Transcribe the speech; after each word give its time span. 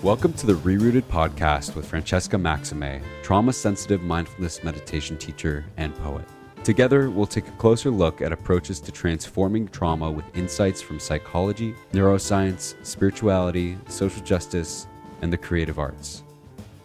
Welcome 0.00 0.32
to 0.34 0.46
the 0.46 0.52
Rerooted 0.52 1.02
podcast 1.02 1.74
with 1.74 1.88
Francesca 1.88 2.36
Maximé, 2.36 3.02
trauma 3.24 3.52
sensitive 3.52 4.00
mindfulness 4.00 4.62
meditation 4.62 5.18
teacher 5.18 5.66
and 5.76 5.92
poet. 5.96 6.24
Together, 6.62 7.10
we'll 7.10 7.26
take 7.26 7.48
a 7.48 7.52
closer 7.52 7.90
look 7.90 8.22
at 8.22 8.30
approaches 8.30 8.78
to 8.78 8.92
transforming 8.92 9.66
trauma 9.66 10.08
with 10.08 10.24
insights 10.36 10.80
from 10.80 11.00
psychology, 11.00 11.74
neuroscience, 11.92 12.76
spirituality, 12.86 13.76
social 13.88 14.22
justice, 14.22 14.86
and 15.20 15.32
the 15.32 15.36
creative 15.36 15.80
arts. 15.80 16.22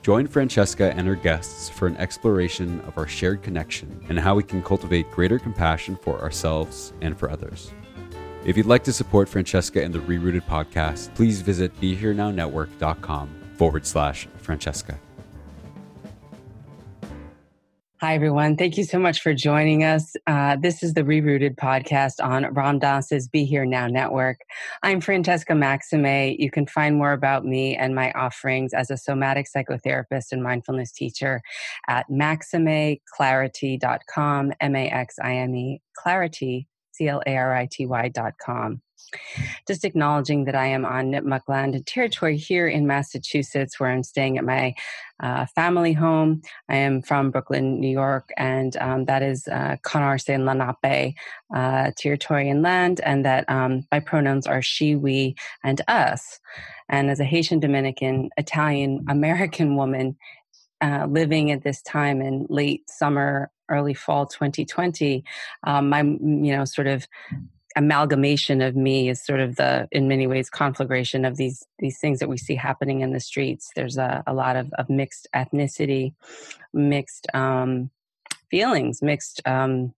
Join 0.02 0.26
Francesca 0.26 0.92
and 0.96 1.06
her 1.06 1.16
guests 1.16 1.70
for 1.70 1.86
an 1.86 1.98
exploration 1.98 2.82
of 2.82 2.98
our 2.98 3.08
shared 3.08 3.44
connection 3.44 4.04
and 4.10 4.20
how 4.20 4.34
we 4.34 4.42
can 4.42 4.64
cultivate 4.64 5.12
greater 5.12 5.38
compassion 5.38 6.00
for 6.02 6.20
ourselves 6.20 6.94
and 7.02 7.16
for 7.16 7.30
others. 7.30 7.74
If 8.46 8.58
you'd 8.58 8.66
like 8.66 8.84
to 8.84 8.94
support 8.94 9.30
Francesca 9.30 9.82
and 9.82 9.94
the 9.94 10.00
Rerooted 10.00 10.44
podcast, 10.44 11.16
please 11.16 11.42
visit 11.42 11.80
BeHereNowNetwork.com 11.80 13.30
forward 13.56 13.86
slash 13.86 14.28
Francesca. 14.38 15.00
Hi, 18.02 18.16
everyone. 18.16 18.58
Thank 18.58 18.78
you 18.78 18.84
so 18.84 19.00
much 19.00 19.22
for 19.22 19.34
joining 19.34 19.86
us. 19.86 20.14
Uh, 20.28 20.58
this 20.58 20.84
is 20.84 20.94
the 20.94 21.04
Rerooted 21.04 21.56
podcast 21.56 22.22
on 22.22 22.54
Ram 22.54 22.80
Dass's 22.80 23.30
Be 23.30 23.46
Here 23.46 23.64
Now 23.64 23.88
network. 23.88 24.40
I'm 24.82 25.00
Francesca 25.00 25.54
Maximé. 25.54 26.36
You 26.38 26.52
can 26.52 26.68
find 26.68 26.98
more 26.98 27.14
about 27.14 27.46
me 27.46 27.78
and 27.78 27.96
my 27.96 28.12
offerings 28.12 28.74
as 28.74 28.92
a 28.92 28.98
somatic 28.98 29.48
psychotherapist 29.56 30.34
and 30.34 30.44
mindfulness 30.44 30.92
teacher 30.92 31.42
at 31.88 32.10
maximeclarity.com, 32.10 34.52
M 34.60 34.76
A 34.76 34.90
X 34.90 35.16
I 35.24 35.36
M 35.36 35.56
E, 35.56 35.80
clarity 36.98 37.20
C-L-A-R-I-T-Y 37.26 38.10
dot 38.10 38.34
com. 38.44 38.82
Just 39.68 39.86
acknowledging 39.86 40.46
that 40.46 40.56
I 40.56 40.68
am 40.68 40.86
on 40.86 41.12
Nipmuc 41.12 41.42
land 41.48 41.76
and 41.76 41.86
territory 41.86 42.38
here 42.38 42.68
in 42.68 42.88
Massachusetts, 42.88 43.80
where 43.80 43.92
I'm 43.92 44.02
staying 44.02 44.38
at 44.38 44.46
my 44.46 44.74
uh, 45.22 45.46
family 45.54 45.94
home. 45.94 46.42
I 46.70 46.78
am 46.78 47.02
from 47.02 47.30
Brooklyn, 47.30 47.80
New 47.80 47.90
York, 47.90 48.30
and 48.38 48.76
um, 48.78 49.06
that 49.06 49.22
is 49.22 49.48
uh, 49.48 49.76
Canarsie 49.84 50.44
Lenape 50.44 51.16
uh, 51.54 51.92
territory 51.98 52.50
and 52.50 52.64
land, 52.64 53.02
and 53.02 53.24
that 53.26 53.48
um, 53.50 53.86
my 53.92 54.00
pronouns 54.00 54.48
are 54.48 54.62
she, 54.62 54.96
we, 54.96 55.36
and 55.64 55.82
us. 55.88 56.40
And 56.90 57.12
as 57.12 57.20
a 57.20 57.26
Haitian 57.26 57.60
Dominican, 57.60 58.30
Italian 58.38 59.06
American 59.10 59.76
woman 59.76 60.18
uh, 60.82 61.06
living 61.10 61.52
at 61.52 61.64
this 61.64 61.82
time 61.84 62.22
in 62.22 62.48
late 62.50 62.90
summer 62.90 63.52
early 63.70 63.94
fall 63.94 64.26
2020 64.26 65.24
um, 65.66 65.90
my 65.90 66.02
you 66.02 66.56
know 66.56 66.66
sort 66.66 66.88
of 66.88 67.08
amalgamation 67.76 68.62
of 68.62 68.76
me 68.76 69.10
is 69.10 69.24
sort 69.24 69.40
of 69.40 69.56
the 69.56 69.88
in 69.92 70.08
many 70.08 70.28
ways 70.28 70.50
conflagration 70.50 71.26
of 71.26 71.38
these 71.38 71.66
these 71.80 72.00
things 72.00 72.20
that 72.20 72.30
we 72.30 72.38
see 72.38 72.56
happening 72.56 73.02
in 73.02 73.12
the 73.12 73.20
streets. 73.20 73.72
There's 73.76 73.98
a, 73.98 74.24
a 74.28 74.34
lot 74.34 74.56
of, 74.56 74.72
of 74.74 74.90
mixed 74.90 75.28
ethnicity 75.36 76.14
mixed 76.74 77.28
um, 77.34 77.90
feelings 78.50 79.02
mixed 79.02 79.42
um, 79.48 79.94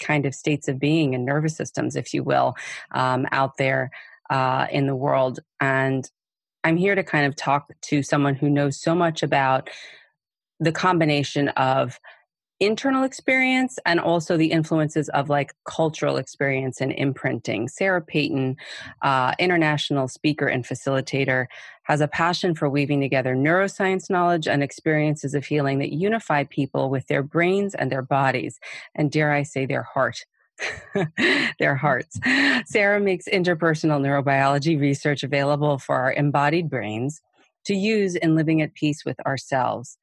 kind 0.00 0.26
of 0.26 0.34
states 0.34 0.68
of 0.68 0.78
being 0.78 1.14
and 1.14 1.24
nervous 1.24 1.56
systems 1.56 1.96
if 1.96 2.12
you 2.14 2.22
will 2.22 2.54
um, 2.92 3.26
out 3.32 3.56
there 3.58 3.90
uh, 4.30 4.66
in 4.70 4.86
the 4.86 4.96
world. 4.96 5.40
And 5.60 6.08
i'm 6.64 6.78
here 6.78 6.94
to 6.94 7.02
kind 7.02 7.26
of 7.26 7.36
talk 7.36 7.70
to 7.82 8.02
someone 8.02 8.34
who 8.34 8.48
knows 8.48 8.80
so 8.80 8.94
much 8.94 9.22
about 9.22 9.68
the 10.60 10.72
combination 10.72 11.48
of 11.48 12.00
internal 12.60 13.02
experience 13.02 13.78
and 13.84 13.98
also 14.00 14.36
the 14.36 14.52
influences 14.52 15.08
of 15.10 15.28
like 15.28 15.54
cultural 15.64 16.16
experience 16.16 16.80
and 16.80 16.92
imprinting. 16.92 17.68
Sarah 17.68 18.00
Peyton, 18.00 18.56
uh, 19.02 19.34
international 19.38 20.08
speaker 20.08 20.46
and 20.46 20.64
facilitator, 20.64 21.46
has 21.84 22.00
a 22.00 22.08
passion 22.08 22.54
for 22.54 22.68
weaving 22.68 23.00
together 23.00 23.34
neuroscience 23.34 24.08
knowledge 24.08 24.46
and 24.46 24.62
experiences 24.62 25.34
of 25.34 25.44
healing 25.44 25.78
that 25.78 25.92
unify 25.92 26.44
people 26.44 26.90
with 26.90 27.06
their 27.08 27.22
brains 27.22 27.74
and 27.74 27.90
their 27.90 28.02
bodies, 28.02 28.58
and 28.94 29.10
dare 29.10 29.32
I 29.32 29.42
say, 29.42 29.66
their 29.66 29.82
heart. 29.82 30.24
their 31.58 31.74
hearts. 31.74 32.18
Sarah 32.66 33.00
makes 33.00 33.26
interpersonal 33.26 34.00
neurobiology 34.00 34.80
research 34.80 35.24
available 35.24 35.78
for 35.78 35.96
our 35.96 36.12
embodied 36.12 36.70
brains 36.70 37.20
to 37.64 37.74
use 37.74 38.14
in 38.14 38.36
living 38.36 38.62
at 38.62 38.74
peace 38.74 39.04
with 39.04 39.18
ourselves. 39.26 39.98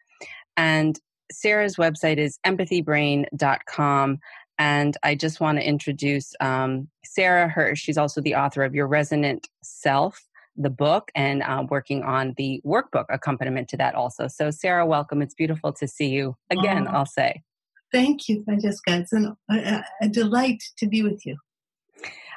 And 0.58 1.00
Sarah's 1.32 1.76
website 1.76 2.18
is 2.18 2.40
empathybrain.com. 2.46 4.20
And 4.60 4.98
I 5.02 5.16
just 5.16 5.40
want 5.40 5.58
to 5.58 5.68
introduce 5.68 6.34
um, 6.40 6.88
Sarah 7.04 7.50
Hirsch. 7.50 7.82
She's 7.82 7.98
also 7.98 8.22
the 8.22 8.36
author 8.36 8.64
of 8.64 8.76
Your 8.76 8.88
Resonant 8.88 9.48
Self, 9.64 10.24
the 10.56 10.70
book, 10.70 11.12
and 11.16 11.42
uh, 11.42 11.66
working 11.70 12.04
on 12.04 12.36
the 12.38 12.62
workbook 12.66 13.06
accompaniment 13.10 13.70
to 13.70 13.78
that 13.78 13.96
also. 13.96 14.28
So, 14.28 14.52
Sarah, 14.52 14.86
welcome. 14.86 15.22
It's 15.22 15.34
beautiful 15.34 15.74
to 15.74 15.88
see 15.88 16.10
you 16.10 16.36
again, 16.52 16.88
oh, 16.88 16.92
I'll 16.92 17.06
say. 17.08 17.42
Thank 17.92 18.30
you, 18.30 18.44
Francesca. 18.44 18.98
It's 18.98 19.14
an, 19.14 19.36
a, 19.50 19.84
a 20.02 20.08
delight 20.08 20.64
to 20.78 20.88
be 20.88 21.02
with 21.02 21.26
you. 21.26 21.38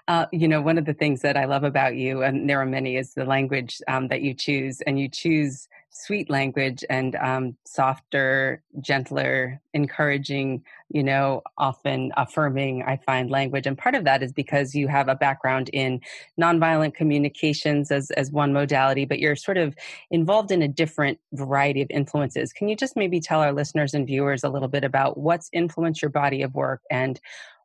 Uh, 0.06 0.26
you 0.32 0.46
know, 0.46 0.60
one 0.60 0.76
of 0.76 0.84
the 0.84 0.92
things 0.92 1.22
that 1.22 1.36
I 1.36 1.46
love 1.46 1.64
about 1.64 1.96
you, 1.96 2.22
and 2.22 2.48
there 2.48 2.60
are 2.60 2.66
many, 2.66 2.96
is 2.96 3.14
the 3.14 3.24
language 3.24 3.80
um, 3.88 4.08
that 4.08 4.20
you 4.20 4.34
choose, 4.34 4.82
and 4.82 5.00
you 5.00 5.08
choose 5.08 5.66
sweet 5.88 6.28
language 6.28 6.84
and 6.90 7.14
um, 7.16 7.56
softer, 7.64 8.60
gentler, 8.80 9.60
encouraging, 9.72 10.62
you 10.90 11.02
know, 11.02 11.40
often 11.56 12.12
affirming, 12.16 12.82
I 12.82 12.96
find 12.96 13.30
language. 13.30 13.66
And 13.66 13.78
part 13.78 13.94
of 13.94 14.04
that 14.04 14.22
is 14.22 14.32
because 14.32 14.74
you 14.74 14.88
have 14.88 15.08
a 15.08 15.14
background 15.14 15.70
in 15.72 16.00
nonviolent 16.38 16.94
communications 16.94 17.92
as, 17.92 18.10
as 18.10 18.32
one 18.32 18.52
modality, 18.52 19.04
but 19.04 19.20
you're 19.20 19.36
sort 19.36 19.56
of 19.56 19.76
involved 20.10 20.50
in 20.50 20.62
a 20.62 20.68
different 20.68 21.18
variety 21.32 21.80
of 21.80 21.90
influences. 21.90 22.52
Can 22.52 22.68
you 22.68 22.76
just 22.76 22.96
maybe 22.96 23.20
tell 23.20 23.40
our 23.40 23.52
listeners 23.52 23.94
and 23.94 24.06
viewers 24.06 24.42
a 24.42 24.48
little 24.48 24.68
bit 24.68 24.84
about 24.84 25.16
what's 25.16 25.48
influenced 25.52 26.02
your 26.02 26.10
body 26.10 26.42
of 26.42 26.54
work 26.54 26.82
and 26.90 27.20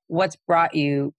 what's 0.07 0.35
brought 0.35 0.75
you 0.75 1.13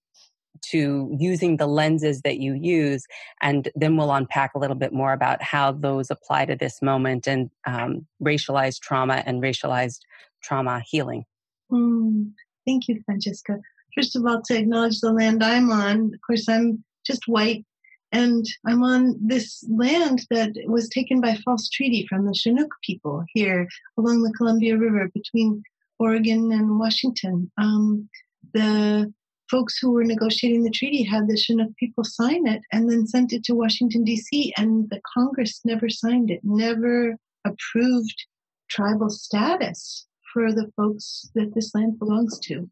to 0.62 1.15
using 1.19 1.57
the 1.57 1.67
lenses 1.67 2.23
that 2.23 2.39
you 2.39 2.55
use 2.55 3.07
and 3.41 3.69
then 3.75 3.97
we'll 3.97 4.12
unpack 4.12 4.55
a 4.55 4.59
little 4.59 4.77
bit 4.77 4.93
more 4.93 5.12
about 5.12 5.43
how 5.43 5.73
those 5.73 6.11
apply 6.11 6.45
to 6.45 6.57
this 6.57 6.83
moment 6.83 7.27
and 7.27 7.51
um, 7.67 8.07
racialized 8.23 8.81
trauma 8.81 9.23
and 9.27 9.43
racialized 9.43 10.01
trauma 10.43 10.83
healing. 10.87 11.25
Mm, 11.73 12.33
thank 12.67 12.89
you 12.89 13.03
francesca. 13.05 13.59
First 13.95 14.17
of 14.17 14.25
all 14.27 14.43
to 14.43 14.57
acknowledge 14.57 15.01
the 15.01 15.12
land 15.12 15.43
i'm 15.43 15.71
on 15.71 16.12
of 16.15 16.21
course 16.27 16.49
i'm 16.49 16.85
just 17.07 17.27
white 17.27 17.65
and 18.12 18.45
i'm 18.67 18.83
on 18.83 19.17
this 19.21 19.65
land 19.69 20.27
that 20.31 20.53
was 20.67 20.89
taken 20.89 21.21
by 21.21 21.35
false 21.45 21.69
treaty 21.69 22.07
from 22.09 22.27
the 22.27 22.35
chinook 22.35 22.73
people 22.85 23.25
here 23.35 23.67
along 23.99 24.23
the 24.23 24.33
columbia 24.33 24.77
river 24.77 25.09
between 25.15 25.62
oregon 26.01 26.51
and 26.51 26.79
washington. 26.79 27.51
Um, 27.59 28.09
the 28.53 29.12
folks 29.50 29.79
who 29.79 29.91
were 29.91 30.05
negotiating 30.05 30.62
the 30.62 30.70
treaty 30.70 31.02
had 31.02 31.29
the 31.29 31.37
Chinook 31.37 31.76
people 31.76 32.05
sign 32.05 32.47
it 32.47 32.62
and 32.73 32.88
then 32.88 33.06
sent 33.06 33.32
it 33.32 33.43
to 33.44 33.55
Washington, 33.55 34.05
D.C., 34.05 34.52
and 34.56 34.88
the 34.91 35.00
Congress 35.14 35.61
never 35.64 35.88
signed 35.88 36.31
it, 36.31 36.41
never 36.44 37.17
approved 37.44 38.26
tribal 38.69 39.11
status 39.11 40.06
for 40.32 40.52
the 40.52 40.70
folks 40.76 41.29
that 41.35 41.55
this 41.55 41.75
land 41.75 41.99
belongs 41.99 42.38
to. 42.38 42.70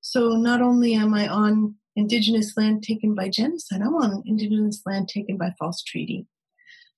So 0.00 0.30
not 0.30 0.60
only 0.60 0.94
am 0.94 1.14
I 1.14 1.28
on 1.28 1.76
indigenous 1.94 2.56
land 2.56 2.82
taken 2.82 3.14
by 3.14 3.28
genocide, 3.28 3.82
I'm 3.82 3.94
on 3.94 4.22
indigenous 4.26 4.82
land 4.84 5.08
taken 5.08 5.36
by 5.36 5.54
false 5.58 5.82
treaty. 5.82 6.26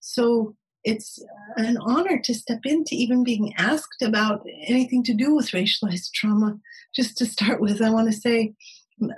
So 0.00 0.56
it's 0.84 1.22
an 1.56 1.76
honor 1.78 2.19
to 2.25 2.34
step 2.34 2.61
into 2.64 2.94
even 2.94 3.22
being 3.22 3.52
asked 3.58 4.00
about 4.02 4.46
anything 4.67 5.02
to 5.05 5.14
do 5.14 5.34
with 5.34 5.50
racialized 5.50 6.12
trauma. 6.14 6.58
Just 6.94 7.19
to 7.19 7.26
start 7.26 7.61
with, 7.61 7.82
I 7.82 7.90
want 7.90 8.11
to 8.11 8.19
say 8.19 8.55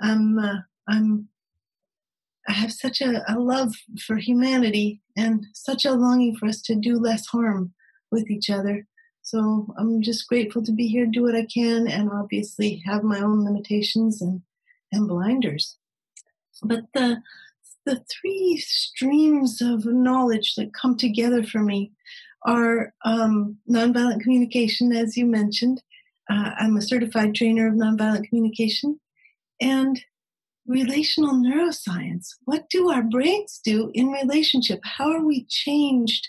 I'm 0.01 0.39
uh, 0.39 0.59
I'm 0.87 1.29
I 2.47 2.53
have 2.53 2.73
such 2.73 3.01
a, 3.01 3.23
a 3.31 3.39
love 3.39 3.73
for 4.05 4.17
humanity 4.17 5.01
and 5.15 5.45
such 5.53 5.85
a 5.85 5.93
longing 5.93 6.35
for 6.35 6.47
us 6.47 6.61
to 6.63 6.75
do 6.75 6.97
less 6.97 7.25
harm 7.27 7.73
with 8.11 8.29
each 8.29 8.49
other. 8.49 8.85
So 9.21 9.73
I'm 9.77 10.01
just 10.01 10.27
grateful 10.27 10.61
to 10.63 10.73
be 10.73 10.87
here, 10.87 11.05
do 11.05 11.23
what 11.23 11.35
I 11.35 11.45
can, 11.45 11.87
and 11.87 12.09
obviously 12.11 12.83
have 12.85 13.03
my 13.03 13.19
own 13.19 13.45
limitations 13.45 14.21
and, 14.21 14.41
and 14.91 15.07
blinders. 15.07 15.77
But 16.61 16.85
the 16.93 17.21
the 17.85 18.03
three 18.09 18.57
streams 18.65 19.61
of 19.61 19.85
knowledge 19.85 20.55
that 20.55 20.73
come 20.73 20.95
together 20.95 21.43
for 21.43 21.59
me 21.59 21.91
are 22.45 22.93
um, 23.03 23.57
nonviolent 23.69 24.21
communication, 24.21 24.93
as 24.93 25.17
you 25.17 25.25
mentioned. 25.25 25.81
Uh, 26.29 26.51
I'm 26.57 26.77
a 26.77 26.81
certified 26.81 27.35
trainer 27.35 27.67
of 27.67 27.73
nonviolent 27.73 28.29
communication 28.29 28.99
and 29.63 30.03
relational 30.67 31.33
neuroscience. 31.33 32.27
What 32.43 32.69
do 32.69 32.89
our 32.89 33.03
brains 33.03 33.61
do 33.63 33.91
in 33.93 34.07
relationship? 34.07 34.81
How 34.83 35.09
are 35.11 35.25
we 35.25 35.45
changed 35.45 36.27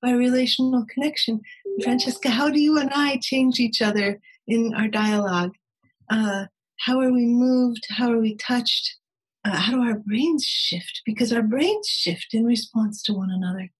by 0.00 0.12
relational 0.12 0.86
connection? 0.92 1.42
Francesca, 1.82 2.30
how 2.30 2.48
do 2.50 2.60
you 2.60 2.78
and 2.78 2.90
I 2.94 3.18
change 3.18 3.60
each 3.60 3.82
other 3.82 4.20
in 4.46 4.72
our 4.74 4.88
dialogue? 4.88 5.54
Uh, 6.10 6.46
how 6.80 6.98
are 7.00 7.12
we 7.12 7.26
moved? 7.26 7.86
How 7.90 8.10
are 8.10 8.18
we 8.18 8.36
touched? 8.36 8.96
Uh, 9.44 9.56
how 9.56 9.72
do 9.72 9.82
our 9.82 9.98
brains 9.98 10.44
shift? 10.44 11.02
Because 11.04 11.32
our 11.32 11.42
brains 11.42 11.88
shift 11.88 12.32
in 12.32 12.44
response 12.44 13.02
to 13.02 13.12
one 13.12 13.30
another. 13.30 13.70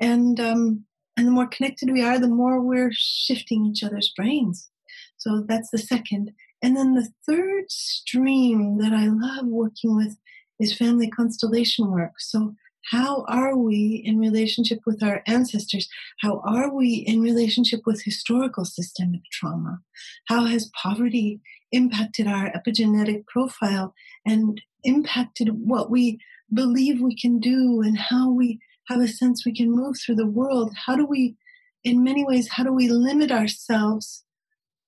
And, 0.00 0.40
um, 0.40 0.84
and 1.16 1.26
the 1.26 1.32
more 1.32 1.46
connected 1.46 1.90
we 1.90 2.02
are, 2.02 2.18
the 2.18 2.28
more 2.28 2.60
we're 2.60 2.92
shifting 2.92 3.66
each 3.66 3.82
other's 3.84 4.12
brains. 4.16 4.70
So 5.18 5.44
that's 5.46 5.70
the 5.70 5.78
second. 5.78 6.32
And 6.62 6.76
then 6.76 6.94
the 6.94 7.08
third 7.26 7.70
stream 7.70 8.78
that 8.78 8.92
I 8.92 9.06
love 9.06 9.46
working 9.46 9.96
with 9.96 10.16
is 10.60 10.76
family 10.76 11.10
constellation 11.10 11.90
work. 11.90 12.20
So, 12.20 12.54
how 12.90 13.24
are 13.28 13.56
we 13.56 14.02
in 14.04 14.18
relationship 14.18 14.80
with 14.84 15.02
our 15.02 15.22
ancestors? 15.26 15.88
How 16.20 16.42
are 16.44 16.74
we 16.74 16.94
in 16.94 17.20
relationship 17.20 17.82
with 17.86 18.02
historical 18.02 18.64
systemic 18.64 19.22
trauma? 19.30 19.80
How 20.26 20.46
has 20.46 20.70
poverty 20.74 21.40
impacted 21.70 22.26
our 22.26 22.50
epigenetic 22.50 23.26
profile 23.26 23.94
and 24.26 24.60
impacted 24.82 25.50
what 25.64 25.90
we 25.90 26.18
believe 26.52 27.00
we 27.00 27.16
can 27.16 27.38
do 27.38 27.82
and 27.82 27.96
how 27.96 28.30
we 28.30 28.58
have 28.88 29.00
a 29.00 29.06
sense 29.06 29.46
we 29.46 29.54
can 29.54 29.70
move 29.70 29.96
through 29.98 30.16
the 30.16 30.26
world? 30.26 30.72
How 30.86 30.96
do 30.96 31.06
we, 31.06 31.36
in 31.84 32.02
many 32.02 32.24
ways, 32.24 32.50
how 32.50 32.64
do 32.64 32.72
we 32.72 32.88
limit 32.88 33.30
ourselves 33.30 34.24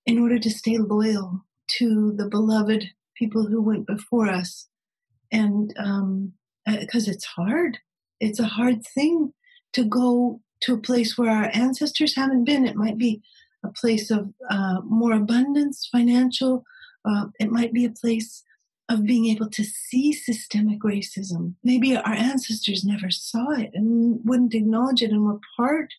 in 0.05 0.19
order 0.19 0.37
to 0.37 0.49
stay 0.49 0.77
loyal 0.77 1.45
to 1.67 2.13
the 2.13 2.27
beloved 2.27 2.85
people 3.15 3.45
who 3.45 3.61
went 3.61 3.87
before 3.87 4.29
us. 4.29 4.67
And 5.31 5.69
because 5.69 7.07
um, 7.07 7.13
it's 7.13 7.25
hard, 7.25 7.79
it's 8.19 8.39
a 8.39 8.45
hard 8.45 8.85
thing 8.85 9.33
to 9.73 9.83
go 9.83 10.41
to 10.61 10.73
a 10.73 10.81
place 10.81 11.17
where 11.17 11.29
our 11.29 11.49
ancestors 11.53 12.15
haven't 12.15 12.45
been. 12.45 12.65
It 12.65 12.75
might 12.75 12.97
be 12.97 13.21
a 13.63 13.69
place 13.69 14.11
of 14.11 14.33
uh, 14.49 14.81
more 14.83 15.13
abundance, 15.13 15.87
financial. 15.91 16.63
Uh, 17.03 17.25
it 17.39 17.51
might 17.51 17.73
be 17.73 17.85
a 17.85 17.91
place 17.91 18.43
of 18.89 19.05
being 19.05 19.25
able 19.25 19.49
to 19.49 19.63
see 19.63 20.13
systemic 20.13 20.79
racism. 20.81 21.55
Maybe 21.63 21.95
our 21.95 22.13
ancestors 22.13 22.83
never 22.83 23.09
saw 23.09 23.51
it 23.51 23.71
and 23.73 24.19
wouldn't 24.23 24.53
acknowledge 24.53 25.01
it 25.01 25.11
and 25.11 25.25
were 25.25 25.39
part 25.57 25.89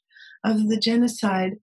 of 0.45 0.69
the 0.69 0.79
genocide 0.79 1.59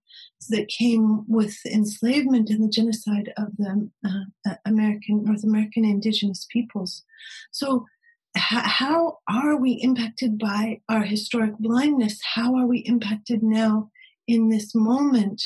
that 0.48 0.68
came 0.68 1.26
with 1.28 1.58
enslavement 1.66 2.50
and 2.50 2.64
the 2.64 2.70
genocide 2.70 3.34
of 3.38 3.56
the 3.58 3.90
uh, 4.06 4.50
uh 4.50 4.56
American 4.66 5.24
North 5.24 5.44
American 5.44 5.86
indigenous 5.86 6.46
peoples. 6.52 7.04
So, 7.52 7.86
how 8.36 9.20
are 9.28 9.56
we 9.56 9.74
impacted 9.74 10.38
by 10.38 10.82
our 10.90 11.04
historic 11.04 11.58
blindness? 11.60 12.20
How 12.36 12.56
are 12.56 12.66
we 12.66 12.80
impacted 12.80 13.44
now 13.44 13.92
in 14.28 14.50
this 14.50 14.74
moment 14.74 15.42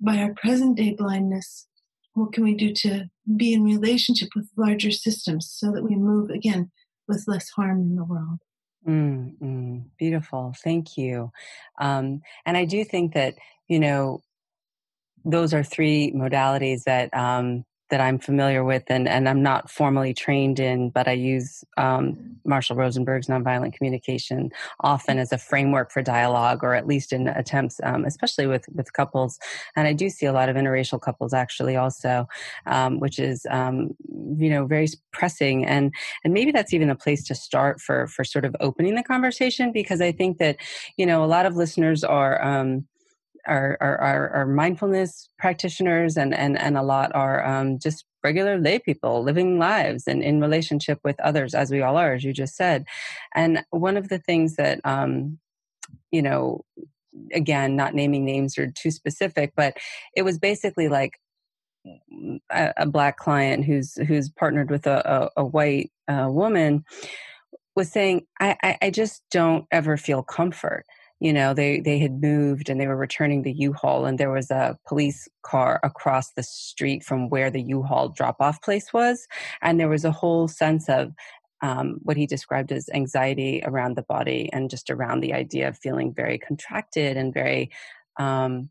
by 0.00 0.18
our 0.18 0.34
present 0.34 0.76
day 0.76 0.94
blindness? 0.94 1.66
What 2.14 2.32
can 2.32 2.44
we 2.44 2.54
do 2.54 2.72
to 2.74 3.10
be 3.36 3.52
in 3.52 3.64
relationship 3.64 4.30
with 4.34 4.50
larger 4.56 4.90
systems 4.90 5.50
so 5.50 5.72
that 5.72 5.82
we 5.82 5.96
move 5.96 6.30
again 6.30 6.70
with 7.08 7.24
less 7.26 7.50
harm 7.50 7.80
in 7.80 7.96
the 7.96 8.04
world? 8.04 8.40
Mm, 8.86 9.36
mm, 9.38 9.84
beautiful. 9.98 10.54
Thank 10.62 10.96
you. 10.96 11.32
Um, 11.80 12.22
and 12.44 12.56
I 12.56 12.64
do 12.64 12.84
think 12.84 13.14
that, 13.14 13.34
you 13.68 13.80
know, 13.80 14.22
those 15.26 15.52
are 15.52 15.62
three 15.62 16.12
modalities 16.12 16.84
that 16.84 17.12
um, 17.14 17.64
that 17.88 18.00
I'm 18.00 18.18
familiar 18.18 18.64
with 18.64 18.82
and, 18.88 19.06
and 19.06 19.28
I'm 19.28 19.42
not 19.42 19.70
formally 19.70 20.12
trained 20.12 20.58
in, 20.58 20.90
but 20.90 21.06
I 21.06 21.12
use 21.12 21.62
um, 21.76 22.36
Marshall 22.44 22.74
Rosenberg's 22.74 23.28
nonviolent 23.28 23.74
communication 23.74 24.50
often 24.80 25.18
as 25.18 25.32
a 25.32 25.38
framework 25.38 25.92
for 25.92 26.02
dialogue 26.02 26.64
or 26.64 26.74
at 26.74 26.86
least 26.88 27.12
in 27.12 27.28
attempts, 27.28 27.80
um, 27.84 28.04
especially 28.04 28.48
with, 28.48 28.66
with 28.74 28.92
couples. 28.92 29.38
And 29.76 29.86
I 29.86 29.92
do 29.92 30.10
see 30.10 30.26
a 30.26 30.32
lot 30.32 30.48
of 30.48 30.56
interracial 30.56 31.00
couples 31.00 31.32
actually 31.32 31.76
also, 31.76 32.26
um, 32.66 32.98
which 32.98 33.20
is, 33.20 33.46
um, 33.50 33.94
you 34.36 34.50
know, 34.50 34.66
very 34.66 34.88
pressing. 35.12 35.64
And, 35.64 35.94
and 36.24 36.34
maybe 36.34 36.50
that's 36.50 36.74
even 36.74 36.90
a 36.90 36.96
place 36.96 37.22
to 37.24 37.36
start 37.36 37.80
for, 37.80 38.08
for 38.08 38.24
sort 38.24 38.44
of 38.44 38.56
opening 38.58 38.96
the 38.96 39.04
conversation 39.04 39.70
because 39.70 40.00
I 40.00 40.10
think 40.10 40.38
that, 40.38 40.56
you 40.96 41.06
know, 41.06 41.22
a 41.22 41.26
lot 41.26 41.46
of 41.46 41.54
listeners 41.54 42.02
are, 42.02 42.42
um, 43.46 43.54
are, 43.54 43.78
are, 43.80 44.28
are, 44.30 44.46
mindfulness 44.46 45.28
practitioners 45.38 46.16
and, 46.16 46.34
and, 46.34 46.58
and 46.58 46.76
a 46.76 46.82
lot 46.82 47.14
are 47.14 47.44
um, 47.46 47.78
just 47.78 48.04
regular 48.22 48.58
lay 48.58 48.78
people 48.78 49.22
living 49.22 49.58
lives 49.58 50.04
and 50.06 50.22
in 50.22 50.40
relationship 50.40 50.98
with 51.04 51.18
others 51.20 51.54
as 51.54 51.70
we 51.70 51.82
all 51.82 51.96
are 51.96 52.14
as 52.14 52.24
you 52.24 52.32
just 52.32 52.56
said. 52.56 52.84
And 53.34 53.64
one 53.70 53.96
of 53.96 54.08
the 54.08 54.18
things 54.18 54.56
that 54.56 54.80
um, 54.84 55.38
you 56.10 56.22
know 56.22 56.64
again 57.32 57.76
not 57.76 57.94
naming 57.94 58.24
names 58.24 58.58
or 58.58 58.70
too 58.70 58.90
specific 58.90 59.52
but 59.56 59.76
it 60.14 60.22
was 60.22 60.38
basically 60.38 60.88
like 60.88 61.18
a, 62.50 62.72
a 62.76 62.86
black 62.86 63.16
client 63.16 63.64
who's 63.64 63.94
who's 64.06 64.28
partnered 64.28 64.70
with 64.70 64.86
a, 64.86 65.30
a, 65.36 65.42
a 65.42 65.44
white 65.44 65.90
uh, 66.08 66.28
woman 66.28 66.84
was 67.74 67.90
saying 67.90 68.26
I, 68.40 68.56
I, 68.62 68.78
I 68.82 68.90
just 68.90 69.22
don't 69.30 69.66
ever 69.70 69.96
feel 69.96 70.22
comfort 70.22 70.84
you 71.20 71.32
know 71.32 71.54
they 71.54 71.80
they 71.80 71.98
had 71.98 72.20
moved 72.20 72.68
and 72.68 72.80
they 72.80 72.86
were 72.86 72.96
returning 72.96 73.42
the 73.42 73.52
u-haul 73.52 74.04
and 74.04 74.18
there 74.18 74.30
was 74.30 74.50
a 74.50 74.78
police 74.86 75.28
car 75.42 75.80
across 75.82 76.32
the 76.32 76.42
street 76.42 77.02
from 77.02 77.28
where 77.30 77.50
the 77.50 77.62
u-haul 77.62 78.10
drop 78.10 78.36
off 78.40 78.60
place 78.62 78.92
was. 78.92 79.26
And 79.62 79.80
there 79.80 79.88
was 79.88 80.04
a 80.04 80.12
whole 80.12 80.48
sense 80.48 80.88
of 80.88 81.12
um, 81.62 81.98
what 82.02 82.16
he 82.16 82.26
described 82.26 82.70
as 82.70 82.90
anxiety 82.92 83.62
around 83.64 83.96
the 83.96 84.02
body 84.02 84.50
and 84.52 84.68
just 84.68 84.90
around 84.90 85.20
the 85.20 85.32
idea 85.32 85.68
of 85.68 85.78
feeling 85.78 86.12
very 86.12 86.38
contracted 86.38 87.16
and 87.16 87.32
very 87.32 87.70
um, 88.18 88.68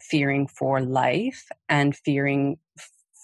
fearing 0.00 0.46
for 0.46 0.80
life 0.80 1.48
and 1.68 1.96
fearing 1.96 2.58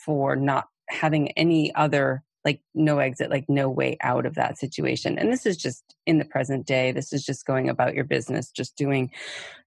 for 0.05 0.35
not 0.35 0.67
having 0.89 1.31
any 1.33 1.73
other 1.75 2.23
like 2.45 2.61
no 2.75 2.99
exit 2.99 3.31
like 3.31 3.49
no 3.49 3.69
way 3.69 3.97
out 4.03 4.27
of 4.27 4.35
that 4.35 4.59
situation. 4.59 5.19
And 5.19 5.33
this 5.33 5.47
is 5.47 5.57
just 5.57 5.95
in 6.07 6.19
the 6.19 6.25
present 6.25 6.67
day. 6.67 6.93
This 6.93 7.13
is 7.13 7.25
just 7.25 7.47
going 7.47 7.69
about 7.69 7.95
your 7.95 8.05
business 8.05 8.51
just 8.51 8.77
doing 8.77 9.11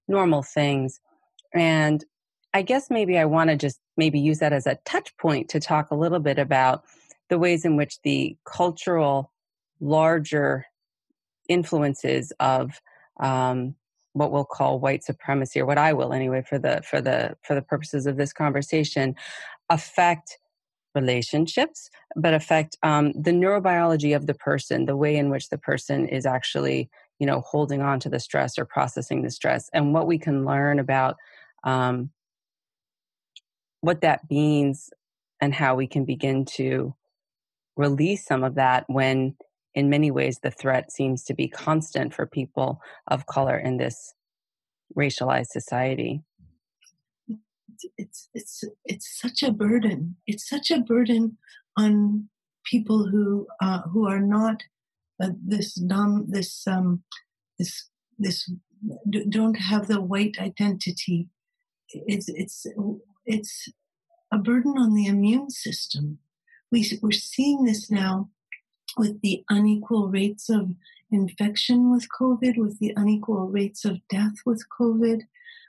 normal 0.08 0.42
things. 0.42 1.00
And 1.54 2.04
i 2.56 2.62
guess 2.62 2.90
maybe 2.90 3.18
i 3.18 3.24
want 3.24 3.50
to 3.50 3.56
just 3.56 3.80
maybe 3.96 4.18
use 4.18 4.38
that 4.38 4.52
as 4.52 4.66
a 4.66 4.78
touch 4.86 5.14
point 5.18 5.48
to 5.50 5.60
talk 5.60 5.90
a 5.90 5.94
little 5.94 6.18
bit 6.18 6.38
about 6.38 6.84
the 7.28 7.38
ways 7.38 7.64
in 7.64 7.76
which 7.76 8.00
the 8.02 8.36
cultural 8.46 9.30
larger 9.80 10.64
influences 11.48 12.32
of 12.40 12.80
um, 13.20 13.74
what 14.14 14.32
we'll 14.32 14.44
call 14.44 14.80
white 14.80 15.04
supremacy 15.04 15.60
or 15.60 15.66
what 15.66 15.78
i 15.78 15.92
will 15.92 16.12
anyway 16.12 16.42
for 16.48 16.58
the 16.58 16.82
for 16.88 17.00
the 17.00 17.36
for 17.42 17.54
the 17.54 17.62
purposes 17.62 18.06
of 18.06 18.16
this 18.16 18.32
conversation 18.32 19.14
affect 19.68 20.38
relationships 20.96 21.90
but 22.16 22.34
affect 22.34 22.76
um, 22.82 23.12
the 23.12 23.30
neurobiology 23.30 24.16
of 24.16 24.26
the 24.26 24.34
person 24.34 24.86
the 24.86 24.96
way 24.96 25.14
in 25.14 25.30
which 25.30 25.50
the 25.50 25.58
person 25.58 26.08
is 26.08 26.26
actually 26.26 26.90
you 27.20 27.26
know 27.26 27.40
holding 27.42 27.82
on 27.82 28.00
to 28.00 28.08
the 28.08 28.18
stress 28.18 28.58
or 28.58 28.64
processing 28.64 29.22
the 29.22 29.30
stress 29.30 29.70
and 29.72 29.94
what 29.94 30.08
we 30.08 30.18
can 30.18 30.44
learn 30.44 30.80
about 30.80 31.16
um, 31.62 32.10
what 33.80 34.00
that 34.00 34.22
means 34.30 34.90
and 35.40 35.54
how 35.54 35.76
we 35.76 35.86
can 35.86 36.04
begin 36.04 36.44
to 36.44 36.94
release 37.76 38.24
some 38.24 38.42
of 38.42 38.54
that 38.54 38.84
when 38.88 39.36
in 39.74 39.90
many 39.90 40.10
ways 40.10 40.38
the 40.42 40.50
threat 40.50 40.90
seems 40.90 41.22
to 41.22 41.34
be 41.34 41.46
constant 41.46 42.14
for 42.14 42.26
people 42.26 42.80
of 43.06 43.26
color 43.26 43.56
in 43.56 43.76
this 43.76 44.14
racialized 44.96 45.48
society 45.48 46.22
it's 47.96 48.28
it's 48.34 48.64
it's 48.84 49.20
such 49.20 49.42
a 49.42 49.52
burden. 49.52 50.16
It's 50.26 50.48
such 50.48 50.70
a 50.70 50.80
burden 50.80 51.38
on 51.76 52.28
people 52.64 53.08
who 53.08 53.46
uh, 53.60 53.82
who 53.82 54.06
are 54.08 54.20
not 54.20 54.62
uh, 55.22 55.30
this 55.44 55.74
dumb 55.74 56.26
this 56.28 56.66
um 56.66 57.02
this 57.58 57.88
this 58.18 58.50
don't 59.28 59.58
have 59.58 59.88
the 59.88 60.00
white 60.00 60.36
identity. 60.38 61.28
It's 61.90 62.28
it's 62.28 62.66
it's 63.24 63.68
a 64.32 64.38
burden 64.38 64.74
on 64.76 64.94
the 64.94 65.06
immune 65.06 65.50
system. 65.50 66.18
We, 66.70 66.98
we're 67.00 67.12
seeing 67.12 67.64
this 67.64 67.90
now 67.90 68.30
with 68.96 69.20
the 69.20 69.44
unequal 69.48 70.08
rates 70.08 70.48
of 70.48 70.74
infection 71.10 71.90
with 71.90 72.08
COVID, 72.20 72.56
with 72.56 72.78
the 72.78 72.92
unequal 72.96 73.48
rates 73.48 73.84
of 73.84 74.00
death 74.08 74.34
with 74.44 74.64
COVID. 74.80 75.22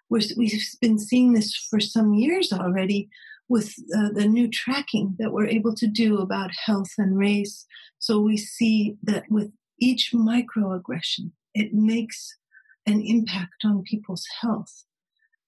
We 0.09 0.49
have 0.49 0.61
been 0.81 0.99
seeing 0.99 1.33
this 1.33 1.55
for 1.69 1.79
some 1.79 2.13
years 2.13 2.53
already 2.53 3.09
with 3.49 3.73
uh, 3.97 4.09
the 4.13 4.27
new 4.27 4.49
tracking 4.49 5.15
that 5.19 5.31
we're 5.31 5.47
able 5.47 5.73
to 5.75 5.87
do 5.87 6.17
about 6.17 6.51
health 6.65 6.91
and 6.97 7.17
race. 7.17 7.65
So 7.99 8.19
we 8.19 8.37
see 8.37 8.97
that 9.03 9.23
with 9.29 9.51
each 9.79 10.11
microaggression, 10.13 11.31
it 11.53 11.73
makes 11.73 12.35
an 12.85 13.01
impact 13.01 13.63
on 13.63 13.83
people's 13.83 14.25
health 14.41 14.85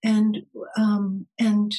and 0.04 0.44
um, 0.78 1.28
and 1.40 1.74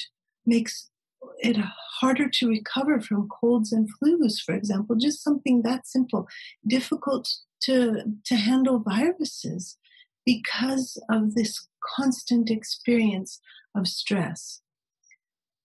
makes 0.47 0.91
it 1.39 1.57
harder 2.01 2.29
to 2.29 2.49
recover 2.49 3.01
from 3.01 3.29
colds 3.29 3.73
and 3.73 3.89
flus, 3.99 4.41
for 4.45 4.55
example, 4.55 4.97
just 4.97 5.23
something 5.23 5.63
that 5.63 5.87
simple, 5.87 6.27
difficult 6.67 7.29
to, 7.63 8.03
to 8.25 8.37
handle 8.37 8.79
viruses 8.79 9.77
because 10.25 11.03
of 11.11 11.35
this 11.35 11.67
constant 11.97 12.51
experience 12.51 13.41
of 13.75 13.87
stress. 13.87 14.61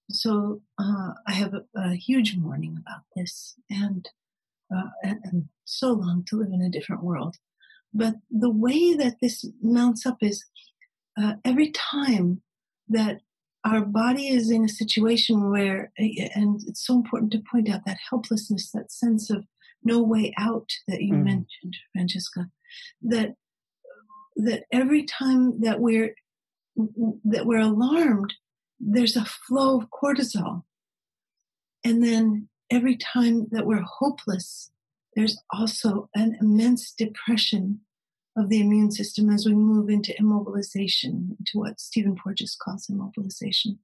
So 0.09 0.61
uh, 0.79 1.13
I 1.27 1.33
have 1.33 1.53
a, 1.53 1.63
a, 1.75 1.95
huge 1.95 2.37
mourning 2.37 2.77
about 2.79 3.01
this 3.15 3.55
and, 3.71 4.07
uh, 4.75 4.89
and, 5.03 5.19
and 5.23 5.49
so 5.65 5.93
long 5.93 6.23
to 6.29 6.37
live 6.37 6.53
in 6.53 6.61
a 6.61 6.69
different 6.69 7.03
world. 7.03 7.37
But 7.93 8.15
the 8.29 8.51
way 8.51 8.93
that 8.93 9.15
this 9.21 9.45
mounts 9.61 10.05
up 10.05 10.17
is 10.21 10.45
uh, 11.17 11.35
every 11.43 11.71
time 11.71 12.41
that 12.89 13.21
our 13.63 13.81
body 13.81 14.27
is 14.27 14.51
in 14.51 14.63
a 14.63 14.69
situation 14.69 15.49
where, 15.49 15.91
and 15.97 16.61
it's 16.67 16.85
so 16.85 16.93
important 16.93 17.31
to 17.31 17.41
point 17.51 17.69
out 17.69 17.81
that 17.85 17.97
helplessness, 18.09 18.69
that 18.71 18.91
sense 18.91 19.31
of 19.31 19.45
no 19.83 20.03
way 20.03 20.33
out 20.37 20.69
that 20.87 21.01
you 21.01 21.13
mm. 21.13 21.23
mentioned, 21.23 21.75
Francesca, 21.93 22.49
that 23.01 23.35
that 24.35 24.63
every 24.71 25.03
time 25.03 25.61
that 25.61 25.79
we're 25.79 26.15
that 27.23 27.45
we're 27.45 27.59
alarmed, 27.59 28.33
there's 28.79 29.15
a 29.15 29.25
flow 29.25 29.79
of 29.79 29.89
cortisol, 29.89 30.63
and 31.83 32.03
then 32.03 32.49
every 32.69 32.97
time 32.97 33.47
that 33.51 33.65
we're 33.65 33.81
hopeless, 33.81 34.71
there's 35.15 35.37
also 35.51 36.09
an 36.15 36.37
immense 36.41 36.91
depression 36.91 37.79
of 38.37 38.49
the 38.49 38.59
immune 38.59 38.91
system 38.91 39.29
as 39.29 39.45
we 39.45 39.53
move 39.53 39.89
into 39.89 40.13
immobilization, 40.19 41.37
into 41.39 41.53
what 41.53 41.79
Stephen 41.79 42.17
Porges 42.21 42.57
calls 42.61 42.87
immobilization. 42.87 43.77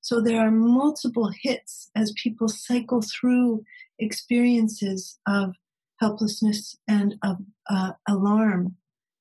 So 0.00 0.20
there 0.20 0.40
are 0.40 0.50
multiple 0.50 1.30
hits 1.42 1.90
as 1.94 2.12
people 2.12 2.48
cycle 2.48 3.02
through 3.02 3.64
experiences 3.98 5.18
of 5.26 5.54
helplessness 5.98 6.76
and 6.88 7.16
of 7.22 7.36
uh, 7.68 7.92
alarm 8.08 8.76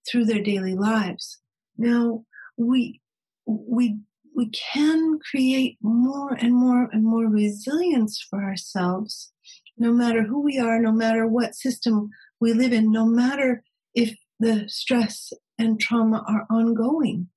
through 0.09 0.25
their 0.25 0.41
daily 0.41 0.75
lives. 0.75 1.39
Now 1.77 2.25
we 2.57 3.01
we 3.45 3.99
we 4.35 4.49
can 4.49 5.19
create 5.19 5.77
more 5.81 6.33
and 6.33 6.53
more 6.53 6.89
and 6.91 7.03
more 7.03 7.27
resilience 7.27 8.25
for 8.29 8.43
ourselves, 8.43 9.33
no 9.77 9.91
matter 9.91 10.23
who 10.23 10.41
we 10.41 10.57
are, 10.59 10.79
no 10.79 10.91
matter 10.91 11.27
what 11.27 11.55
system 11.55 12.09
we 12.39 12.53
live 12.53 12.71
in, 12.71 12.91
no 12.91 13.05
matter 13.05 13.63
if 13.93 14.15
the 14.39 14.63
stress 14.67 15.33
and 15.57 15.79
trauma 15.79 16.23
are 16.27 16.47
ongoing. 16.49 17.27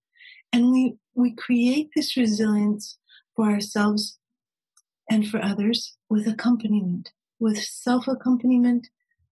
And 0.52 0.70
we, 0.70 0.94
we 1.14 1.32
create 1.34 1.90
this 1.96 2.16
resilience 2.16 2.98
for 3.34 3.50
ourselves 3.50 4.18
and 5.10 5.26
for 5.26 5.42
others 5.42 5.96
with 6.08 6.28
accompaniment, 6.28 7.10
with 7.40 7.58
self 7.58 8.06
accompaniment, 8.06 8.88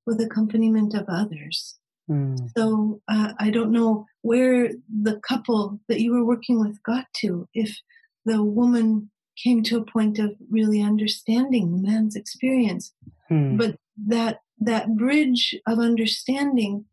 with 0.06 0.20
accompaniment 0.20 0.94
of 0.94 1.04
others. 1.08 1.78
Mm. 2.10 2.50
So 2.56 3.00
uh, 3.08 3.32
I 3.38 3.50
don't 3.50 3.70
know 3.70 4.06
where 4.22 4.70
the 5.02 5.20
couple 5.20 5.80
that 5.88 6.00
you 6.00 6.12
were 6.12 6.24
working 6.24 6.58
with 6.58 6.82
got 6.82 7.06
to, 7.18 7.48
if 7.54 7.78
the 8.24 8.42
woman 8.42 9.10
came 9.42 9.62
to 9.62 9.78
a 9.78 9.84
point 9.84 10.18
of 10.18 10.34
really 10.50 10.82
understanding 10.82 11.70
the 11.70 11.88
man's 11.88 12.16
experience. 12.16 12.92
Mm. 13.30 13.56
But 13.56 13.76
that 14.08 14.40
that 14.58 14.96
bridge 14.96 15.54
of 15.66 15.78
understanding 15.78 16.84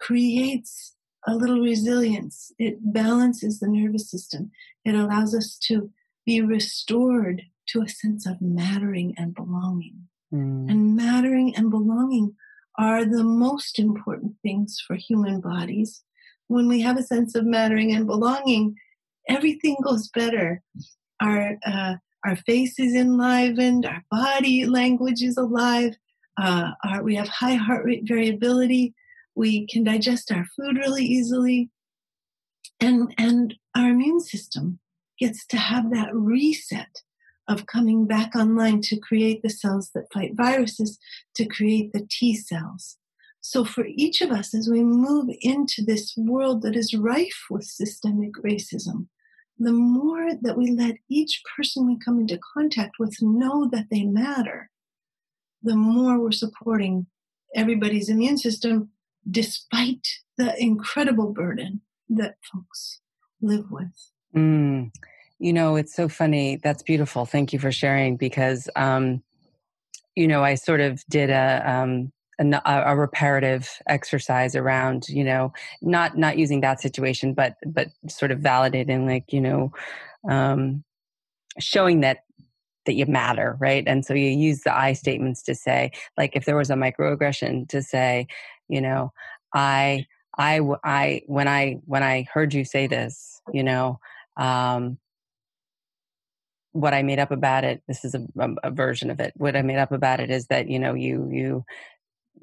creates 0.00 0.94
a 1.26 1.34
little 1.34 1.60
resilience. 1.60 2.52
It 2.58 2.92
balances 2.92 3.60
the 3.60 3.68
nervous 3.68 4.10
system. 4.10 4.50
It 4.84 4.94
allows 4.94 5.34
us 5.34 5.58
to 5.64 5.90
be 6.24 6.40
restored 6.40 7.42
to 7.68 7.82
a 7.82 7.88
sense 7.88 8.26
of 8.26 8.40
mattering 8.40 9.14
and 9.16 9.34
belonging. 9.34 10.08
Mm. 10.32 10.70
And 10.70 10.96
mattering 10.96 11.54
and 11.56 11.70
belonging 11.70 12.34
are 12.78 13.04
the 13.04 13.24
most 13.24 13.78
important 13.78 14.34
things 14.42 14.78
for 14.86 14.96
human 14.96 15.40
bodies. 15.40 16.02
When 16.46 16.68
we 16.68 16.80
have 16.80 16.96
a 16.96 17.02
sense 17.02 17.34
of 17.34 17.44
mattering 17.44 17.92
and 17.92 18.06
belonging, 18.06 18.76
everything 19.28 19.76
goes 19.82 20.08
better. 20.08 20.62
Our 21.20 21.56
uh, 21.66 21.94
our 22.24 22.36
face 22.36 22.78
is 22.78 22.94
enlivened, 22.94 23.86
our 23.86 24.04
body 24.10 24.66
language 24.66 25.22
is 25.22 25.36
alive, 25.36 25.94
uh, 26.40 26.70
our, 26.84 27.02
we 27.02 27.14
have 27.14 27.28
high 27.28 27.54
heart 27.54 27.84
rate 27.84 28.02
variability, 28.04 28.94
we 29.34 29.66
can 29.66 29.84
digest 29.84 30.32
our 30.32 30.46
food 30.56 30.76
really 30.76 31.04
easily 31.04 31.70
and 32.80 33.14
and 33.18 33.54
our 33.74 33.90
immune 33.90 34.20
system 34.20 34.78
gets 35.18 35.46
to 35.46 35.56
have 35.56 35.90
that 35.90 36.14
reset 36.14 37.02
of 37.48 37.66
coming 37.66 38.06
back 38.06 38.34
online 38.36 38.80
to 38.82 38.98
create 38.98 39.42
the 39.42 39.50
cells 39.50 39.90
that 39.94 40.12
fight 40.12 40.32
viruses 40.34 40.98
to 41.34 41.46
create 41.46 41.92
the 41.92 42.06
T 42.10 42.34
cells 42.34 42.96
so 43.40 43.64
for 43.64 43.86
each 43.86 44.20
of 44.20 44.30
us 44.30 44.54
as 44.54 44.68
we 44.68 44.82
move 44.82 45.28
into 45.40 45.82
this 45.82 46.14
world 46.16 46.62
that 46.62 46.76
is 46.76 46.94
rife 46.94 47.44
with 47.50 47.64
systemic 47.64 48.34
racism 48.34 49.06
the 49.58 49.72
more 49.72 50.34
that 50.42 50.56
we 50.56 50.70
let 50.70 50.96
each 51.08 51.42
person 51.56 51.86
we 51.86 51.98
come 51.98 52.20
into 52.20 52.38
contact 52.54 52.96
with 52.98 53.16
know 53.20 53.68
that 53.70 53.86
they 53.90 54.04
matter 54.04 54.70
the 55.62 55.76
more 55.76 56.18
we're 56.18 56.32
supporting 56.32 57.06
everybody's 57.54 58.08
immune 58.08 58.38
system 58.38 58.90
despite 59.30 60.06
the 60.36 60.54
incredible 60.62 61.32
burden 61.32 61.80
that 62.08 62.36
folks 62.52 63.00
live 63.40 63.70
with. 63.70 64.10
Mm. 64.34 64.90
You 65.38 65.52
know, 65.52 65.76
it's 65.76 65.94
so 65.94 66.08
funny. 66.08 66.56
That's 66.56 66.82
beautiful. 66.82 67.24
Thank 67.24 67.52
you 67.52 67.58
for 67.58 67.70
sharing 67.70 68.16
because, 68.16 68.68
um, 68.74 69.22
you 70.16 70.26
know, 70.26 70.42
I 70.42 70.56
sort 70.56 70.80
of 70.80 71.04
did 71.08 71.30
a, 71.30 71.62
um, 71.64 72.12
a, 72.38 72.62
a, 72.64 72.96
reparative 72.96 73.68
exercise 73.86 74.54
around 74.54 75.08
you 75.08 75.24
know 75.24 75.52
not 75.82 76.16
not 76.16 76.38
using 76.38 76.60
that 76.60 76.80
situation 76.80 77.34
but 77.34 77.56
but 77.66 77.88
sort 78.08 78.30
of 78.30 78.38
validating 78.38 79.06
like 79.06 79.32
you 79.32 79.40
know 79.40 79.72
um 80.28 80.84
showing 81.58 82.00
that 82.00 82.18
that 82.86 82.94
you 82.94 83.06
matter 83.06 83.56
right 83.60 83.84
and 83.86 84.04
so 84.04 84.14
you 84.14 84.28
use 84.28 84.62
the 84.62 84.76
i 84.76 84.92
statements 84.92 85.42
to 85.42 85.54
say 85.54 85.90
like 86.16 86.34
if 86.34 86.44
there 86.44 86.56
was 86.56 86.70
a 86.70 86.74
microaggression 86.74 87.68
to 87.68 87.82
say 87.82 88.26
you 88.68 88.80
know 88.80 89.12
i 89.54 90.06
i 90.38 90.60
i 90.84 91.22
when 91.26 91.48
i 91.48 91.78
when 91.86 92.02
i 92.02 92.26
heard 92.32 92.54
you 92.54 92.64
say 92.64 92.86
this 92.86 93.40
you 93.52 93.62
know 93.62 93.98
um 94.36 94.96
what 96.78 96.94
I 96.94 97.02
made 97.02 97.18
up 97.18 97.32
about 97.32 97.64
it, 97.64 97.82
this 97.88 98.04
is 98.04 98.14
a, 98.14 98.24
a, 98.62 98.70
version 98.70 99.10
of 99.10 99.18
it. 99.18 99.32
What 99.36 99.56
I 99.56 99.62
made 99.62 99.78
up 99.78 99.90
about 99.90 100.20
it 100.20 100.30
is 100.30 100.46
that 100.46 100.68
you 100.68 100.78
know 100.78 100.94
you 100.94 101.28
you 101.30 101.64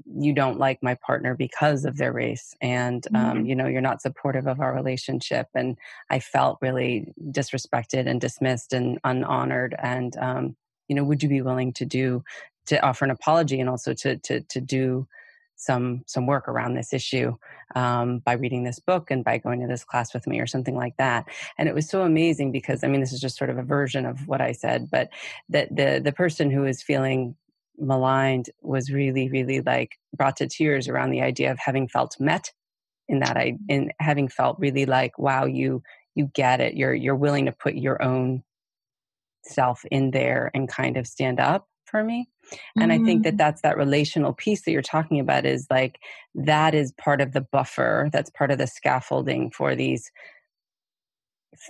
you 0.06 0.34
don't 0.34 0.60
like 0.60 0.84
my 0.84 0.96
partner 0.96 1.36
because 1.36 1.86
of 1.86 1.96
their 1.96 2.12
race 2.12 2.54
and 2.62 3.08
um, 3.16 3.38
mm-hmm. 3.38 3.46
you 3.46 3.56
know 3.56 3.66
you're 3.66 3.80
not 3.80 4.02
supportive 4.02 4.46
of 4.46 4.60
our 4.60 4.74
relationship 4.74 5.48
and 5.56 5.78
i 6.10 6.20
felt 6.20 6.58
really 6.62 7.14
disrespected 7.32 8.06
and 8.06 8.20
dismissed 8.20 8.74
and 8.74 9.00
unhonored 9.06 9.74
and 9.82 10.18
um, 10.18 10.54
you 10.90 10.96
know 10.98 11.04
would 11.06 11.24
you 11.24 11.30
be 11.30 11.42
willing 11.42 11.72
to 11.72 11.86
do 11.86 12.22
to 12.66 12.78
offer 12.86 13.06
an 13.06 13.12
apology 13.12 13.58
and 13.62 13.70
also 13.70 13.94
to 13.94 14.18
to 14.18 14.42
to 14.42 14.60
do 14.60 15.08
some 15.56 16.04
some 16.06 16.28
work 16.28 16.48
around 16.48 16.74
this 16.74 16.94
issue 16.94 17.36
um, 17.76 18.20
by 18.20 18.34
reading 18.34 18.64
this 18.64 18.80
book 18.80 19.10
and 19.10 19.24
by 19.24 19.38
going 19.38 19.62
to 19.62 19.68
this 19.68 19.84
class 19.84 20.14
with 20.14 20.28
me 20.28 20.40
or 20.40 20.48
something 20.48 20.76
like 20.76 20.98
that. 20.98 21.26
And 21.58 21.70
it 21.70 21.76
was 21.76 21.90
so 21.90 22.02
amazing 22.04 22.52
because 22.52 22.84
i 22.84 22.88
mean 22.88 23.02
this 23.02 23.14
is 23.14 23.22
just 23.22 23.38
sort 23.38 23.50
of 23.50 23.58
a 23.58 23.64
version 23.64 24.06
of 24.06 24.28
what 24.28 24.42
i 24.42 24.52
said 24.52 24.90
but 24.92 25.10
that 25.50 25.74
the 25.76 26.02
the 26.04 26.12
person 26.12 26.50
who 26.50 26.66
is 26.66 26.82
feeling 26.82 27.36
maligned 27.78 28.50
was 28.62 28.92
really 28.92 29.30
really 29.30 29.62
like 29.62 29.98
brought 30.16 30.38
to 30.38 30.48
tears 30.48 30.88
around 30.88 31.12
the 31.12 31.22
idea 31.22 31.52
of 31.52 31.60
having 31.60 31.88
felt 31.88 32.16
met 32.20 32.52
in 33.08 33.20
that 33.20 33.38
i 33.38 33.58
in 33.68 33.92
having 34.00 34.28
felt 34.28 34.58
really 34.60 34.86
like 34.86 35.18
wow 35.20 35.46
you 35.46 35.82
you 36.16 36.32
get 36.34 36.62
it. 36.62 36.76
You're 36.76 36.94
you're 36.94 37.16
willing 37.16 37.46
to 37.46 37.52
put 37.52 37.76
your 37.76 38.02
own 38.02 38.44
self 39.44 39.84
in 39.92 40.12
there 40.12 40.50
and 40.56 40.68
kind 40.68 40.98
of 40.98 41.06
stand 41.06 41.40
up 41.40 41.68
for 41.96 42.04
me 42.04 42.28
and 42.76 42.92
mm-hmm. 42.92 43.02
i 43.02 43.06
think 43.06 43.24
that 43.24 43.30
mm-hmm. 43.30 43.38
that's 43.38 43.62
that 43.62 43.78
relational 43.78 44.34
piece 44.34 44.64
that 44.64 44.72
you're 44.72 44.82
talking 44.82 45.22
about 45.22 45.46
is 45.46 45.66
like 45.70 45.98
that 46.34 46.76
is 46.76 46.92
part 46.98 47.22
of 47.22 47.32
the 47.32 47.40
buffer 47.40 48.10
that's 48.12 48.30
part 48.32 48.52
of 48.52 48.58
the 48.58 48.68
scaffolding 48.68 49.50
for 49.50 49.76
these 49.76 50.12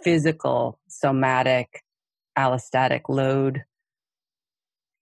physical 0.04 0.80
somatic 0.88 1.84
allostatic 2.36 3.02
load 3.08 3.64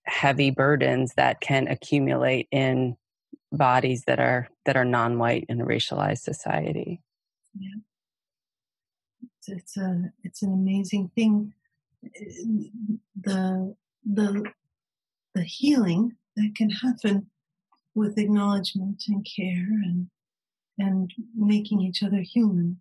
heavy 0.05 0.51
burdens 0.51 1.13
that 1.15 1.39
can 1.39 1.69
accumulate 1.69 2.49
in 2.51 2.97
bodies 3.53 4.03
that 4.07 4.19
are 4.19 4.49
that 4.65 4.75
are 4.75 4.83
non-white 4.83 5.45
in 5.47 5.61
a 5.61 5.65
racialized 5.65 6.19
society 6.19 7.01
yeah 7.57 7.79
it's, 9.37 9.47
it's 9.47 9.77
a 9.77 10.11
it's 10.25 10.41
an 10.43 10.51
amazing 10.51 11.09
thing 11.15 11.53
the 13.21 13.73
the 14.05 14.51
the 15.35 15.43
healing 15.43 16.15
that 16.35 16.53
can 16.55 16.69
happen 16.69 17.27
with 17.95 18.17
acknowledgement 18.17 19.03
and 19.07 19.25
care 19.25 19.67
and 19.83 20.07
and 20.79 21.13
making 21.35 21.81
each 21.81 22.01
other 22.01 22.21
human. 22.21 22.79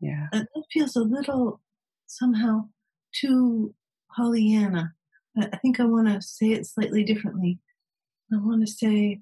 Yeah. 0.00 0.28
That, 0.32 0.48
that 0.54 0.64
feels 0.72 0.96
a 0.96 1.00
little 1.00 1.60
somehow 2.06 2.68
too 3.12 3.74
Pollyanna. 4.14 4.94
I, 5.36 5.48
I 5.52 5.56
think 5.58 5.80
I 5.80 5.84
want 5.84 6.08
to 6.08 6.22
say 6.22 6.52
it 6.52 6.66
slightly 6.66 7.04
differently. 7.04 7.58
I 8.32 8.38
want 8.38 8.66
to 8.66 8.72
say 8.72 9.20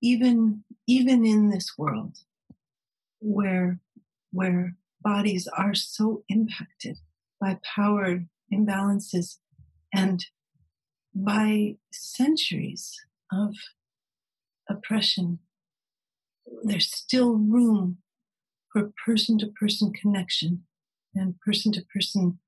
even 0.00 0.64
even 0.86 1.24
in 1.24 1.50
this 1.50 1.78
world 1.78 2.18
where 3.20 3.78
where 4.32 4.74
bodies 5.00 5.48
are 5.56 5.74
so 5.74 6.22
impacted 6.28 6.98
by 7.40 7.58
power 7.62 8.24
imbalances 8.52 9.38
and 9.92 10.24
by 11.14 11.76
centuries 11.92 12.98
of 13.32 13.54
oppression, 14.68 15.38
there's 16.64 16.92
still 16.92 17.34
room 17.36 17.98
for 18.72 18.92
person 19.04 19.38
to 19.38 19.46
person 19.46 19.92
connection 19.92 20.64
and 21.14 21.38
person 21.40 21.72
to 21.72 21.82
person 21.94 22.38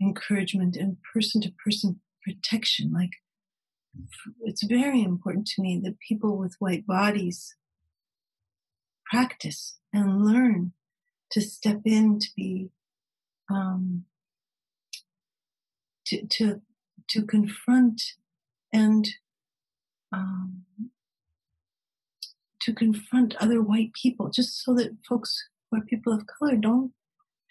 encouragement 0.00 0.76
and 0.76 0.96
person 1.12 1.40
to 1.40 1.52
person 1.64 2.00
protection. 2.22 2.92
Like, 2.92 3.12
it's 4.42 4.64
very 4.64 5.02
important 5.02 5.46
to 5.48 5.62
me 5.62 5.80
that 5.84 5.98
people 6.06 6.36
with 6.36 6.56
white 6.58 6.86
bodies 6.86 7.54
practice 9.06 9.78
and 9.92 10.24
learn 10.24 10.72
to 11.30 11.40
step 11.40 11.80
in 11.84 12.18
to 12.18 12.28
be 12.36 12.70
um, 13.50 14.04
to 16.06 16.26
to 16.26 16.60
to 17.08 17.22
confront 17.22 18.02
and 18.72 19.08
um, 20.12 20.64
to 22.62 22.72
confront 22.72 23.36
other 23.36 23.62
white 23.62 23.92
people, 23.92 24.30
just 24.30 24.62
so 24.62 24.74
that 24.74 24.96
folks 25.08 25.48
who 25.70 25.78
are 25.78 25.82
people 25.82 26.12
of 26.12 26.26
color 26.26 26.56
don't 26.56 26.92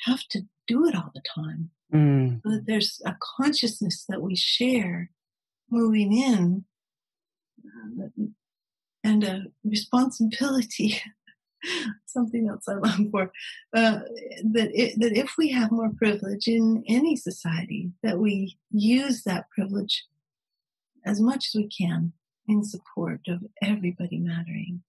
have 0.02 0.24
to 0.30 0.42
do 0.68 0.88
it 0.88 0.96
all 0.96 1.12
the 1.14 1.22
time. 1.34 1.72
Mm. 1.94 2.42
So 2.44 2.50
that 2.50 2.66
there's 2.66 3.02
a 3.06 3.16
consciousness 3.38 4.06
that 4.10 4.22
we 4.22 4.36
share 4.36 5.12
moving 5.70 6.14
in, 6.14 6.66
uh, 7.66 8.08
and 9.04 9.24
a 9.24 9.46
responsibility 9.64 11.02
something 12.06 12.48
else 12.50 12.68
I 12.68 12.74
long 12.74 13.10
for. 13.12 13.32
Uh, 13.76 14.00
that 14.52 14.70
it, 14.74 15.00
that 15.00 15.14
if 15.14 15.36
we 15.38 15.50
have 15.50 15.72
more 15.72 15.92
privilege 15.98 16.48
in 16.48 16.84
any 16.88 17.16
society, 17.16 17.92
that 18.04 18.20
we 18.20 18.58
use 18.72 19.24
that 19.24 19.50
privilege 19.50 20.06
as 21.06 21.22
much 21.22 21.48
as 21.48 21.56
we 21.56 21.68
can 21.68 22.14
in 22.48 22.64
support 22.64 23.22
of 23.28 23.44
everybody 23.62 24.20
mattering. 24.20 24.84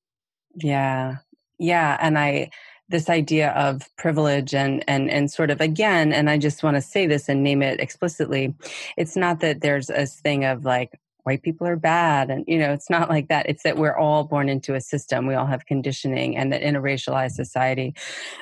Yeah, 0.55 1.17
yeah, 1.59 1.97
and 2.01 2.19
I 2.19 2.51
this 2.89 3.11
idea 3.11 3.51
of 3.51 3.83
privilege 3.97 4.55
and 4.55 4.85
and 4.87 5.11
and 5.11 5.31
sort 5.31 5.51
of 5.51 5.61
again 5.61 6.13
and 6.13 6.31
i 6.31 6.39
just 6.39 6.63
want 6.63 6.77
to 6.77 6.81
say 6.81 7.07
this 7.07 7.29
and 7.29 7.43
name 7.43 7.63
it 7.63 7.81
explicitly 7.81 8.55
it's 8.97 9.17
not 9.17 9.41
that 9.41 9.61
there's 9.61 9.91
a 9.91 10.07
thing 10.07 10.45
of 10.45 10.65
like 10.65 10.99
white 11.27 11.43
people 11.43 11.67
are 11.67 11.77
bad 11.77 12.31
and 12.31 12.45
you 12.47 12.57
know 12.57 12.73
it's 12.73 12.89
not 12.89 13.11
like 13.11 13.27
that. 13.29 13.49
It's 13.49 13.65
that 13.65 13.77
we're 13.77 13.97
all 13.97 14.23
born 14.23 14.49
into 14.49 14.75
a 14.75 14.81
system. 14.81 15.27
We 15.27 15.35
all 15.35 15.47
have 15.47 15.67
conditioning 15.67 16.37
and 16.37 16.53
that 16.53 16.63
in 16.63 16.77
a 16.77 16.81
racialized 16.81 17.33
society 17.33 17.95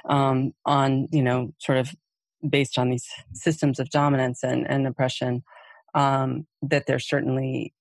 um, 0.07 0.53
on 0.67 1.09
you 1.11 1.23
know 1.23 1.55
sort 1.59 1.79
of 1.79 1.95
based 2.47 2.77
on 2.79 2.91
these 2.91 3.09
systems 3.33 3.81
of 3.81 3.89
dominance 3.89 4.43
and, 4.43 4.69
and 4.69 4.87
oppression 4.87 5.43
um, 5.95 6.47
that 6.61 6.87
there's 6.87 7.09
certainly 7.09 7.73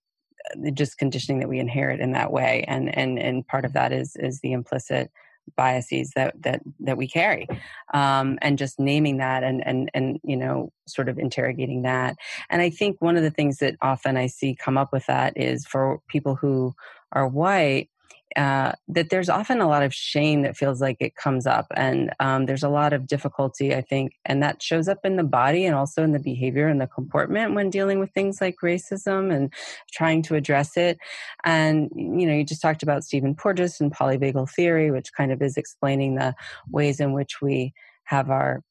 uh, 0.55 0.71
just 0.71 0.97
conditioning 0.97 1.39
that 1.39 1.49
we 1.49 1.59
inherit 1.59 1.99
in 1.99 2.13
that 2.13 2.31
way. 2.31 2.63
And 2.69 2.95
and 2.97 3.19
and 3.19 3.45
part 3.45 3.65
of 3.65 3.73
that 3.73 3.91
is 3.91 4.15
is 4.15 4.39
the 4.39 4.53
implicit 4.53 5.11
biases 5.55 6.11
that 6.15 6.33
that 6.41 6.61
that 6.79 6.97
we 6.97 7.07
carry 7.07 7.47
um, 7.93 8.37
and 8.41 8.57
just 8.57 8.79
naming 8.79 9.17
that 9.17 9.43
and 9.43 9.65
and 9.65 9.89
and 9.93 10.19
you 10.23 10.37
know 10.37 10.71
sort 10.87 11.09
of 11.09 11.19
interrogating 11.19 11.83
that. 11.83 12.15
And 12.49 12.61
i 12.61 12.69
think 12.69 12.97
one 12.99 13.17
of 13.17 13.23
the 13.23 13.31
things 13.31 13.57
that 13.57 13.75
often 13.81 14.17
i 14.17 14.27
see 14.27 14.55
come 14.55 14.77
up 14.77 14.91
with 14.91 15.05
that 15.07 15.33
is 15.37 15.65
for 15.65 15.99
people 16.07 16.35
who 16.35 16.73
are 17.11 17.27
white 17.27 17.89
uh, 18.35 18.73
that 18.87 19.09
there's 19.09 19.29
often 19.29 19.61
a 19.61 19.67
lot 19.67 19.83
of 19.83 19.93
shame 19.93 20.41
that 20.41 20.57
feels 20.57 20.81
like 20.81 20.97
it 20.99 21.15
comes 21.15 21.45
up 21.45 21.67
and 21.75 22.11
um, 22.19 22.45
there's 22.45 22.63
a 22.63 22.69
lot 22.69 22.93
of 22.93 23.07
difficulty 23.07 23.75
i 23.75 23.81
think 23.81 24.13
and 24.25 24.41
that 24.41 24.61
shows 24.61 24.87
up 24.87 24.99
in 25.03 25.15
the 25.15 25.23
body 25.23 25.65
and 25.65 25.75
also 25.75 26.03
in 26.03 26.11
the 26.11 26.19
behavior 26.19 26.67
and 26.67 26.81
the 26.81 26.87
comportment 26.87 27.53
when 27.53 27.69
dealing 27.69 27.99
with 27.99 28.11
things 28.11 28.41
like 28.41 28.55
racism 28.63 29.33
and 29.33 29.53
trying 29.91 30.21
to 30.21 30.35
address 30.35 30.77
it 30.77 30.97
and 31.43 31.89
you 31.95 32.25
know 32.25 32.33
you 32.33 32.43
just 32.43 32.61
talked 32.61 32.83
about 32.83 33.03
stephen 33.03 33.35
porges 33.35 33.79
and 33.79 33.93
polyvagal 33.93 34.49
theory 34.49 34.91
which 34.91 35.13
kind 35.13 35.31
of 35.31 35.41
is 35.41 35.57
explaining 35.57 36.15
the 36.15 36.33
ways 36.69 36.99
in 36.99 37.13
which 37.13 37.41
we 37.41 37.73
have 38.05 38.29
our 38.29 38.61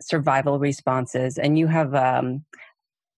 survival 0.00 0.58
responses 0.58 1.38
and 1.38 1.58
you 1.58 1.66
have 1.66 1.94
um, 1.94 2.44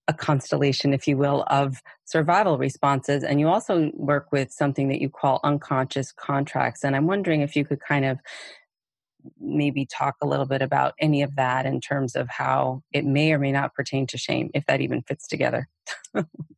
a 0.09 0.13
constellation, 0.13 0.91
if 0.91 1.07
you 1.07 1.15
will, 1.15 1.43
of 1.47 1.83
survival 2.05 2.57
responses. 2.57 3.23
And 3.23 3.39
you 3.39 3.47
also 3.47 3.91
work 3.93 4.31
with 4.31 4.51
something 4.51 4.89
that 4.89 4.99
you 4.99 5.07
call 5.07 5.39
unconscious 5.43 6.11
contracts. 6.11 6.83
And 6.83 6.95
I'm 6.95 7.05
wondering 7.05 7.41
if 7.41 7.55
you 7.55 7.63
could 7.63 7.79
kind 7.79 8.05
of 8.05 8.17
maybe 9.39 9.85
talk 9.85 10.15
a 10.19 10.25
little 10.25 10.47
bit 10.47 10.63
about 10.63 10.95
any 10.99 11.21
of 11.21 11.35
that 11.35 11.67
in 11.67 11.79
terms 11.79 12.15
of 12.15 12.27
how 12.27 12.81
it 12.91 13.05
may 13.05 13.31
or 13.31 13.37
may 13.37 13.51
not 13.51 13.75
pertain 13.75 14.07
to 14.07 14.17
shame, 14.17 14.49
if 14.55 14.65
that 14.65 14.81
even 14.81 15.03
fits 15.03 15.27
together. 15.27 15.69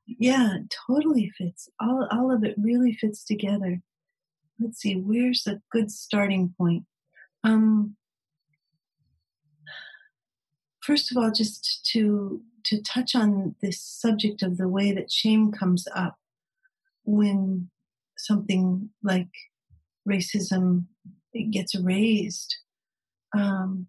yeah, 0.07 0.53
totally 0.87 1.29
fits. 1.37 1.67
All, 1.81 2.07
all 2.09 2.31
of 2.31 2.45
it 2.45 2.55
really 2.57 2.93
fits 2.93 3.25
together. 3.25 3.81
Let's 4.61 4.79
see, 4.79 4.93
where's 4.93 5.45
a 5.45 5.59
good 5.71 5.91
starting 5.91 6.53
point? 6.57 6.85
Um, 7.43 7.97
first 10.81 11.11
of 11.11 11.17
all, 11.17 11.31
just 11.31 11.85
to 11.91 12.41
to 12.63 12.81
touch 12.81 13.15
on 13.15 13.55
this 13.61 13.81
subject 13.81 14.43
of 14.43 14.57
the 14.57 14.67
way 14.67 14.91
that 14.91 15.11
shame 15.11 15.51
comes 15.51 15.87
up 15.95 16.15
when 17.03 17.69
something 18.17 18.89
like 19.01 19.29
racism 20.07 20.85
gets 21.51 21.75
raised, 21.75 22.57
um, 23.35 23.87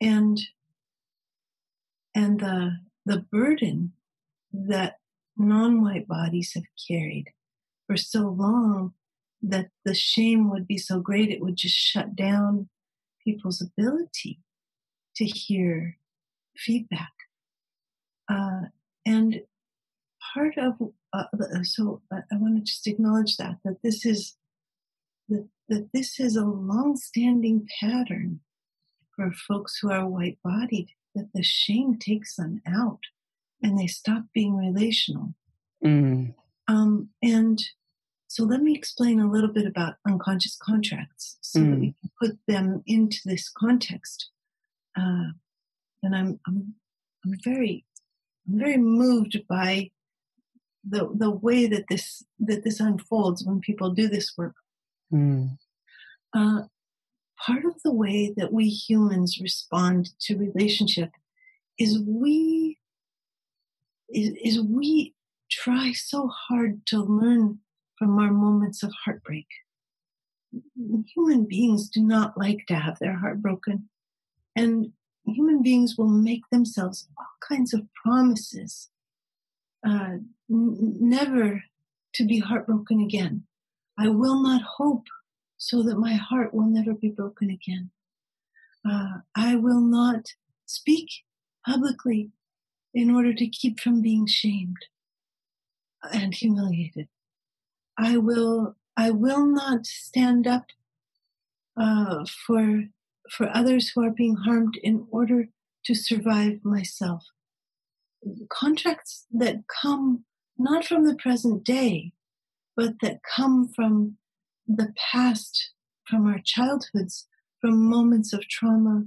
and 0.00 0.40
and 2.14 2.40
the 2.40 2.78
the 3.06 3.18
burden 3.32 3.92
that 4.52 4.96
non-white 5.36 6.06
bodies 6.06 6.52
have 6.54 6.64
carried 6.88 7.26
for 7.86 7.96
so 7.96 8.28
long 8.28 8.92
that 9.42 9.68
the 9.84 9.94
shame 9.94 10.50
would 10.50 10.66
be 10.66 10.76
so 10.76 11.00
great 11.00 11.30
it 11.30 11.40
would 11.40 11.56
just 11.56 11.74
shut 11.74 12.14
down 12.14 12.68
people's 13.24 13.62
ability 13.62 14.38
to 15.16 15.24
hear 15.24 15.96
feedback. 16.56 17.12
Uh, 18.28 18.62
and 19.06 19.42
part 20.34 20.56
of 20.58 20.74
uh, 21.12 21.24
so 21.62 22.02
I, 22.12 22.18
I 22.32 22.36
want 22.36 22.56
to 22.56 22.62
just 22.62 22.86
acknowledge 22.86 23.36
that 23.38 23.56
that 23.64 23.82
this 23.82 24.06
is 24.06 24.36
that, 25.28 25.48
that 25.68 25.88
this 25.92 26.20
is 26.20 26.36
a 26.36 26.44
long-standing 26.44 27.66
pattern 27.80 28.40
for 29.14 29.32
folks 29.32 29.78
who 29.78 29.90
are 29.90 30.06
white-bodied 30.06 30.88
that 31.14 31.28
the 31.34 31.42
shame 31.42 31.98
takes 31.98 32.36
them 32.36 32.60
out 32.66 33.00
and 33.62 33.78
they 33.78 33.86
stop 33.86 34.24
being 34.32 34.56
relational. 34.56 35.34
Mm. 35.84 36.34
Um, 36.68 37.10
and 37.22 37.58
so 38.28 38.44
let 38.44 38.62
me 38.62 38.74
explain 38.74 39.20
a 39.20 39.30
little 39.30 39.52
bit 39.52 39.66
about 39.66 39.94
unconscious 40.06 40.56
contracts 40.60 41.36
so 41.40 41.60
mm. 41.60 41.70
that 41.70 41.80
we 41.80 41.94
can 42.00 42.10
put 42.20 42.38
them 42.46 42.82
into 42.86 43.18
this 43.24 43.48
context. 43.48 44.30
Uh, 44.98 45.32
and 46.02 46.14
I'm, 46.14 46.40
I'm, 46.46 46.74
I'm 47.24 47.34
very, 47.44 47.84
I'm 48.48 48.58
very 48.58 48.76
moved 48.76 49.40
by 49.48 49.90
the, 50.88 51.10
the 51.14 51.30
way 51.30 51.66
that 51.66 51.84
this, 51.88 52.22
that 52.40 52.64
this 52.64 52.80
unfolds 52.80 53.44
when 53.44 53.60
people 53.60 53.90
do 53.90 54.08
this 54.08 54.32
work. 54.36 54.54
Mm. 55.12 55.58
Uh, 56.34 56.62
part 57.38 57.64
of 57.64 57.74
the 57.84 57.92
way 57.92 58.32
that 58.36 58.52
we 58.52 58.68
humans 58.68 59.38
respond 59.40 60.10
to 60.20 60.36
relationship 60.36 61.10
is 61.78 61.98
we 62.06 62.78
is, 64.10 64.32
is 64.42 64.60
we 64.60 65.14
try 65.50 65.92
so 65.92 66.28
hard 66.28 66.84
to 66.86 67.02
learn 67.02 67.58
from 67.98 68.18
our 68.18 68.32
moments 68.32 68.82
of 68.82 68.92
heartbreak. 69.04 69.46
Human 71.14 71.44
beings 71.44 71.88
do 71.88 72.02
not 72.02 72.36
like 72.36 72.66
to 72.66 72.74
have 72.74 72.98
their 72.98 73.16
heart 73.16 73.40
broken. 73.40 73.88
And 74.56 74.92
human 75.24 75.62
beings 75.62 75.96
will 75.96 76.08
make 76.08 76.42
themselves 76.50 77.08
all 77.16 77.26
kinds 77.46 77.72
of 77.72 77.86
promises 77.94 78.90
uh, 79.86 80.18
n- 80.50 80.96
never 81.00 81.62
to 82.14 82.26
be 82.26 82.38
heartbroken 82.38 83.00
again. 83.00 83.44
I 83.98 84.08
will 84.08 84.42
not 84.42 84.62
hope 84.62 85.06
so 85.56 85.82
that 85.82 85.98
my 85.98 86.14
heart 86.14 86.54
will 86.54 86.66
never 86.66 86.94
be 86.94 87.10
broken 87.10 87.50
again. 87.50 87.90
Uh, 88.88 89.18
I 89.36 89.56
will 89.56 89.80
not 89.80 90.34
speak 90.66 91.08
publicly 91.66 92.30
in 92.94 93.10
order 93.10 93.34
to 93.34 93.46
keep 93.46 93.78
from 93.78 94.00
being 94.00 94.26
shamed 94.26 94.78
and 96.12 96.34
humiliated. 96.34 97.08
I 97.98 98.16
will 98.16 98.76
I 98.96 99.10
will 99.10 99.46
not 99.46 99.86
stand 99.86 100.46
up 100.46 100.66
uh, 101.76 102.24
for 102.46 102.84
for 103.30 103.54
others 103.54 103.90
who 103.90 104.02
are 104.02 104.10
being 104.10 104.36
harmed 104.36 104.76
in 104.82 105.06
order 105.10 105.48
to 105.84 105.94
survive 105.94 106.64
myself. 106.64 107.24
Contracts 108.48 109.26
that 109.30 109.64
come 109.82 110.24
not 110.58 110.84
from 110.84 111.06
the 111.06 111.14
present 111.14 111.64
day, 111.64 112.12
but 112.76 112.94
that 113.00 113.20
come 113.22 113.68
from 113.68 114.16
the 114.66 114.92
past, 115.12 115.72
from 116.06 116.26
our 116.26 116.40
childhoods, 116.44 117.26
from 117.60 117.88
moments 117.88 118.32
of 118.32 118.46
trauma, 118.48 119.04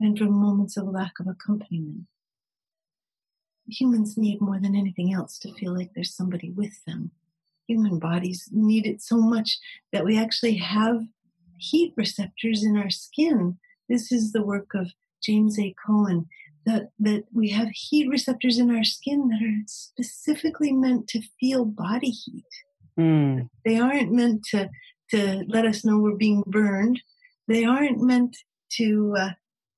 and 0.00 0.18
from 0.18 0.32
moments 0.32 0.76
of 0.76 0.88
lack 0.88 1.12
of 1.20 1.26
accompaniment. 1.26 2.06
Humans 3.68 4.16
need 4.16 4.40
more 4.40 4.58
than 4.60 4.76
anything 4.76 5.12
else 5.12 5.38
to 5.40 5.52
feel 5.54 5.74
like 5.74 5.90
there's 5.94 6.14
somebody 6.14 6.50
with 6.50 6.84
them 6.86 7.12
human 7.66 7.98
bodies 7.98 8.48
need 8.52 8.86
it 8.86 9.02
so 9.02 9.16
much 9.16 9.58
that 9.92 10.04
we 10.04 10.18
actually 10.18 10.56
have 10.56 11.02
heat 11.58 11.92
receptors 11.96 12.62
in 12.62 12.76
our 12.76 12.90
skin. 12.90 13.58
This 13.88 14.12
is 14.12 14.32
the 14.32 14.42
work 14.42 14.74
of 14.74 14.90
James 15.22 15.58
A. 15.58 15.74
Coan. 15.86 16.26
That, 16.64 16.90
that 16.98 17.26
we 17.32 17.50
have 17.50 17.68
heat 17.70 18.08
receptors 18.08 18.58
in 18.58 18.74
our 18.74 18.82
skin 18.82 19.28
that 19.28 19.40
are 19.40 19.62
specifically 19.66 20.72
meant 20.72 21.06
to 21.08 21.22
feel 21.38 21.64
body 21.64 22.10
heat. 22.10 22.44
Mm. 22.98 23.48
They 23.64 23.78
aren't 23.78 24.10
meant 24.10 24.44
to, 24.50 24.68
to 25.10 25.44
let 25.46 25.64
us 25.64 25.84
know 25.84 25.98
we're 25.98 26.16
being 26.16 26.42
burned. 26.44 27.00
They 27.46 27.64
aren't 27.64 28.02
meant 28.02 28.36
to, 28.78 29.14
uh, 29.16 29.30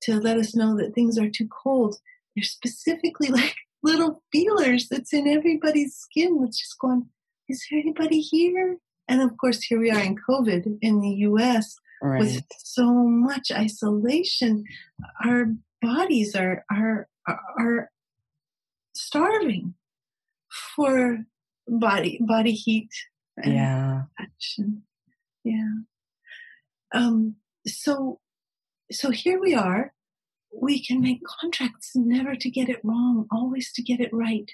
to 0.04 0.18
let 0.18 0.38
us 0.38 0.54
know 0.54 0.78
that 0.78 0.94
things 0.94 1.18
are 1.18 1.28
too 1.28 1.48
cold. 1.48 1.96
They're 2.34 2.42
specifically 2.42 3.28
like 3.28 3.54
little 3.82 4.22
feelers 4.32 4.88
that's 4.88 5.12
in 5.12 5.28
everybody's 5.28 5.94
skin 5.94 6.40
that's 6.40 6.58
just 6.58 6.78
going, 6.78 7.06
is 7.48 7.66
there 7.70 7.80
anybody 7.80 8.20
here? 8.20 8.78
And 9.08 9.22
of 9.22 9.36
course, 9.36 9.62
here 9.62 9.78
we 9.78 9.90
are 9.90 10.02
in 10.02 10.16
COVID 10.16 10.78
in 10.82 11.00
the 11.00 11.10
US 11.10 11.76
right. 12.02 12.20
with 12.20 12.44
so 12.58 12.92
much 12.92 13.50
isolation. 13.52 14.64
Our 15.24 15.54
bodies 15.80 16.34
are, 16.34 16.64
are, 16.70 17.08
are 17.26 17.90
starving 18.94 19.74
for 20.76 21.18
body, 21.66 22.18
body 22.20 22.52
heat. 22.52 22.90
yeah. 23.44 24.02
Action. 24.18 24.82
Yeah. 25.44 25.72
Um, 26.92 27.36
so, 27.66 28.20
so 28.90 29.10
here 29.10 29.40
we 29.40 29.54
are. 29.54 29.92
We 30.52 30.82
can 30.82 31.00
make 31.00 31.20
contracts 31.40 31.92
never 31.94 32.34
to 32.34 32.50
get 32.50 32.68
it 32.68 32.80
wrong, 32.82 33.26
always 33.30 33.70
to 33.74 33.82
get 33.82 34.00
it 34.00 34.10
right. 34.12 34.50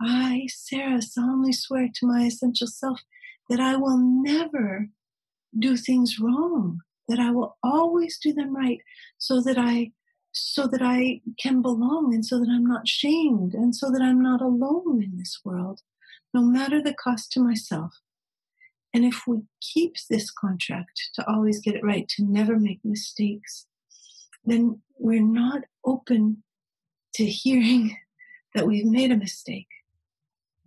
I, 0.00 0.46
Sarah, 0.48 1.02
solemnly 1.02 1.52
swear 1.52 1.88
to 1.92 2.06
my 2.06 2.24
essential 2.24 2.66
self 2.66 3.00
that 3.48 3.60
I 3.60 3.76
will 3.76 3.98
never 3.98 4.88
do 5.58 5.76
things 5.76 6.18
wrong, 6.18 6.80
that 7.08 7.18
I 7.18 7.30
will 7.30 7.56
always 7.62 8.18
do 8.18 8.32
them 8.32 8.54
right 8.54 8.80
so 9.18 9.40
that 9.42 9.58
I 9.58 9.92
so 10.32 10.66
that 10.66 10.82
I 10.82 11.22
can 11.40 11.62
belong 11.62 12.12
and 12.12 12.24
so 12.24 12.38
that 12.38 12.48
I'm 12.50 12.66
not 12.66 12.86
shamed 12.86 13.54
and 13.54 13.74
so 13.74 13.90
that 13.90 14.02
I'm 14.02 14.22
not 14.22 14.42
alone 14.42 15.02
in 15.02 15.16
this 15.16 15.40
world, 15.46 15.80
no 16.34 16.42
matter 16.42 16.82
the 16.82 16.92
cost 16.92 17.32
to 17.32 17.40
myself. 17.40 17.94
And 18.92 19.02
if 19.02 19.22
we 19.26 19.38
keep 19.62 19.94
this 20.10 20.30
contract 20.30 21.08
to 21.14 21.26
always 21.26 21.60
get 21.60 21.74
it 21.74 21.82
right, 21.82 22.06
to 22.08 22.24
never 22.24 22.58
make 22.58 22.80
mistakes, 22.84 23.66
then 24.44 24.82
we're 24.98 25.22
not 25.22 25.62
open 25.86 26.42
to 27.14 27.24
hearing 27.24 27.96
that 28.54 28.66
we've 28.66 28.84
made 28.84 29.10
a 29.10 29.16
mistake 29.16 29.68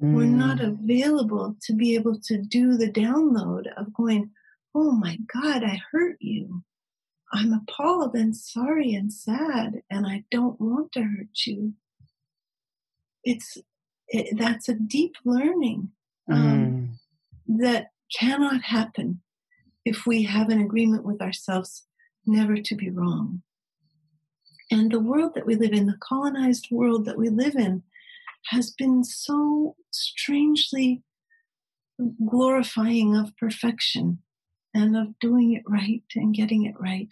Mm. 0.02 0.13
We're 0.13 0.25
not 0.25 0.60
mm. 0.60 0.67
available 0.67 1.56
to 1.63 1.73
be 1.73 1.95
able 1.95 2.19
to 2.21 2.38
do 2.38 2.78
the 2.78 2.91
download 2.91 3.65
of 3.78 3.93
going, 3.93 4.32
oh 4.75 4.91
my 4.91 5.17
God, 5.34 5.63
I 5.63 5.82
hurt 5.91 6.17
you. 6.19 6.63
I'm 7.32 7.53
appalled 7.53 8.15
and 8.15 8.36
sorry 8.36 8.93
and 8.93 9.13
sad, 9.13 9.82
and 9.89 10.08
I 10.08 10.23
don't 10.32 10.60
want 10.60 10.91
to 10.93 11.03
hurt 11.03 11.45
you. 11.45 11.73
It's 13.23 13.58
it, 14.08 14.38
that's 14.38 14.67
a 14.67 14.73
deep 14.73 15.15
learning 15.23 15.89
um, 16.32 16.97
mm. 17.47 17.60
that 17.60 17.91
cannot 18.17 18.63
happen 18.63 19.21
if 19.86 20.08
we 20.08 20.23
have 20.23 20.49
an 20.49 20.60
agreement 20.60 21.05
with 21.05 21.21
ourselves 21.21 21.86
never 22.25 22.58
to 22.58 22.75
be 22.75 22.89
wrong. 22.89 23.43
And 24.71 24.91
the 24.91 24.99
world 24.99 25.34
that 25.36 25.45
we 25.45 25.55
live 25.55 25.73
in, 25.73 25.88
the 25.88 25.97
colonized 25.99 26.67
world 26.71 27.05
that 27.05 27.17
we 27.17 27.29
live 27.29 27.55
in, 27.55 27.84
has 28.47 28.71
been 28.71 29.03
so 29.03 29.75
strangely 29.91 31.03
glorifying 32.25 33.15
of 33.15 33.36
perfection 33.38 34.19
and 34.73 34.95
of 34.95 35.17
doing 35.19 35.53
it 35.53 35.63
right 35.67 36.03
and 36.15 36.34
getting 36.34 36.65
it 36.65 36.75
right. 36.79 37.10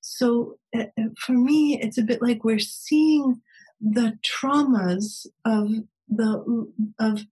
So 0.00 0.58
uh, 0.76 0.84
for 1.18 1.32
me, 1.32 1.78
it's 1.80 1.98
a 1.98 2.02
bit 2.02 2.22
like 2.22 2.44
we're 2.44 2.58
seeing 2.58 3.40
the 3.80 4.18
traumas 4.24 5.26
of 5.44 5.70
the 6.08 6.44
mm, 6.48 6.66
of 6.98 7.24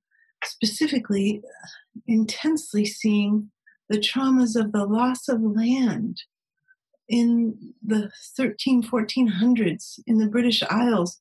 specifically 0.45 1.43
uh, 1.45 1.69
intensely 2.07 2.85
seeing 2.85 3.51
the 3.89 3.99
traumas 3.99 4.57
of 4.57 4.73
the 4.73 4.85
loss 4.85 5.29
of 5.29 5.41
land 5.41 6.23
in 7.09 7.73
the 7.85 8.11
13 8.37 8.83
1400s 8.83 10.01
in 10.07 10.19
the 10.19 10.27
british 10.27 10.63
isles 10.65 11.19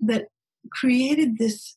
that 0.00 0.28
created 0.72 1.36
this 1.38 1.76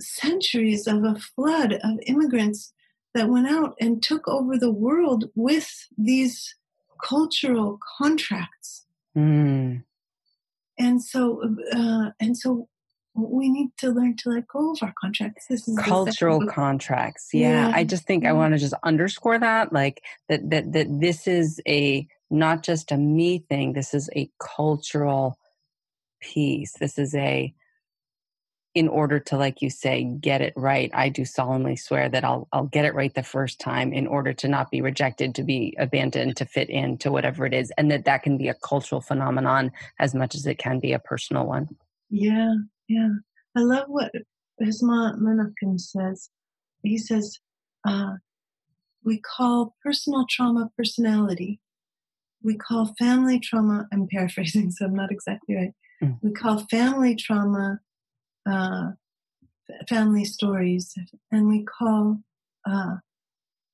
centuries 0.00 0.86
of 0.86 1.02
a 1.04 1.16
flood 1.16 1.74
of 1.84 1.98
immigrants 2.06 2.72
that 3.14 3.28
went 3.28 3.48
out 3.48 3.74
and 3.80 4.02
took 4.02 4.26
over 4.26 4.58
the 4.58 4.70
world 4.70 5.30
with 5.34 5.88
these 5.96 6.54
cultural 7.02 7.78
contracts. 7.98 8.86
Mm. 9.16 9.84
And 10.78 11.02
so 11.02 11.42
uh, 11.72 12.10
and 12.18 12.36
so 12.36 12.68
we 13.14 13.50
need 13.50 13.68
to 13.78 13.90
learn 13.90 14.16
to 14.16 14.30
let 14.30 14.48
go 14.48 14.72
of 14.72 14.78
our 14.82 14.94
contracts. 14.98 15.46
This 15.46 15.68
is 15.68 15.78
cultural 15.78 16.46
contracts. 16.46 17.28
Yeah. 17.32 17.68
yeah. 17.68 17.72
I 17.74 17.84
just 17.84 18.04
think 18.04 18.24
I 18.24 18.28
mm-hmm. 18.28 18.38
want 18.38 18.54
to 18.54 18.58
just 18.58 18.74
underscore 18.82 19.38
that, 19.38 19.72
like 19.72 20.02
that 20.28 20.48
that 20.50 20.72
that 20.72 20.86
this 20.88 21.26
is 21.26 21.60
a 21.66 22.06
not 22.30 22.62
just 22.62 22.90
a 22.90 22.96
me 22.96 23.44
thing. 23.48 23.74
This 23.74 23.92
is 23.92 24.08
a 24.16 24.30
cultural 24.38 25.38
piece. 26.20 26.72
This 26.80 26.98
is 26.98 27.14
a 27.14 27.52
in 28.74 28.88
order 28.88 29.18
to 29.18 29.36
like 29.36 29.60
you 29.60 29.68
say 29.68 30.04
get 30.04 30.40
it 30.40 30.52
right 30.56 30.90
i 30.94 31.08
do 31.08 31.24
solemnly 31.24 31.76
swear 31.76 32.08
that 32.08 32.24
i'll 32.24 32.48
i'll 32.52 32.64
get 32.64 32.84
it 32.84 32.94
right 32.94 33.14
the 33.14 33.22
first 33.22 33.60
time 33.60 33.92
in 33.92 34.06
order 34.06 34.32
to 34.32 34.48
not 34.48 34.70
be 34.70 34.80
rejected 34.80 35.34
to 35.34 35.42
be 35.42 35.76
abandoned 35.78 36.36
to 36.36 36.44
fit 36.44 36.70
in 36.70 36.96
to 36.96 37.10
whatever 37.10 37.44
it 37.44 37.52
is 37.52 37.72
and 37.76 37.90
that 37.90 38.04
that 38.04 38.22
can 38.22 38.38
be 38.38 38.48
a 38.48 38.54
cultural 38.54 39.00
phenomenon 39.00 39.70
as 39.98 40.14
much 40.14 40.34
as 40.34 40.46
it 40.46 40.58
can 40.58 40.80
be 40.80 40.92
a 40.92 40.98
personal 40.98 41.46
one 41.46 41.68
yeah 42.08 42.54
yeah, 42.92 43.08
I 43.56 43.60
love 43.60 43.84
what 43.88 44.12
Resmaa 44.60 45.18
Menakem 45.18 45.80
says. 45.80 46.28
He 46.82 46.98
says, 46.98 47.38
uh, 47.88 48.14
we 49.02 49.18
call 49.20 49.74
personal 49.82 50.26
trauma 50.28 50.70
personality. 50.76 51.60
We 52.42 52.56
call 52.56 52.94
family 52.98 53.40
trauma, 53.40 53.86
I'm 53.92 54.08
paraphrasing, 54.08 54.70
so 54.76 54.86
I'm 54.86 54.94
not 54.94 55.10
exactly 55.10 55.54
right. 55.56 55.72
Mm. 56.02 56.18
We 56.22 56.32
call 56.32 56.66
family 56.70 57.16
trauma 57.16 57.80
uh, 58.46 58.92
family 59.88 60.24
stories, 60.24 60.94
and 61.30 61.48
we 61.48 61.64
call 61.64 62.18
uh, 62.66 62.96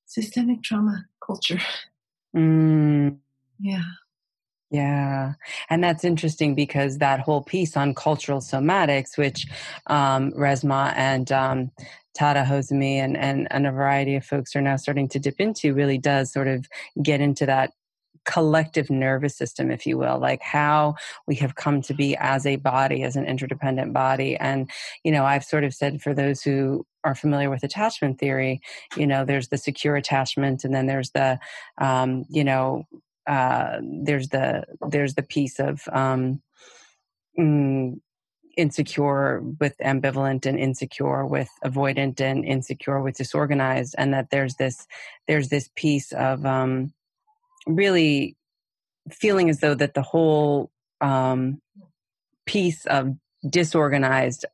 systemic 0.07 0.63
trauma 0.63 1.07
culture. 1.25 1.61
Mm. 2.37 3.17
Yeah. 3.59 3.83
Yeah. 4.71 5.33
And 5.71 5.83
that's 5.83 6.05
interesting 6.05 6.55
because 6.55 6.99
that 6.99 7.21
whole 7.21 7.43
piece 7.43 7.77
on 7.77 7.95
cultural 7.95 8.41
somatics, 8.41 9.17
which 9.17 9.47
um, 9.87 10.33
Resmaa 10.33 10.93
and 10.95 11.33
um, 11.33 11.71
Tada 12.19 12.45
Hozumi 12.45 12.97
and, 12.97 13.17
and, 13.17 13.49
and 13.51 13.67
a 13.67 13.73
variety 13.73 14.15
of 14.17 14.27
folks 14.27 14.55
are 14.55 14.61
now 14.61 14.77
starting 14.77 15.09
to 15.09 15.19
dip 15.19 15.41
into, 15.41 15.73
really 15.73 15.99
does 15.99 16.33
sort 16.33 16.49
of 16.49 16.67
get 17.03 17.21
into 17.21 17.47
that 17.47 17.73
collective 18.29 18.91
nervous 18.91 19.35
system, 19.35 19.71
if 19.71 19.87
you 19.87 19.97
will, 19.97 20.19
like 20.19 20.43
how 20.43 20.95
we 21.27 21.35
have 21.37 21.55
come 21.55 21.81
to 21.81 21.95
be 21.95 22.15
as 22.19 22.45
a 22.45 22.57
body, 22.57 23.03
as 23.03 23.17
an 23.17 23.25
interdependent 23.25 23.95
body. 23.95 24.37
And, 24.37 24.71
you 25.03 25.11
know, 25.11 25.25
I've 25.25 25.45
sort 25.45 25.65
of 25.65 25.73
said 25.73 26.03
for 26.03 26.13
those 26.13 26.43
who 26.43 26.87
are 27.05 27.15
familiar 27.15 27.49
with 27.49 27.63
attachment 27.63 28.19
theory, 28.19 28.61
you 28.97 29.07
know, 29.07 29.25
there's 29.25 29.49
the 29.49 29.57
secure 29.57 29.97
attachment 29.97 30.63
and 30.63 30.75
then 30.75 30.87
there's 30.87 31.11
the, 31.13 31.39
um, 31.79 32.27
you 32.29 32.45
know, 32.45 32.87
uh, 33.27 33.81
there's 33.83 34.29
the 34.29 34.65
there's 34.89 35.15
the 35.15 35.23
piece 35.23 35.59
of 35.59 35.89
um, 35.91 36.43
mm, 37.39 37.99
insecure 38.59 39.41
with 39.61 39.75
ambivalent 39.79 40.45
and 40.45 40.59
insecure 40.59 41.25
with 41.25 41.49
avoidant 41.65 42.21
and 42.21 42.45
insecure 42.45 43.01
with 43.01 43.17
disorganized 43.17 43.95
and 43.97 44.13
that 44.13 44.31
there's 44.31 44.57
this 44.57 44.87
there's 45.27 45.49
this 45.49 45.71
piece 45.77 46.13
of 46.13 46.45
um, 46.45 46.93
really 47.67 48.37
feeling 49.11 49.49
as 49.49 49.61
though 49.61 49.75
that 49.75 49.95
the 49.95 50.03
whole 50.03 50.71
um, 51.01 51.61
piece 52.47 52.85
of 52.87 53.15
disorganized 53.49 54.45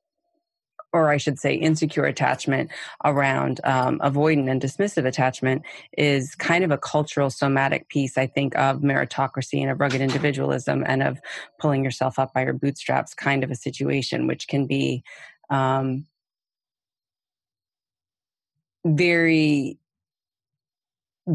or 0.95 1.11
I 1.11 1.17
should 1.17 1.41
say, 1.41 1.55
insecure 1.55 2.05
attachment 2.05 2.71
around 3.05 3.61
um, 3.65 3.99
avoidant 3.99 4.49
and 4.49 4.63
dismissive 4.63 5.05
attachment 5.05 5.63
is 5.99 6.37
kind 6.37 6.63
of 6.63 6.71
a 6.71 6.79
cultural 6.79 7.31
somatic 7.31 7.89
piece, 7.89 8.17
I 8.17 8.29
think, 8.29 8.57
of 8.57 8.79
meritocracy 8.79 9.61
and 9.61 9.71
of 9.71 9.81
rugged 9.81 10.01
individualism 10.01 10.85
and 10.87 11.03
of 11.03 11.21
pulling 11.59 11.83
yourself 11.83 12.21
up 12.21 12.33
by 12.33 12.45
your 12.45 12.53
bootstraps 12.53 13.13
kind 13.13 13.43
of 13.43 13.51
a 13.51 13.57
situation, 13.57 14.29
which 14.29 14.47
can 14.47 14.69
be 14.69 15.03
um, 15.51 16.07
very 18.87 19.81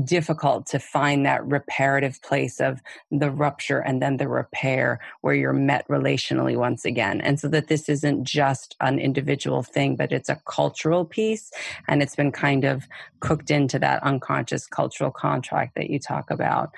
difficult 0.04 0.68
to 0.68 0.80
find 0.80 1.26
that 1.26 1.46
reparative 1.46 2.22
place 2.22 2.60
of 2.60 2.82
the 3.12 3.32
rupture 3.32 3.80
and 3.80 4.02
then 4.02 4.18
the 4.18 4.28
repair 4.28 5.00
where 5.22 5.34
you're 5.34 5.54
met 5.54 5.88
relationally 5.88 6.56
once 6.56 6.86
again. 6.86 7.22
And 7.22 7.40
so 7.40 7.48
that 7.48 7.68
this 7.68 7.90
isn't 7.90 8.24
just 8.24 8.76
an 8.82 9.00
individual 9.00 9.64
thing, 9.64 9.96
but 9.96 10.12
it's 10.12 10.30
a 10.30 10.42
cultural 10.46 11.06
piece 11.06 11.52
and 11.88 12.04
it's 12.04 12.16
been 12.16 12.32
kind 12.32 12.66
of 12.66 12.88
cooked 13.20 13.50
into 13.50 13.80
that 13.80 14.04
unconscious 14.04 14.68
cultural 14.68 15.12
contract 15.12 15.76
that 15.76 15.90
you 15.90 16.00
talk 16.00 16.30
about. 16.30 16.70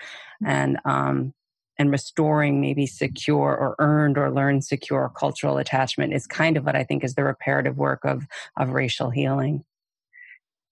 And, 0.46 0.78
um, 0.86 1.34
and 1.78 1.90
restoring 1.90 2.62
maybe 2.62 2.86
secure 2.86 3.56
or 3.58 3.76
earned 3.80 4.18
or 4.18 4.30
learned 4.30 4.64
secure 4.64 5.12
cultural 5.18 5.58
attachment 5.58 6.14
is 6.14 6.28
kind 6.28 6.56
of 6.56 6.66
what 6.66 6.76
I 6.76 6.84
think 6.84 7.04
is 7.04 7.16
the 7.16 7.24
reparative 7.24 7.78
work 7.78 8.06
of, 8.06 8.28
of 8.58 8.70
racial 8.70 9.10
healing. 9.10 9.64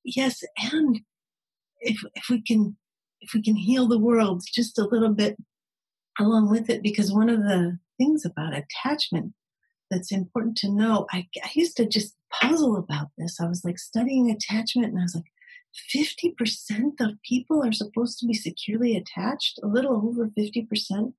Yes, 0.03 0.43
and 0.71 1.01
if 1.81 2.03
if 2.15 2.29
we 2.29 2.41
can 2.41 2.77
if 3.21 3.33
we 3.33 3.41
can 3.41 3.55
heal 3.55 3.87
the 3.87 3.99
world 3.99 4.43
just 4.53 4.77
a 4.77 4.85
little 4.85 5.13
bit 5.13 5.37
along 6.19 6.49
with 6.49 6.69
it 6.69 6.81
because 6.83 7.11
one 7.11 7.29
of 7.29 7.39
the 7.39 7.79
things 7.97 8.25
about 8.25 8.53
attachment 8.53 9.33
that's 9.89 10.11
important 10.11 10.57
to 10.57 10.69
know 10.69 11.07
I, 11.11 11.27
I 11.43 11.49
used 11.53 11.77
to 11.77 11.85
just 11.85 12.15
puzzle 12.31 12.77
about 12.77 13.07
this. 13.17 13.39
I 13.39 13.47
was 13.47 13.63
like 13.65 13.79
studying 13.79 14.29
attachment 14.29 14.89
and 14.89 14.99
i 14.99 15.03
was 15.03 15.15
like 15.15 15.31
50% 15.95 16.99
of 16.99 17.21
people 17.23 17.63
are 17.63 17.71
supposed 17.71 18.17
to 18.19 18.25
be 18.25 18.33
securely 18.33 18.95
attached? 18.95 19.59
A 19.63 19.67
little 19.67 19.95
over 19.95 20.27
50% 20.27 21.13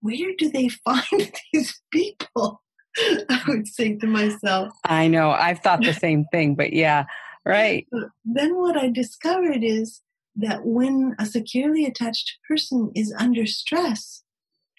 where 0.00 0.32
do 0.38 0.50
they 0.50 0.68
find 0.84 1.32
these 1.52 1.80
people? 1.92 2.62
I 2.98 3.42
would 3.48 3.66
say 3.66 3.96
to 3.96 4.06
myself. 4.06 4.72
I 4.84 5.08
know. 5.08 5.30
I've 5.30 5.60
thought 5.60 5.82
the 5.82 5.92
same 6.06 6.24
thing 6.32 6.54
but 6.54 6.72
yeah 6.72 7.04
Right. 7.48 7.88
Then 8.26 8.56
what 8.56 8.76
I 8.76 8.90
discovered 8.90 9.64
is 9.64 10.02
that 10.36 10.66
when 10.66 11.16
a 11.18 11.24
securely 11.24 11.86
attached 11.86 12.36
person 12.46 12.92
is 12.94 13.14
under 13.18 13.46
stress, 13.46 14.22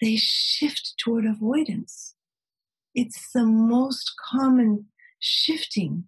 they 0.00 0.14
shift 0.14 0.94
toward 0.96 1.26
avoidance. 1.26 2.14
It's 2.94 3.32
the 3.32 3.44
most 3.44 4.12
common 4.30 4.86
shifting 5.18 6.04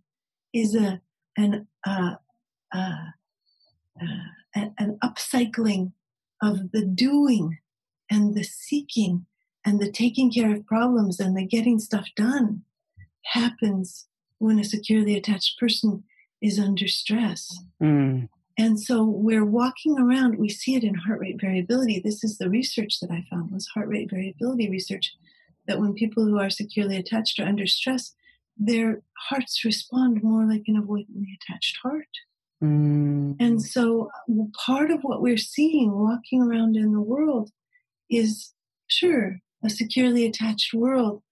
is 0.53 0.77
a 0.77 1.01
an 1.37 1.67
uh, 1.85 2.15
uh, 2.73 3.07
uh, 4.01 4.67
an 4.79 4.99
upcycling 5.03 5.93
of 6.41 6.71
the 6.71 6.85
doing 6.85 7.59
and 8.09 8.37
the 8.37 8.45
seeking 8.45 9.27
and 9.65 9.81
the 9.81 9.91
taking 9.91 10.31
care 10.31 10.55
of 10.55 10.67
problems 10.67 11.19
and 11.19 11.37
the 11.37 11.45
getting 11.45 11.81
stuff 11.81 12.07
done 12.15 12.63
happens 13.33 14.07
when 14.39 14.61
a 14.61 14.65
securely 14.65 15.17
attached 15.17 15.59
person 15.59 16.05
is 16.43 16.59
under 16.59 16.89
stress. 16.89 17.57
Mm. 17.83 18.29
And 18.59 18.79
so 18.79 19.05
we're 19.05 19.47
walking 19.47 19.99
around, 19.99 20.39
we 20.39 20.49
see 20.51 20.75
it 20.75 20.85
in 20.85 20.95
heart 20.95 21.21
rate 21.21 21.41
variability. 21.41 22.01
This 22.01 22.23
is 22.23 22.37
the 22.37 22.51
research 22.51 23.01
that 23.01 23.11
I 23.11 23.25
found 23.31 23.51
was 23.51 23.67
heart 23.69 23.89
rate 23.89 24.11
variability 24.11 24.69
research 24.69 25.13
that 25.67 25.81
when 25.81 25.95
people 25.95 26.25
who 26.25 26.39
are 26.39 26.51
securely 26.51 26.97
attached 26.97 27.39
are 27.39 27.47
under 27.47 27.67
stress, 27.67 28.13
their 28.59 29.03
hearts 29.29 29.65
respond 29.65 30.23
more 30.23 30.45
like 30.45 30.65
an 30.67 30.83
avoidantly 30.83 31.29
attached 31.41 31.79
heart. 31.83 32.09
Mm. 32.63 33.37
And 33.41 33.63
so 33.63 34.11
part 34.67 34.91
of 34.91 35.01
what 35.03 35.23
we're 35.23 35.37
seeing 35.39 35.93
walking 35.93 36.43
around 36.43 36.77
in 36.77 36.93
the 36.93 37.01
world 37.01 37.51
is 38.11 38.53
sure 38.89 39.39
a 39.65 39.71
securely 39.71 40.27
attached 40.27 40.75
world 40.75 41.23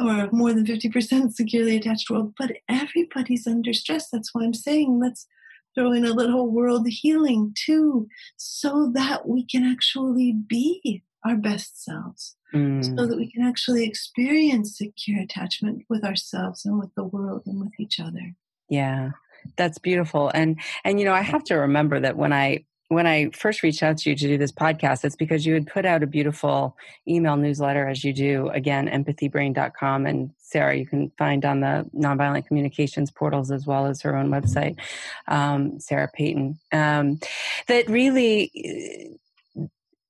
or 0.00 0.28
more 0.32 0.52
than 0.52 0.64
50% 0.64 1.32
securely 1.32 1.76
attached 1.76 2.08
world, 2.10 2.34
but 2.38 2.52
everybody's 2.68 3.46
under 3.46 3.72
stress. 3.72 4.08
That's 4.10 4.34
why 4.34 4.44
I'm 4.44 4.54
saying 4.54 5.00
let's 5.00 5.26
throw 5.74 5.92
in 5.92 6.04
a 6.04 6.12
little 6.12 6.50
world 6.50 6.86
healing 6.88 7.54
too, 7.54 8.08
so 8.36 8.90
that 8.94 9.28
we 9.28 9.46
can 9.46 9.64
actually 9.64 10.32
be 10.32 11.02
our 11.24 11.36
best 11.36 11.82
selves, 11.82 12.36
mm. 12.54 12.84
so 12.84 13.06
that 13.06 13.16
we 13.16 13.30
can 13.30 13.42
actually 13.42 13.84
experience 13.84 14.76
secure 14.76 15.20
attachment 15.20 15.84
with 15.88 16.04
ourselves 16.04 16.64
and 16.64 16.78
with 16.78 16.94
the 16.94 17.04
world 17.04 17.42
and 17.46 17.60
with 17.60 17.72
each 17.78 18.00
other. 18.00 18.34
Yeah. 18.68 19.10
That's 19.56 19.78
beautiful. 19.78 20.30
And 20.34 20.60
and 20.84 20.98
you 20.98 21.04
know, 21.04 21.12
I 21.12 21.22
have 21.22 21.44
to 21.44 21.54
remember 21.56 22.00
that 22.00 22.16
when 22.16 22.32
I 22.32 22.64
when 22.88 23.06
I 23.06 23.30
first 23.30 23.62
reached 23.62 23.82
out 23.82 23.98
to 23.98 24.10
you 24.10 24.16
to 24.16 24.28
do 24.28 24.38
this 24.38 24.52
podcast, 24.52 25.04
it's 25.04 25.16
because 25.16 25.46
you 25.46 25.54
had 25.54 25.66
put 25.66 25.86
out 25.86 26.02
a 26.02 26.06
beautiful 26.06 26.76
email 27.08 27.36
newsletter, 27.36 27.88
as 27.88 28.04
you 28.04 28.12
do, 28.12 28.48
again, 28.50 28.88
empathybrain.com. 28.88 30.06
And 30.06 30.30
Sarah, 30.38 30.76
you 30.76 30.86
can 30.86 31.10
find 31.16 31.44
on 31.44 31.60
the 31.60 31.88
nonviolent 31.94 32.46
communications 32.46 33.10
portals 33.10 33.50
as 33.50 33.66
well 33.66 33.86
as 33.86 34.02
her 34.02 34.16
own 34.16 34.28
website, 34.28 34.78
um, 35.28 35.80
Sarah 35.80 36.10
Peyton, 36.14 36.58
um, 36.72 37.18
that 37.68 37.88
really 37.88 39.18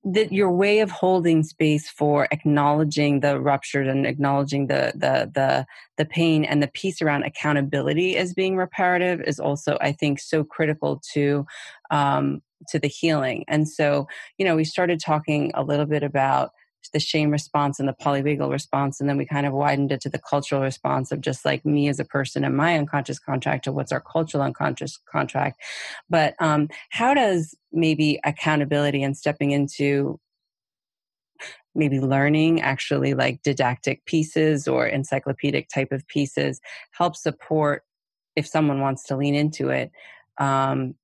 that 0.05 0.33
your 0.33 0.51
way 0.51 0.81
of 0.81 0.91
holding 0.91 1.45
space 1.45 1.89
for 1.89 2.27
acknowledging 2.33 3.21
the 3.21 3.39
ruptured 3.39 3.87
and 3.87 4.05
acknowledging 4.05 4.67
the 4.67 4.93
the 4.97 5.31
the 5.33 5.65
the 5.97 6.05
pain 6.05 6.45
and 6.45 6.61
the 6.61 6.67
piece 6.69 7.01
around 7.01 7.23
accountability 7.23 8.17
as 8.17 8.35
being 8.35 8.57
reparative 8.57 9.21
is 9.21 9.39
also 9.39 9.79
i 9.81 9.93
think 9.93 10.19
so 10.19 10.43
critical 10.43 11.01
to 11.13 11.47
um, 11.93 12.43
to 12.69 12.79
the 12.79 12.89
healing. 12.89 13.45
And 13.49 13.69
so, 13.69 14.07
you 14.39 14.45
know, 14.45 14.57
we 14.57 14.65
started 14.65 15.01
talking 15.01 15.51
a 15.55 15.63
little 15.63 15.87
bit 15.87 16.03
about 16.03 16.51
the 16.93 17.01
shame 17.01 17.31
response 17.31 17.79
and 17.79 17.89
the 17.89 17.95
polyvagal 17.95 18.51
response. 18.51 19.01
And 19.01 19.09
then 19.09 19.17
we 19.17 19.27
kind 19.27 19.47
of 19.47 19.53
widened 19.53 19.93
it 19.93 20.01
to 20.03 20.09
the 20.09 20.19
cultural 20.19 20.63
response 20.63 21.13
of 21.13 21.21
just 21.21 21.45
like 21.45 21.65
me 21.65 21.89
as 21.89 22.01
a 22.01 22.05
person 22.05 22.45
and 22.45 22.57
my 22.57 22.77
unconscious 22.77 23.19
contract 23.19 23.65
to 23.65 23.73
what's 23.73 23.93
our 23.93 24.01
cultural 24.01 24.43
unconscious 24.43 24.99
contract. 25.11 25.61
But 26.11 26.35
um, 26.41 26.69
how 26.91 27.15
does 27.15 27.55
maybe 27.73 28.21
accountability 28.25 29.03
and 29.03 29.17
stepping 29.17 29.53
into 29.53 30.19
maybe 31.75 32.01
learning 32.01 32.61
actually 32.61 33.15
like 33.15 33.43
didactic 33.43 34.05
pieces 34.05 34.69
or 34.69 34.87
encyclopedic 34.87 35.69
type 35.69 35.91
of 35.91 36.07
pieces 36.07 36.61
help 36.91 37.17
support 37.17 37.83
if 38.37 38.47
someone 38.47 38.81
wants 38.81 39.05
to 39.05 39.17
lean 39.17 39.35
into 39.35 39.71
it 39.71 39.91
um, 40.39 40.95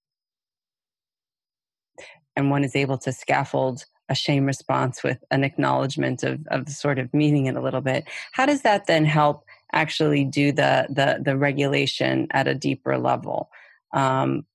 and 2.38 2.50
one 2.50 2.62
is 2.62 2.76
able 2.76 2.96
to 2.96 3.12
scaffold 3.12 3.84
a 4.08 4.14
shame 4.14 4.46
response 4.46 5.02
with 5.02 5.22
an 5.32 5.42
acknowledgement 5.42 6.22
of, 6.22 6.46
of 6.52 6.68
sort 6.68 6.98
of 6.98 7.12
meaning 7.12 7.46
it 7.46 7.56
a 7.56 7.60
little 7.60 7.80
bit 7.80 8.04
how 8.32 8.46
does 8.46 8.62
that 8.62 8.86
then 8.86 9.04
help 9.04 9.44
actually 9.72 10.24
do 10.24 10.52
the 10.52 10.86
the, 10.88 11.20
the 11.22 11.36
regulation 11.36 12.28
at 12.30 12.46
a 12.46 12.54
deeper 12.54 12.96
level 12.96 13.50
um, 13.92 14.46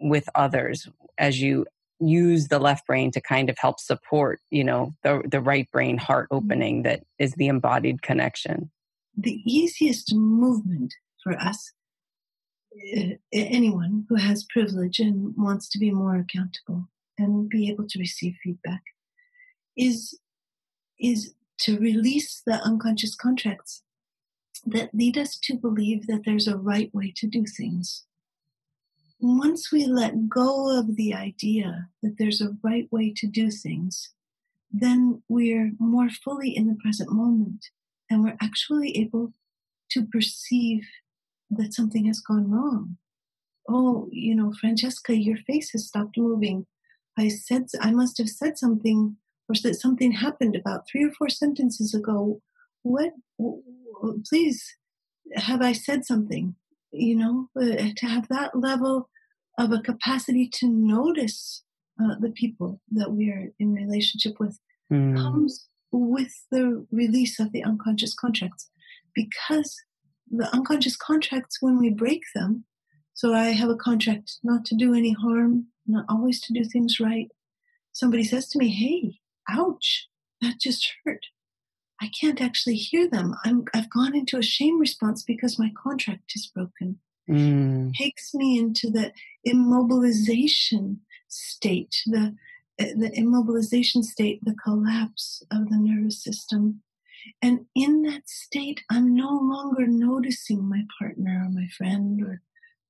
with 0.00 0.28
others 0.34 0.88
as 1.18 1.40
you 1.42 1.66
use 2.00 2.46
the 2.46 2.60
left 2.60 2.86
brain 2.86 3.10
to 3.10 3.20
kind 3.20 3.50
of 3.50 3.58
help 3.58 3.80
support 3.80 4.40
you 4.50 4.62
know 4.62 4.94
the, 5.02 5.20
the 5.26 5.40
right 5.40 5.68
brain 5.72 5.98
heart 5.98 6.28
mm-hmm. 6.30 6.46
opening 6.46 6.82
that 6.84 7.02
is 7.18 7.34
the 7.34 7.48
embodied 7.48 8.00
connection 8.02 8.70
the 9.16 9.42
easiest 9.44 10.14
movement 10.14 10.94
for 11.22 11.36
us 11.40 11.72
eh, 12.94 13.14
anyone 13.32 14.06
who 14.08 14.14
has 14.14 14.46
privilege 14.48 15.00
and 15.00 15.34
wants 15.36 15.68
to 15.68 15.78
be 15.80 15.90
more 15.90 16.16
accountable 16.16 16.88
and 17.18 17.48
be 17.48 17.68
able 17.68 17.86
to 17.88 17.98
receive 17.98 18.36
feedback 18.42 18.82
is 19.76 20.18
is 21.00 21.34
to 21.58 21.78
release 21.78 22.42
the 22.46 22.54
unconscious 22.64 23.14
contracts 23.14 23.82
that 24.64 24.94
lead 24.94 25.16
us 25.16 25.38
to 25.38 25.54
believe 25.54 26.06
that 26.06 26.22
there's 26.24 26.48
a 26.48 26.56
right 26.56 26.92
way 26.94 27.12
to 27.16 27.26
do 27.26 27.44
things 27.44 28.06
once 29.20 29.72
we 29.72 29.84
let 29.84 30.28
go 30.28 30.78
of 30.78 30.96
the 30.96 31.12
idea 31.12 31.88
that 32.02 32.16
there's 32.18 32.40
a 32.40 32.56
right 32.62 32.90
way 32.92 33.12
to 33.16 33.26
do 33.26 33.50
things, 33.50 34.10
then 34.70 35.22
we're 35.28 35.72
more 35.78 36.08
fully 36.08 36.56
in 36.56 36.68
the 36.68 36.76
present 36.80 37.10
moment 37.12 37.66
and 38.10 38.22
we're 38.22 38.36
actually 38.40 38.96
able 38.96 39.32
to 39.90 40.04
perceive 40.06 40.86
that 41.50 41.74
something 41.74 42.04
has 42.04 42.20
gone 42.20 42.50
wrong. 42.50 42.96
Oh, 43.68 44.08
you 44.12 44.34
know, 44.34 44.52
Francesca, 44.52 45.16
your 45.16 45.38
face 45.38 45.70
has 45.72 45.88
stopped 45.88 46.16
moving. 46.16 46.66
I 47.18 47.28
said, 47.28 47.66
I 47.80 47.90
must 47.90 48.18
have 48.18 48.28
said 48.28 48.58
something 48.58 49.16
or 49.48 49.54
that 49.62 49.76
something 49.76 50.12
happened 50.12 50.54
about 50.54 50.86
three 50.86 51.04
or 51.04 51.10
four 51.10 51.28
sentences 51.28 51.94
ago. 51.94 52.40
What, 52.82 53.12
please, 54.28 54.62
have 55.36 55.62
I 55.62 55.72
said 55.72 56.04
something? 56.04 56.54
you 56.92 57.16
know, 57.16 57.48
uh, 57.56 57.90
to 57.96 58.06
have 58.06 58.28
that 58.28 58.56
level 58.58 59.08
of 59.58 59.72
a 59.72 59.80
capacity 59.80 60.48
to 60.54 60.68
notice 60.68 61.62
uh, 62.02 62.14
the 62.20 62.30
people 62.30 62.80
that 62.92 63.10
we 63.10 63.30
are 63.30 63.48
in 63.58 63.72
relationship 63.72 64.38
with 64.38 64.58
mm. 64.92 65.16
comes 65.16 65.68
with 65.90 66.32
the 66.50 66.86
release 66.90 67.40
of 67.40 67.52
the 67.52 67.64
unconscious 67.64 68.14
contracts 68.14 68.70
because 69.14 69.76
the 70.30 70.48
unconscious 70.54 70.96
contracts 70.96 71.58
when 71.60 71.78
we 71.78 71.88
break 71.88 72.22
them 72.34 72.64
so 73.14 73.32
i 73.32 73.46
have 73.46 73.70
a 73.70 73.74
contract 73.74 74.32
not 74.44 74.66
to 74.66 74.76
do 74.76 74.94
any 74.94 75.12
harm 75.12 75.66
not 75.88 76.04
always 76.08 76.40
to 76.40 76.52
do 76.52 76.64
things 76.64 76.98
right 77.00 77.28
somebody 77.92 78.24
says 78.24 78.48
to 78.48 78.58
me 78.58 78.68
hey 78.68 79.18
ouch 79.48 80.08
that 80.40 80.60
just 80.60 80.92
hurt 81.04 81.26
I 82.00 82.08
can't 82.08 82.40
actually 82.40 82.76
hear 82.76 83.08
them. 83.08 83.34
I'm, 83.44 83.64
I've 83.74 83.90
gone 83.90 84.14
into 84.14 84.38
a 84.38 84.42
shame 84.42 84.78
response 84.78 85.22
because 85.22 85.58
my 85.58 85.72
contract 85.80 86.32
is 86.34 86.46
broken. 86.46 86.98
Mm. 87.28 87.92
Takes 87.94 88.34
me 88.34 88.58
into 88.58 88.90
the 88.90 89.12
immobilization 89.46 90.98
state, 91.28 91.94
the 92.06 92.34
the 92.78 93.10
immobilization 93.18 94.04
state, 94.04 94.38
the 94.44 94.54
collapse 94.54 95.42
of 95.50 95.68
the 95.68 95.76
nervous 95.76 96.22
system. 96.22 96.80
And 97.42 97.66
in 97.74 98.02
that 98.02 98.28
state, 98.28 98.82
I'm 98.88 99.16
no 99.16 99.30
longer 99.30 99.88
noticing 99.88 100.68
my 100.68 100.82
partner 100.96 101.42
or 101.44 101.50
my 101.50 101.66
friend 101.76 102.22
or 102.22 102.40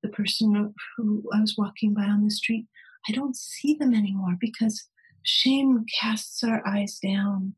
the 0.02 0.10
person 0.10 0.74
who 0.96 1.24
I 1.34 1.40
was 1.40 1.56
walking 1.56 1.94
by 1.94 2.04
on 2.04 2.22
the 2.22 2.30
street. 2.30 2.66
I 3.08 3.12
don't 3.12 3.36
see 3.36 3.74
them 3.74 3.94
anymore 3.94 4.36
because 4.40 4.88
shame 5.22 5.84
casts 6.00 6.42
our 6.42 6.66
eyes 6.66 6.98
down. 7.02 7.54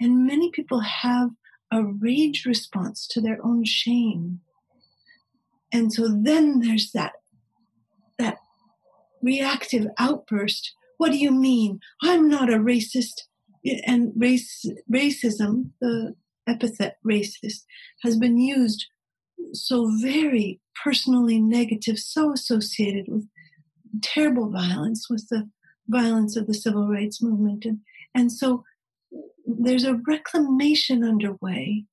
And 0.00 0.26
many 0.26 0.50
people 0.50 0.80
have 0.80 1.30
a 1.72 1.82
rage 1.82 2.44
response 2.46 3.06
to 3.08 3.20
their 3.20 3.38
own 3.44 3.64
shame. 3.64 4.40
And 5.72 5.92
so 5.92 6.08
then 6.08 6.60
there's 6.60 6.92
that 6.92 7.12
that 8.18 8.38
reactive 9.22 9.86
outburst. 9.98 10.72
What 10.98 11.12
do 11.12 11.18
you 11.18 11.30
mean? 11.30 11.80
I'm 12.02 12.28
not 12.28 12.52
a 12.52 12.58
racist. 12.58 13.22
And 13.84 14.12
race 14.16 14.64
racism, 14.90 15.70
the 15.80 16.14
epithet 16.46 16.96
racist, 17.04 17.64
has 18.02 18.16
been 18.16 18.38
used 18.38 18.86
so 19.52 19.90
very 20.00 20.60
personally 20.84 21.40
negative, 21.40 21.98
so 21.98 22.32
associated 22.32 23.06
with 23.08 23.26
terrible 24.02 24.50
violence, 24.50 25.08
with 25.08 25.28
the 25.28 25.48
violence 25.88 26.36
of 26.36 26.46
the 26.46 26.54
civil 26.54 26.88
rights 26.88 27.22
movement. 27.22 27.64
And, 27.64 27.80
and 28.14 28.32
so 28.32 28.64
there's 29.46 29.84
a 29.84 30.00
reclamation 30.06 31.04
underway 31.04 31.84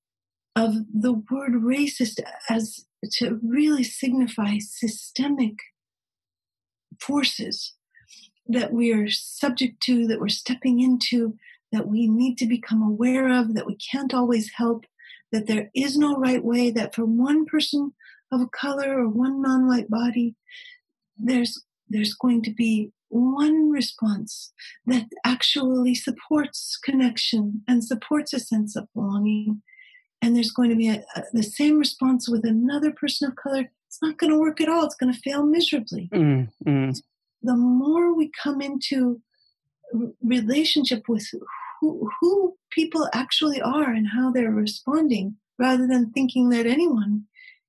of 0.56 0.74
the 0.92 1.12
word 1.12 1.52
racist 1.52 2.20
as 2.48 2.86
to 3.12 3.40
really 3.42 3.82
signify 3.82 4.58
systemic 4.58 5.54
forces 7.00 7.74
that 8.46 8.72
we 8.72 8.92
are 8.92 9.08
subject 9.08 9.82
to, 9.82 10.06
that 10.06 10.20
we're 10.20 10.28
stepping 10.28 10.80
into, 10.80 11.36
that 11.72 11.88
we 11.88 12.06
need 12.06 12.38
to 12.38 12.46
become 12.46 12.82
aware 12.82 13.28
of, 13.28 13.54
that 13.54 13.66
we 13.66 13.76
can't 13.76 14.14
always 14.14 14.50
help, 14.56 14.84
that 15.32 15.46
there 15.46 15.70
is 15.74 15.96
no 15.96 16.16
right 16.16 16.44
way, 16.44 16.70
that 16.70 16.94
for 16.94 17.04
one 17.04 17.44
person 17.46 17.92
of 18.30 18.50
color 18.50 19.00
or 19.00 19.08
one 19.08 19.40
non 19.42 19.66
white 19.66 19.90
body, 19.90 20.34
there's, 21.18 21.64
there's 21.88 22.14
going 22.14 22.42
to 22.42 22.52
be 22.52 22.90
one 23.08 23.70
response 23.70 24.52
that 24.86 25.06
actually 25.24 25.94
supports 25.94 26.78
connection 26.82 27.62
and 27.68 27.84
supports 27.84 28.32
a 28.32 28.40
sense 28.40 28.74
of 28.74 28.88
belonging. 28.94 29.62
And 30.20 30.34
there's 30.34 30.50
going 30.50 30.70
to 30.70 30.76
be 30.76 30.88
a, 30.88 31.04
a, 31.14 31.22
the 31.32 31.42
same 31.42 31.78
response 31.78 32.28
with 32.28 32.44
another 32.44 32.90
person 32.90 33.28
of 33.28 33.36
color. 33.36 33.70
It's 33.86 34.02
not 34.02 34.18
going 34.18 34.32
to 34.32 34.38
work 34.38 34.60
at 34.60 34.68
all. 34.68 34.84
It's 34.84 34.96
going 34.96 35.12
to 35.12 35.20
fail 35.20 35.44
miserably. 35.44 36.08
Mm, 36.12 36.48
mm. 36.66 37.00
The 37.42 37.54
more 37.54 38.14
we 38.14 38.32
come 38.42 38.60
into 38.60 39.20
relationship 40.22 41.04
with 41.08 41.28
who, 41.80 42.10
who 42.20 42.56
people 42.70 43.08
actually 43.12 43.60
are 43.60 43.92
and 43.92 44.08
how 44.08 44.32
they're 44.32 44.50
responding, 44.50 45.36
rather 45.58 45.86
than 45.86 46.10
thinking 46.10 46.48
that 46.48 46.66
anyone 46.66 47.24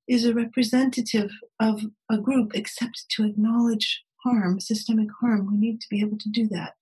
is 0.08 0.24
a 0.24 0.34
representative 0.34 1.30
of 1.60 1.82
a 2.10 2.18
group 2.18 2.52
except 2.54 3.04
to 3.10 3.24
acknowledge 3.24 4.02
harm, 4.26 4.60
systemic 4.60 5.08
harm. 5.20 5.48
We 5.50 5.58
need 5.58 5.80
to 5.80 5.86
be 5.88 6.00
able 6.00 6.18
to 6.18 6.28
do 6.28 6.48
that. 6.48 6.74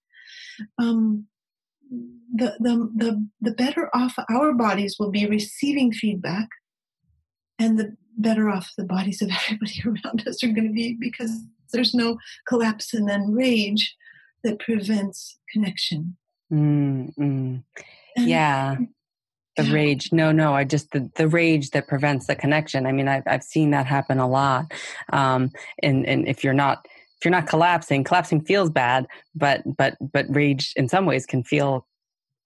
Um, 0.78 1.26
the, 1.90 2.57
the, 2.59 2.90
the, 2.96 3.28
the 3.40 3.50
better 3.52 3.90
off 3.94 4.14
our 4.30 4.52
bodies 4.54 4.96
will 4.98 5.11
be 5.11 5.26
receiving 5.26 5.92
feedback, 5.92 6.48
and 7.59 7.78
the 7.78 7.96
better 8.16 8.48
off 8.48 8.72
the 8.76 8.85
bodies 8.85 9.20
of 9.22 9.30
everybody 9.46 9.83
around 9.85 10.26
us 10.26 10.42
are 10.42 10.48
going 10.48 10.68
to 10.68 10.72
be 10.72 10.96
because 10.98 11.30
there's 11.72 11.94
no 11.94 12.18
collapse 12.46 12.94
and 12.94 13.09
then 13.09 13.33
rage 13.33 13.94
that 14.42 14.59
prevents 14.59 15.38
connection. 15.52 16.16
Mm-hmm. 16.52 17.57
Yeah. 18.16 18.76
The 19.57 19.64
yeah. 19.64 19.72
rage. 19.72 20.12
No, 20.12 20.33
no, 20.33 20.54
I 20.54 20.64
just, 20.64 20.90
the, 20.92 21.11
the 21.16 21.28
rage 21.28 21.70
that 21.70 21.88
prevents 21.88 22.26
the 22.26 22.37
connection. 22.37 22.87
I 22.87 22.92
mean, 22.92 23.09
I've, 23.09 23.22
I've 23.26 23.42
seen 23.42 23.70
that 23.70 23.87
happen 23.87 24.18
a 24.18 24.28
lot. 24.28 24.72
Um, 25.12 25.50
and, 25.83 26.07
and 26.07 26.28
if 26.28 26.44
you're 26.44 26.52
not, 26.52 26.87
if 27.16 27.24
you're 27.24 27.33
not 27.33 27.46
collapsing, 27.46 28.05
collapsing 28.05 28.42
feels 28.44 28.70
bad, 28.70 29.07
but 29.35 29.62
but 29.77 29.96
but 30.12 30.27
rage 30.29 30.72
in 30.77 30.88
some 30.88 31.07
ways 31.07 31.27
can 31.27 31.42
feel 31.42 31.87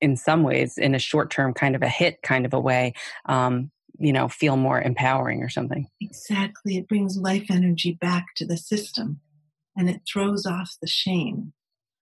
in 0.00 0.16
some 0.16 0.42
ways 0.42 0.78
in 0.78 0.94
a 0.94 0.98
short 0.98 1.30
term 1.30 1.52
kind 1.52 1.74
of 1.74 1.82
a 1.82 1.88
hit 1.88 2.22
kind 2.22 2.46
of 2.46 2.54
a 2.54 2.60
way 2.60 2.92
um, 3.26 3.70
you 3.98 4.12
know 4.12 4.28
feel 4.28 4.56
more 4.56 4.80
empowering 4.80 5.42
or 5.42 5.48
something. 5.48 5.88
Exactly. 6.00 6.76
It 6.76 6.88
brings 6.88 7.16
life 7.16 7.46
energy 7.50 7.98
back 8.00 8.26
to 8.36 8.46
the 8.46 8.56
system 8.56 9.20
and 9.76 9.88
it 9.90 10.02
throws 10.10 10.46
off 10.46 10.76
the 10.80 10.88
shame. 10.88 11.52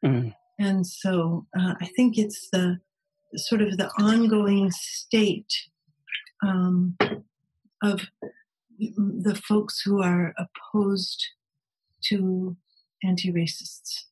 Mm. 0.05 0.35
and 0.59 0.87
so 0.87 1.47
uh, 1.59 1.75
i 1.81 1.87
think 1.97 2.19
it's 2.19 2.51
the 2.51 2.79
sort 3.35 3.63
of 3.63 3.79
the 3.79 3.89
ongoing 3.99 4.71
state 4.71 5.53
um, 6.47 6.97
of 7.83 8.03
the 8.79 9.41
folks 9.49 9.81
who 9.81 10.03
are 10.03 10.35
opposed 10.39 11.25
to 12.05 12.57
anti-racists. 13.07 14.05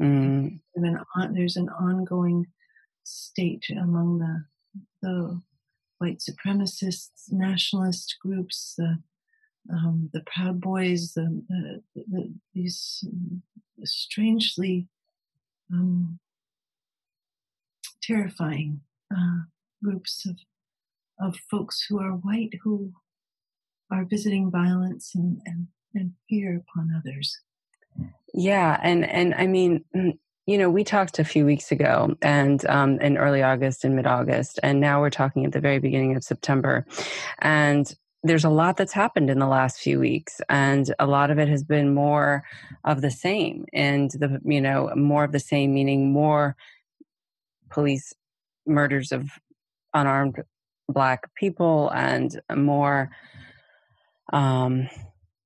Mm. 0.00 0.60
An, 0.74 1.34
there's 1.34 1.56
an 1.56 1.68
ongoing 1.68 2.46
state 3.04 3.66
among 3.70 4.18
the 4.18 4.44
the 5.02 5.40
white 5.98 6.18
supremacists, 6.18 7.30
nationalist 7.30 8.16
groups, 8.20 8.74
the 8.76 8.98
um, 9.72 10.10
the 10.12 10.22
Proud 10.26 10.60
Boys, 10.60 11.12
the, 11.14 11.42
the, 11.48 11.82
the, 11.94 12.34
these 12.52 13.04
strangely 13.84 14.88
um, 15.72 16.18
terrifying 18.02 18.80
uh, 19.16 19.42
groups 19.82 20.26
of 20.26 20.36
of 21.20 21.36
folks 21.50 21.86
who 21.88 22.00
are 22.00 22.12
white 22.12 22.54
who 22.62 22.92
are 23.90 24.04
visiting 24.04 24.50
violence 24.50 25.14
and, 25.14 25.40
and, 25.44 25.68
and 25.94 26.12
fear 26.28 26.56
upon 26.56 26.90
others. 26.96 27.38
Yeah, 28.34 28.78
and 28.82 29.04
and 29.04 29.34
I 29.34 29.46
mean, 29.46 29.84
mm, 29.94 30.18
you 30.46 30.58
know, 30.58 30.70
we 30.70 30.84
talked 30.84 31.18
a 31.18 31.24
few 31.24 31.44
weeks 31.44 31.70
ago, 31.70 32.16
and 32.22 32.64
um, 32.66 32.98
in 33.00 33.16
early 33.16 33.42
August 33.42 33.84
and 33.84 33.96
mid 33.96 34.06
August, 34.06 34.58
and 34.62 34.80
now 34.80 35.00
we're 35.00 35.10
talking 35.10 35.44
at 35.44 35.52
the 35.52 35.60
very 35.60 35.78
beginning 35.78 36.16
of 36.16 36.24
September, 36.24 36.86
and 37.40 37.94
there's 38.24 38.44
a 38.44 38.50
lot 38.50 38.76
that's 38.76 38.92
happened 38.92 39.30
in 39.30 39.38
the 39.38 39.46
last 39.46 39.80
few 39.80 39.98
weeks 39.98 40.40
and 40.48 40.94
a 40.98 41.06
lot 41.06 41.30
of 41.30 41.38
it 41.38 41.48
has 41.48 41.64
been 41.64 41.92
more 41.92 42.44
of 42.84 43.00
the 43.00 43.10
same 43.10 43.64
and 43.72 44.12
the 44.12 44.40
you 44.44 44.60
know 44.60 44.92
more 44.94 45.24
of 45.24 45.32
the 45.32 45.40
same 45.40 45.74
meaning 45.74 46.12
more 46.12 46.56
police 47.70 48.14
murders 48.66 49.10
of 49.10 49.30
unarmed 49.92 50.40
black 50.88 51.34
people 51.34 51.90
and 51.90 52.40
more 52.54 53.10
um, 54.32 54.88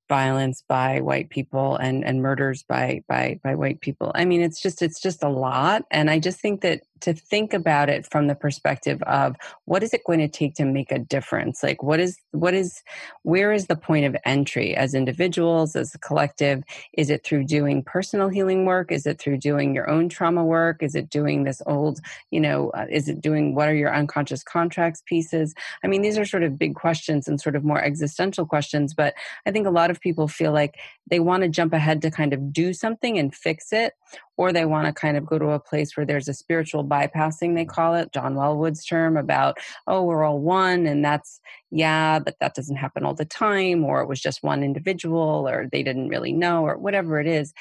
violence 0.09 0.62
by 0.68 1.00
white 1.00 1.30
people 1.30 1.76
and 1.76 2.04
and 2.04 2.22
murders 2.22 2.62
by 2.62 3.02
by 3.09 3.40
by 3.42 3.54
white 3.54 3.80
people. 3.80 4.12
I 4.14 4.24
mean 4.24 4.42
it's 4.42 4.61
just 4.61 4.82
it's 4.82 5.00
just 5.00 5.22
a 5.22 5.28
lot. 5.28 5.84
And 5.90 6.11
i 6.11 6.18
just 6.18 6.40
think 6.40 6.61
that 6.62 6.82
to 7.01 7.12
think 7.12 7.53
about 7.53 7.88
it 7.88 8.07
from 8.11 8.26
the 8.26 8.34
perspective 8.34 9.03
of 9.03 9.36
what 9.64 9.82
is 9.82 9.92
it 9.92 10.05
going 10.05 10.18
to 10.20 10.28
take 10.28 10.55
to 10.57 10.64
make 10.64 10.90
a 10.90 10.99
difference? 10.99 11.62
Like 11.62 11.82
what 11.82 12.01
is 12.01 12.18
what 12.32 12.55
is 12.55 12.82
where 13.22 13.53
is 13.53 13.66
the 13.66 13.76
point 13.76 14.07
of 14.07 14.16
entry 14.24 14.74
as 14.74 14.94
individuals 14.94 15.76
as 15.76 15.94
a 15.94 15.99
collective? 15.99 16.64
Is 16.92 17.11
it 17.11 17.24
through 17.24 17.44
doing 17.44 17.82
personal 17.82 18.28
healing 18.28 18.64
work? 18.64 18.90
Is 18.90 19.07
it 19.07 19.18
through 19.18 19.38
doing 19.38 19.74
your 19.74 19.90
own 19.90 20.09
trauma 20.09 20.44
work? 20.44 20.82
Is 20.82 20.94
it 20.94 21.11
doing 21.11 21.44
this 21.44 21.62
old 21.66 22.01
you 22.30 22.40
know 22.40 22.70
uh, 22.70 22.86
is 22.90 23.09
it 23.09 23.20
doing 23.20 23.55
what 23.55 23.68
are 23.68 23.74
your 23.74 23.94
unconscious 23.94 24.42
contracts 24.42 25.03
pieces? 25.07 25.55
I 25.82 25.88
mean 25.88 26.03
these 26.03 26.18
are 26.18 26.24
sort 26.24 26.42
of 26.42 26.59
big 26.59 26.74
questions 26.74 27.28
and 27.28 27.40
sort 27.40 27.57
of 27.57 27.64
more 27.64 27.82
existential 27.82 28.47
questions 28.47 28.94
but 28.94 29.14
i 29.47 29.51
think 29.51 29.66
a 29.66 29.70
lot 29.70 29.90
of 29.90 30.01
people 30.01 30.28
feel 30.28 30.53
like 30.53 30.78
they 31.11 31.20
want 31.20 31.42
to 31.42 31.49
jump 31.49 31.72
ahead 31.72 32.03
to 32.03 32.11
kind 32.11 32.32
of 32.32 32.53
do 32.53 32.72
something 32.72 33.18
and 33.18 33.34
fix 33.34 33.72
it 33.72 33.94
or 34.37 34.53
they 34.53 34.64
want 34.64 34.87
to 34.87 34.93
kind 34.93 35.16
of 35.16 35.26
go 35.26 35.39
to 35.39 35.51
a 35.51 35.61
place 35.61 35.97
where 35.97 36.07
there's 36.07 36.28
a 36.28 36.34
spiritual 36.34 36.84
bypassing 36.84 37.55
they 37.55 37.64
call 37.64 37.95
it 37.95 38.12
john 38.12 38.34
Welwood's 38.34 38.84
term 38.84 39.16
about 39.16 39.59
oh 39.87 40.05
we're 40.05 40.24
all 40.24 40.41
one 40.41 40.87
and 40.87 41.05
that's 41.05 41.41
yeah 41.70 42.18
but 42.18 42.37
that 42.41 42.55
doesn't 42.55 42.76
happen 42.76 43.05
all 43.05 43.14
the 43.14 43.24
time 43.24 43.84
or 43.84 44.03
it 44.03 44.09
was 44.09 44.20
just 44.20 44.43
one 44.43 44.62
individual 44.62 45.49
or 45.49 45.68
they 45.70 45.82
didn't 45.82 46.09
really 46.09 46.32
know 46.32 46.64
or 46.64 46.76
whatever 46.76 47.20
it 47.20 47.26
is. 47.26 47.53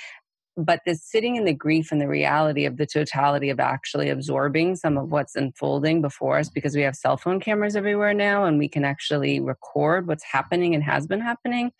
But 0.58 0.82
this 0.86 1.04
sitting 1.04 1.36
in 1.36 1.44
the 1.44 1.54
grief 1.54 1.92
and 1.92 2.00
the 2.00 2.08
reality 2.08 2.66
of 2.66 2.78
the 2.78 2.86
totality 2.86 3.50
of 3.50 3.60
actually 3.60 4.10
absorbing 4.10 4.78
some 4.78 4.98
of 4.98 5.10
what's 5.10 5.36
unfolding 5.36 6.02
before 6.02 6.40
us 6.40 6.50
because 6.50 6.76
we 6.76 6.82
have 6.84 6.96
cell 6.96 7.18
phone 7.18 7.42
cameras 7.42 7.76
everywhere 7.76 8.14
now 8.14 8.46
and 8.46 8.58
we 8.58 8.70
can 8.70 8.86
actually 8.86 9.42
record 9.42 10.08
what's 10.08 10.24
happening 10.24 10.74
and 10.74 10.84
has 10.84 11.08
been 11.08 11.20
happening 11.20 11.72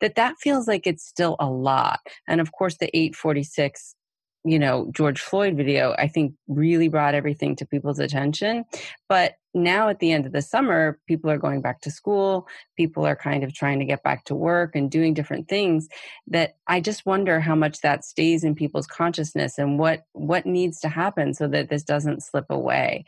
that 0.00 0.16
that 0.16 0.34
feels 0.40 0.66
like 0.66 0.86
it's 0.86 1.06
still 1.06 1.36
a 1.38 1.48
lot. 1.48 2.00
And 2.26 2.40
of 2.40 2.50
course 2.52 2.76
the 2.78 2.94
846 2.96 3.94
you 4.50 4.58
know 4.58 4.88
george 4.92 5.20
floyd 5.20 5.56
video 5.56 5.94
i 5.98 6.08
think 6.08 6.34
really 6.48 6.88
brought 6.88 7.14
everything 7.14 7.54
to 7.54 7.66
people's 7.66 7.98
attention 7.98 8.64
but 9.08 9.34
now 9.54 9.88
at 9.88 9.98
the 9.98 10.12
end 10.12 10.26
of 10.26 10.32
the 10.32 10.42
summer 10.42 10.98
people 11.06 11.30
are 11.30 11.38
going 11.38 11.60
back 11.60 11.80
to 11.80 11.90
school 11.90 12.46
people 12.76 13.06
are 13.06 13.16
kind 13.16 13.44
of 13.44 13.52
trying 13.52 13.78
to 13.78 13.84
get 13.84 14.02
back 14.02 14.24
to 14.24 14.34
work 14.34 14.74
and 14.74 14.90
doing 14.90 15.14
different 15.14 15.48
things 15.48 15.88
that 16.26 16.56
i 16.66 16.80
just 16.80 17.04
wonder 17.06 17.40
how 17.40 17.54
much 17.54 17.80
that 17.80 18.04
stays 18.04 18.44
in 18.44 18.54
people's 18.54 18.86
consciousness 18.86 19.58
and 19.58 19.78
what 19.78 20.04
what 20.12 20.46
needs 20.46 20.80
to 20.80 20.88
happen 20.88 21.34
so 21.34 21.48
that 21.48 21.68
this 21.68 21.82
doesn't 21.82 22.22
slip 22.22 22.46
away 22.48 23.04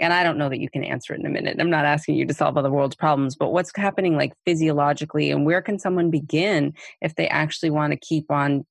and 0.00 0.12
I 0.12 0.22
don't 0.22 0.38
know 0.38 0.48
that 0.48 0.60
you 0.60 0.70
can 0.70 0.84
answer 0.84 1.12
it 1.12 1.18
in 1.18 1.26
a 1.26 1.30
minute. 1.30 1.56
I'm 1.58 1.70
not 1.70 1.84
asking 1.84 2.14
you 2.14 2.26
to 2.26 2.34
solve 2.34 2.56
all 2.56 2.62
the 2.62 2.70
world's 2.70 2.94
problems, 2.94 3.34
but 3.34 3.52
what's 3.52 3.72
happening 3.74 4.16
like 4.16 4.32
physiologically 4.46 5.30
and 5.30 5.44
where 5.44 5.60
can 5.60 5.78
someone 5.78 6.10
begin 6.10 6.74
if 7.00 7.16
they 7.16 7.28
actually 7.28 7.70
want 7.70 7.92
to 7.92 7.98
keep 7.98 8.30
on 8.30 8.64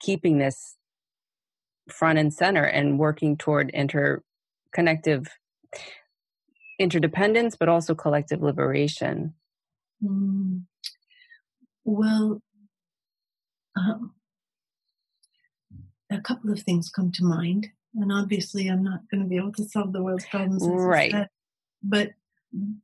keeping 0.00 0.38
this 0.38 0.76
front 1.88 2.18
and 2.18 2.32
center 2.32 2.64
and 2.64 2.98
working 2.98 3.36
toward 3.36 3.72
interconnective 3.72 5.28
interdependence, 6.78 7.56
but 7.56 7.68
also 7.68 7.94
collective 7.94 8.42
liberation? 8.42 9.34
Mm. 10.02 10.62
Well, 11.84 12.42
um, 13.76 14.14
a 16.10 16.20
couple 16.20 16.50
of 16.52 16.60
things 16.60 16.90
come 16.90 17.12
to 17.12 17.24
mind 17.24 17.68
and 17.94 18.12
obviously 18.12 18.68
I'm 18.68 18.82
not 18.82 19.00
going 19.10 19.22
to 19.22 19.28
be 19.28 19.36
able 19.36 19.52
to 19.52 19.64
solve 19.64 19.92
the 19.92 20.02
world's 20.02 20.26
problems. 20.26 20.64
Right. 20.66 21.14
But 21.82 22.10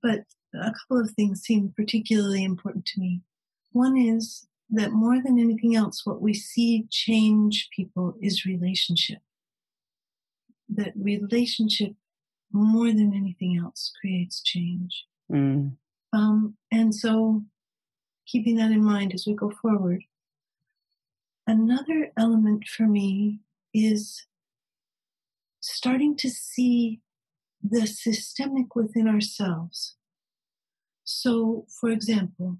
but 0.02 0.20
a 0.54 0.72
couple 0.72 1.00
of 1.00 1.10
things 1.12 1.42
seem 1.42 1.72
particularly 1.76 2.44
important 2.44 2.86
to 2.86 3.00
me. 3.00 3.22
One 3.72 3.96
is 3.96 4.46
that 4.70 4.92
more 4.92 5.20
than 5.22 5.38
anything 5.38 5.74
else, 5.74 6.06
what 6.06 6.22
we 6.22 6.32
see 6.34 6.86
change 6.90 7.68
people 7.74 8.14
is 8.20 8.46
relationship. 8.46 9.18
That 10.68 10.92
relationship, 10.96 11.94
more 12.52 12.88
than 12.88 13.12
anything 13.14 13.58
else, 13.62 13.92
creates 14.00 14.42
change. 14.42 15.06
Mm. 15.30 15.72
Um, 16.12 16.56
and 16.70 16.94
so, 16.94 17.42
keeping 18.26 18.56
that 18.56 18.70
in 18.70 18.84
mind 18.84 19.12
as 19.12 19.26
we 19.26 19.34
go 19.34 19.50
forward. 19.50 20.04
Another 21.46 22.12
element 22.16 22.68
for 22.68 22.86
me 22.86 23.40
is 23.74 24.26
starting 25.60 26.16
to 26.16 26.30
see 26.30 27.00
the 27.62 27.86
systemic 27.86 28.76
within 28.76 29.08
ourselves. 29.08 29.96
So, 31.04 31.66
for 31.68 31.90
example, 31.90 32.58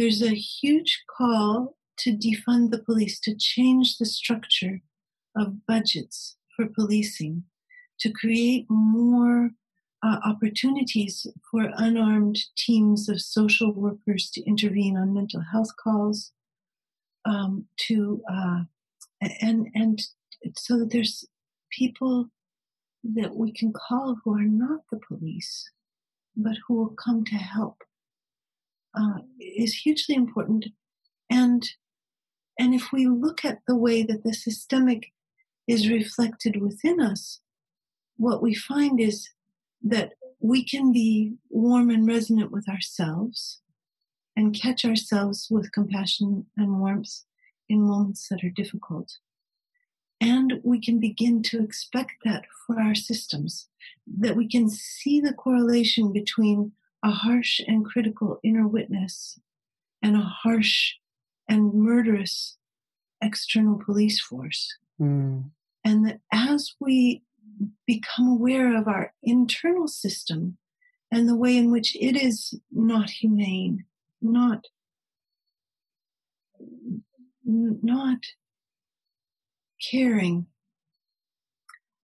there's 0.00 0.22
a 0.22 0.34
huge 0.34 1.04
call 1.14 1.76
to 1.98 2.16
defund 2.16 2.70
the 2.70 2.82
police, 2.82 3.20
to 3.20 3.34
change 3.36 3.98
the 3.98 4.06
structure 4.06 4.80
of 5.36 5.66
budgets 5.66 6.36
for 6.56 6.64
policing, 6.66 7.44
to 8.00 8.10
create 8.10 8.64
more 8.70 9.50
uh, 10.02 10.16
opportunities 10.24 11.26
for 11.50 11.68
unarmed 11.76 12.38
teams 12.56 13.10
of 13.10 13.20
social 13.20 13.74
workers 13.74 14.30
to 14.30 14.42
intervene 14.44 14.96
on 14.96 15.12
mental 15.12 15.42
health 15.52 15.68
calls, 15.76 16.32
um, 17.26 17.66
to 17.76 18.22
uh, 18.32 18.60
and 19.42 19.68
and 19.74 20.00
so 20.56 20.78
that 20.78 20.90
there's 20.90 21.26
people 21.70 22.30
that 23.04 23.36
we 23.36 23.52
can 23.52 23.70
call 23.70 24.16
who 24.24 24.34
are 24.34 24.48
not 24.48 24.80
the 24.90 24.98
police, 25.06 25.70
but 26.34 26.56
who 26.66 26.74
will 26.76 26.96
come 27.04 27.22
to 27.26 27.34
help 27.34 27.82
uh, 28.94 29.20
is 29.40 29.74
hugely 29.74 30.14
important. 30.14 30.66
And 31.30 31.68
and 32.58 32.74
if 32.74 32.92
we 32.92 33.06
look 33.06 33.44
at 33.44 33.60
the 33.66 33.76
way 33.76 34.02
that 34.02 34.22
the 34.22 34.34
systemic 34.34 35.12
is 35.66 35.88
reflected 35.88 36.60
within 36.60 37.00
us, 37.00 37.40
what 38.16 38.42
we 38.42 38.54
find 38.54 39.00
is 39.00 39.30
that 39.82 40.12
we 40.40 40.64
can 40.64 40.92
be 40.92 41.34
warm 41.48 41.90
and 41.90 42.06
resonant 42.06 42.50
with 42.50 42.68
ourselves 42.68 43.60
and 44.36 44.54
catch 44.54 44.84
ourselves 44.84 45.48
with 45.50 45.72
compassion 45.72 46.46
and 46.56 46.80
warmth 46.80 47.22
in 47.68 47.80
moments 47.82 48.28
that 48.28 48.44
are 48.44 48.50
difficult. 48.50 49.16
And 50.20 50.60
we 50.62 50.80
can 50.80 51.00
begin 51.00 51.42
to 51.44 51.62
expect 51.62 52.12
that 52.24 52.44
for 52.66 52.78
our 52.78 52.94
systems, 52.94 53.68
that 54.06 54.36
we 54.36 54.46
can 54.46 54.68
see 54.68 55.20
the 55.20 55.32
correlation 55.32 56.12
between 56.12 56.72
a 57.02 57.10
harsh 57.10 57.60
and 57.66 57.84
critical 57.84 58.38
inner 58.42 58.66
witness 58.66 59.38
and 60.02 60.16
a 60.16 60.20
harsh 60.20 60.94
and 61.48 61.74
murderous 61.74 62.56
external 63.20 63.80
police 63.84 64.20
force. 64.20 64.76
Mm. 65.00 65.50
And 65.84 66.06
that 66.06 66.20
as 66.32 66.74
we 66.78 67.22
become 67.86 68.28
aware 68.28 68.76
of 68.78 68.86
our 68.86 69.12
internal 69.22 69.88
system 69.88 70.58
and 71.10 71.28
the 71.28 71.36
way 71.36 71.56
in 71.56 71.70
which 71.70 71.96
it 71.96 72.16
is 72.16 72.54
not 72.70 73.10
humane, 73.10 73.84
not 74.22 74.66
not 77.44 78.18
caring, 79.90 80.46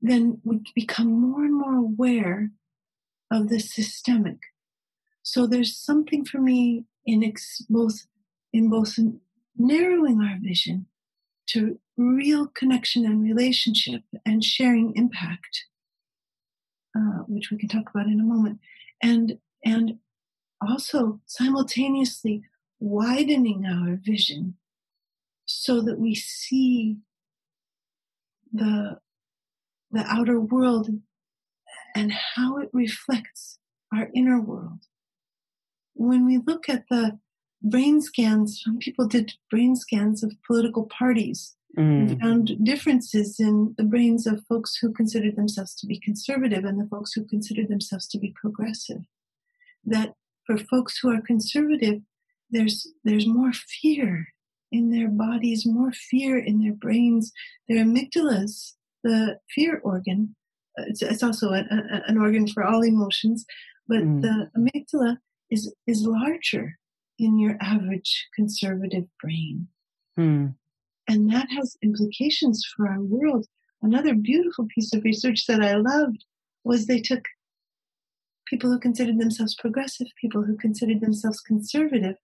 then 0.00 0.40
we 0.44 0.60
become 0.74 1.08
more 1.08 1.44
and 1.44 1.54
more 1.54 1.76
aware 1.76 2.50
of 3.30 3.48
the 3.48 3.60
systemic. 3.60 4.38
So 5.26 5.44
there's 5.44 5.76
something 5.76 6.24
for 6.24 6.40
me 6.40 6.84
in 7.04 7.24
ex- 7.24 7.66
both 7.68 8.06
in 8.52 8.70
both 8.70 8.96
narrowing 9.56 10.20
our 10.20 10.38
vision 10.40 10.86
to 11.48 11.80
real 11.96 12.46
connection 12.46 13.04
and 13.04 13.24
relationship 13.24 14.02
and 14.24 14.44
sharing 14.44 14.94
impact 14.94 15.64
uh, 16.96 17.24
which 17.26 17.50
we 17.50 17.58
can 17.58 17.68
talk 17.68 17.90
about 17.90 18.06
in 18.06 18.20
a 18.20 18.22
moment, 18.22 18.60
and 19.02 19.38
and 19.64 19.98
also 20.66 21.20
simultaneously 21.26 22.44
widening 22.78 23.66
our 23.66 23.96
vision 23.96 24.54
so 25.44 25.80
that 25.82 25.98
we 25.98 26.14
see 26.14 26.98
the 28.52 29.00
the 29.90 30.04
outer 30.06 30.38
world 30.38 30.88
and 31.96 32.12
how 32.12 32.58
it 32.58 32.70
reflects 32.72 33.58
our 33.92 34.08
inner 34.14 34.40
world. 34.40 34.86
When 35.96 36.26
we 36.26 36.38
look 36.38 36.68
at 36.68 36.84
the 36.90 37.18
brain 37.62 38.00
scans, 38.00 38.62
some 38.62 38.78
people 38.78 39.06
did 39.06 39.32
brain 39.50 39.76
scans 39.76 40.22
of 40.22 40.32
political 40.46 40.84
parties 40.84 41.56
mm. 41.76 41.82
and 41.82 42.20
found 42.20 42.64
differences 42.64 43.40
in 43.40 43.74
the 43.78 43.84
brains 43.84 44.26
of 44.26 44.44
folks 44.46 44.76
who 44.76 44.92
considered 44.92 45.36
themselves 45.36 45.74
to 45.76 45.86
be 45.86 45.98
conservative 45.98 46.64
and 46.64 46.78
the 46.78 46.88
folks 46.88 47.12
who 47.12 47.24
considered 47.24 47.68
themselves 47.68 48.06
to 48.08 48.18
be 48.18 48.34
progressive. 48.40 49.02
That 49.84 50.14
for 50.46 50.56
folks 50.58 50.98
who 50.98 51.10
are 51.10 51.20
conservative, 51.20 52.02
there's 52.50 52.86
there's 53.04 53.26
more 53.26 53.52
fear 53.52 54.28
in 54.70 54.90
their 54.90 55.08
bodies, 55.08 55.64
more 55.64 55.92
fear 55.92 56.38
in 56.38 56.60
their 56.60 56.74
brains. 56.74 57.32
Their 57.68 57.84
amygdalas, 57.84 58.74
the 59.02 59.38
fear 59.54 59.80
organ, 59.82 60.36
uh, 60.78 60.84
it's, 60.88 61.02
it's 61.02 61.22
also 61.22 61.50
a, 61.50 61.60
a, 61.60 62.02
an 62.06 62.18
organ 62.18 62.46
for 62.46 62.64
all 62.64 62.82
emotions, 62.82 63.44
but 63.88 64.02
mm. 64.02 64.22
the 64.22 64.50
amygdala 64.56 65.18
is 65.50 65.72
is 65.86 66.02
larger 66.02 66.78
in 67.18 67.38
your 67.38 67.56
average 67.60 68.28
conservative 68.34 69.04
brain. 69.20 69.68
Mm. 70.18 70.54
And 71.08 71.32
that 71.32 71.48
has 71.50 71.76
implications 71.82 72.64
for 72.76 72.88
our 72.88 73.00
world. 73.00 73.46
Another 73.82 74.14
beautiful 74.14 74.66
piece 74.74 74.92
of 74.92 75.04
research 75.04 75.46
that 75.46 75.62
I 75.62 75.76
loved 75.76 76.24
was 76.64 76.86
they 76.86 77.00
took 77.00 77.24
people 78.46 78.70
who 78.70 78.78
considered 78.78 79.18
themselves 79.18 79.54
progressive, 79.54 80.08
people 80.20 80.42
who 80.42 80.56
considered 80.56 81.00
themselves 81.00 81.40
conservative, 81.40 82.16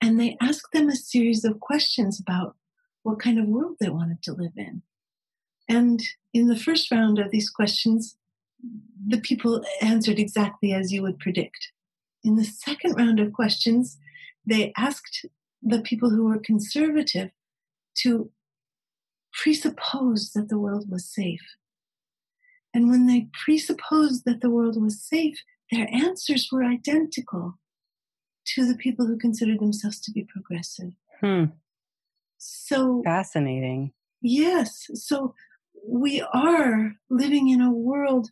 and 0.00 0.20
they 0.20 0.36
asked 0.40 0.72
them 0.72 0.88
a 0.88 0.96
series 0.96 1.44
of 1.44 1.60
questions 1.60 2.20
about 2.20 2.56
what 3.04 3.20
kind 3.20 3.38
of 3.38 3.46
world 3.46 3.76
they 3.80 3.88
wanted 3.88 4.22
to 4.22 4.32
live 4.32 4.52
in. 4.56 4.82
And 5.68 6.02
in 6.32 6.48
the 6.48 6.58
first 6.58 6.90
round 6.90 7.18
of 7.18 7.30
these 7.30 7.48
questions, 7.48 8.16
the 9.06 9.20
people 9.20 9.64
answered 9.80 10.18
exactly 10.18 10.72
as 10.72 10.92
you 10.92 11.02
would 11.02 11.18
predict. 11.18 11.72
In 12.22 12.36
the 12.36 12.44
second 12.44 12.94
round 12.94 13.20
of 13.20 13.32
questions, 13.32 13.98
they 14.46 14.72
asked 14.76 15.26
the 15.62 15.80
people 15.80 16.10
who 16.10 16.24
were 16.24 16.38
conservative 16.38 17.30
to 17.98 18.30
presuppose 19.32 20.32
that 20.32 20.48
the 20.48 20.58
world 20.58 20.90
was 20.90 21.12
safe. 21.12 21.42
And 22.72 22.90
when 22.90 23.06
they 23.06 23.28
presupposed 23.44 24.24
that 24.24 24.40
the 24.40 24.50
world 24.50 24.80
was 24.80 25.02
safe, 25.02 25.38
their 25.70 25.88
answers 25.92 26.48
were 26.50 26.64
identical 26.64 27.58
to 28.46 28.66
the 28.66 28.76
people 28.76 29.06
who 29.06 29.16
considered 29.16 29.60
themselves 29.60 30.00
to 30.00 30.12
be 30.12 30.24
progressive. 30.24 30.92
Hmm. 31.20 31.44
So 32.38 33.02
fascinating. 33.04 33.92
Yes. 34.20 34.88
So 34.94 35.34
we 35.86 36.22
are 36.32 36.92
living 37.10 37.48
in 37.48 37.60
a 37.60 37.70
world 37.70 38.30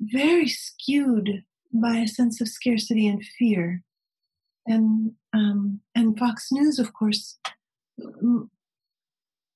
very 0.00 0.48
skewed 0.48 1.44
by 1.72 1.98
a 1.98 2.08
sense 2.08 2.40
of 2.40 2.48
scarcity 2.48 3.06
and 3.06 3.24
fear. 3.38 3.82
And 4.66 5.12
um, 5.32 5.80
and 5.94 6.18
Fox 6.18 6.48
News, 6.50 6.78
of 6.78 6.92
course, 6.92 7.38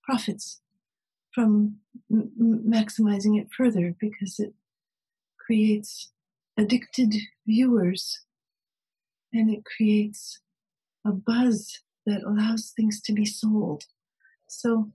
profits 0.04 0.60
from 1.34 1.76
m- 2.10 2.64
maximizing 2.66 3.40
it 3.40 3.48
further 3.56 3.94
because 4.00 4.38
it 4.38 4.54
creates 5.38 6.10
addicted 6.56 7.14
viewers 7.46 8.20
and 9.32 9.50
it 9.50 9.64
creates 9.64 10.40
a 11.04 11.12
buzz 11.12 11.80
that 12.06 12.22
allows 12.22 12.72
things 12.76 13.00
to 13.02 13.12
be 13.12 13.24
sold. 13.24 13.84
So 14.48 14.92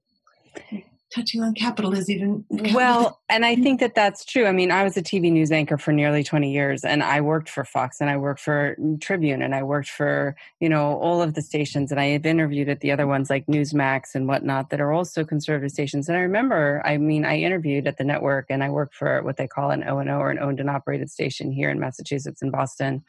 touching 1.15 1.41
on 1.41 1.53
capitalism 1.53 2.13
even 2.49 2.73
well 2.73 3.21
and 3.29 3.45
i 3.45 3.55
think 3.55 3.79
that 3.79 3.95
that's 3.95 4.25
true. 4.25 4.45
I 4.45 4.51
mean 4.51 4.69
i 4.69 4.83
was 4.83 4.97
a 4.97 5.01
tv 5.01 5.31
news 5.31 5.49
anchor 5.51 5.77
for 5.77 5.93
nearly 5.93 6.23
20 6.23 6.51
years 6.51 6.83
and 6.83 7.01
i 7.01 7.21
worked 7.21 7.49
for 7.49 7.63
fox 7.63 8.01
and 8.01 8.09
i 8.09 8.17
worked 8.17 8.41
for 8.41 8.75
tribune 8.99 9.41
and 9.41 9.55
i 9.55 9.63
worked 9.63 9.89
for 9.89 10.35
you 10.59 10.67
know 10.67 10.97
all 10.97 11.21
of 11.21 11.33
the 11.33 11.41
stations 11.41 11.91
and 11.91 12.01
i 12.01 12.07
have 12.07 12.25
interviewed 12.25 12.67
at 12.67 12.81
the 12.81 12.91
other 12.91 13.07
ones 13.07 13.29
like 13.29 13.45
newsmax 13.45 14.13
and 14.13 14.27
whatnot 14.27 14.69
that 14.69 14.81
are 14.81 14.91
also 14.91 15.23
conservative 15.23 15.71
stations. 15.71 16.09
And 16.09 16.17
i 16.17 16.21
remember 16.21 16.81
i 16.83 16.97
mean 16.97 17.23
i 17.23 17.37
interviewed 17.37 17.87
at 17.87 17.97
the 17.97 18.03
network 18.03 18.47
and 18.49 18.61
i 18.61 18.69
worked 18.69 18.93
for 18.93 19.23
what 19.23 19.37
they 19.37 19.47
call 19.47 19.71
an 19.71 19.87
o&o 19.87 20.17
or 20.17 20.31
an 20.31 20.39
owned 20.39 20.59
and 20.59 20.69
operated 20.69 21.09
station 21.09 21.51
here 21.51 21.69
in 21.69 21.79
massachusetts 21.79 22.41
in 22.41 22.51
boston. 22.51 23.03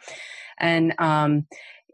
And 0.59 0.95
um 0.99 1.47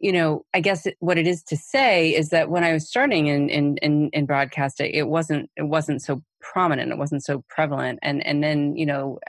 you 0.02 0.12
know, 0.12 0.44
I 0.52 0.60
guess 0.60 0.86
what 0.98 1.16
it 1.16 1.28
is 1.28 1.44
to 1.44 1.56
say 1.56 2.10
is 2.10 2.30
that 2.30 2.50
when 2.50 2.64
I 2.64 2.72
was 2.72 2.88
starting 2.88 3.28
in 3.28 3.48
in 3.48 3.76
in, 3.78 4.10
in 4.12 4.26
broadcast, 4.26 4.80
it 4.80 5.08
wasn't 5.08 5.48
it 5.56 5.62
wasn't 5.62 6.02
so 6.02 6.22
prominent, 6.40 6.90
it 6.90 6.98
wasn't 6.98 7.24
so 7.24 7.44
prevalent, 7.48 8.00
and 8.02 8.26
and 8.26 8.42
then 8.42 8.76
you 8.76 8.84
know, 8.84 9.20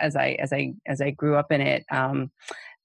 as 0.00 0.16
I 0.16 0.32
as 0.40 0.52
I 0.52 0.74
as 0.86 1.00
I 1.00 1.10
grew 1.10 1.36
up 1.36 1.50
in 1.50 1.60
it. 1.62 1.86
Um, 1.90 2.30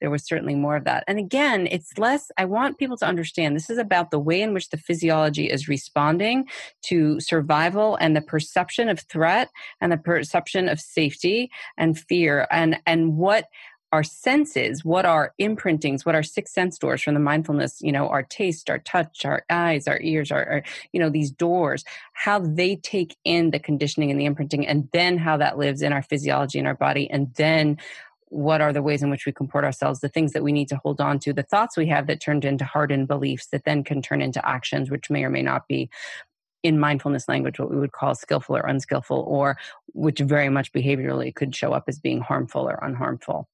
there 0.01 0.09
was 0.09 0.27
certainly 0.27 0.55
more 0.55 0.75
of 0.75 0.83
that. 0.83 1.05
And 1.07 1.17
again, 1.17 1.67
it's 1.71 1.97
less, 1.97 2.29
I 2.37 2.43
want 2.43 2.77
people 2.77 2.97
to 2.97 3.07
understand 3.07 3.55
this 3.55 3.69
is 3.69 3.77
about 3.77 4.11
the 4.11 4.19
way 4.19 4.41
in 4.41 4.53
which 4.53 4.69
the 4.69 4.77
physiology 4.77 5.49
is 5.49 5.69
responding 5.69 6.47
to 6.83 7.19
survival 7.21 7.95
and 8.01 8.13
the 8.13 8.21
perception 8.21 8.89
of 8.89 8.99
threat 8.99 9.49
and 9.79 9.93
the 9.93 9.97
perception 9.97 10.67
of 10.67 10.81
safety 10.81 11.49
and 11.77 11.97
fear 11.97 12.45
and, 12.51 12.77
and 12.85 13.15
what 13.15 13.45
our 13.91 14.03
senses, 14.03 14.83
what 14.83 15.05
our 15.05 15.33
imprintings, 15.37 16.05
what 16.05 16.15
our 16.15 16.23
six 16.23 16.53
sense 16.53 16.77
doors 16.77 17.01
from 17.01 17.13
the 17.13 17.19
mindfulness, 17.19 17.81
you 17.81 17.91
know, 17.91 18.09
our 18.09 18.23
taste, 18.23 18.69
our 18.69 18.79
touch, 18.79 19.25
our 19.25 19.45
eyes, 19.49 19.87
our 19.87 19.99
ears, 20.01 20.31
our, 20.31 20.45
our, 20.45 20.63
you 20.91 20.99
know, 20.99 21.09
these 21.09 21.31
doors, 21.31 21.85
how 22.13 22.39
they 22.39 22.75
take 22.75 23.15
in 23.23 23.51
the 23.51 23.59
conditioning 23.59 24.11
and 24.11 24.19
the 24.19 24.25
imprinting, 24.25 24.67
and 24.67 24.89
then 24.91 25.17
how 25.17 25.37
that 25.37 25.57
lives 25.57 25.81
in 25.81 25.93
our 25.93 26.01
physiology 26.01 26.59
and 26.59 26.67
our 26.67 26.75
body, 26.75 27.09
and 27.09 27.33
then 27.35 27.77
what 28.29 28.59
are 28.59 28.73
the 28.73 28.81
ways 28.81 29.01
in 29.01 29.09
which 29.09 29.25
we 29.25 29.31
comport 29.31 29.63
ourselves, 29.63 30.01
the 30.01 30.09
things 30.09 30.33
that 30.33 30.43
we 30.43 30.51
need 30.51 30.67
to 30.67 30.77
hold 30.77 30.99
on 30.99 31.19
to, 31.19 31.31
the 31.31 31.43
thoughts 31.43 31.77
we 31.77 31.87
have 31.87 32.07
that 32.07 32.19
turned 32.19 32.43
into 32.43 32.65
hardened 32.65 33.07
beliefs 33.07 33.47
that 33.47 33.63
then 33.63 33.83
can 33.83 34.01
turn 34.01 34.21
into 34.21 34.45
actions, 34.45 34.91
which 34.91 35.09
may 35.09 35.23
or 35.23 35.29
may 35.29 35.41
not 35.41 35.67
be 35.67 35.89
in 36.65 36.79
mindfulness 36.79 37.29
language 37.29 37.59
what 37.59 37.69
we 37.69 37.77
would 37.77 37.91
call 37.91 38.15
skillful 38.15 38.57
or 38.57 38.65
unskillful 38.65 39.23
or 39.27 39.55
which 39.93 40.19
very 40.19 40.49
much 40.49 40.73
behaviorally 40.73 41.33
could 41.33 41.55
show 41.55 41.73
up 41.73 41.83
as 41.87 41.99
being 41.99 42.19
harmful 42.19 42.67
or 42.67 42.79
unharmful. 42.81 43.45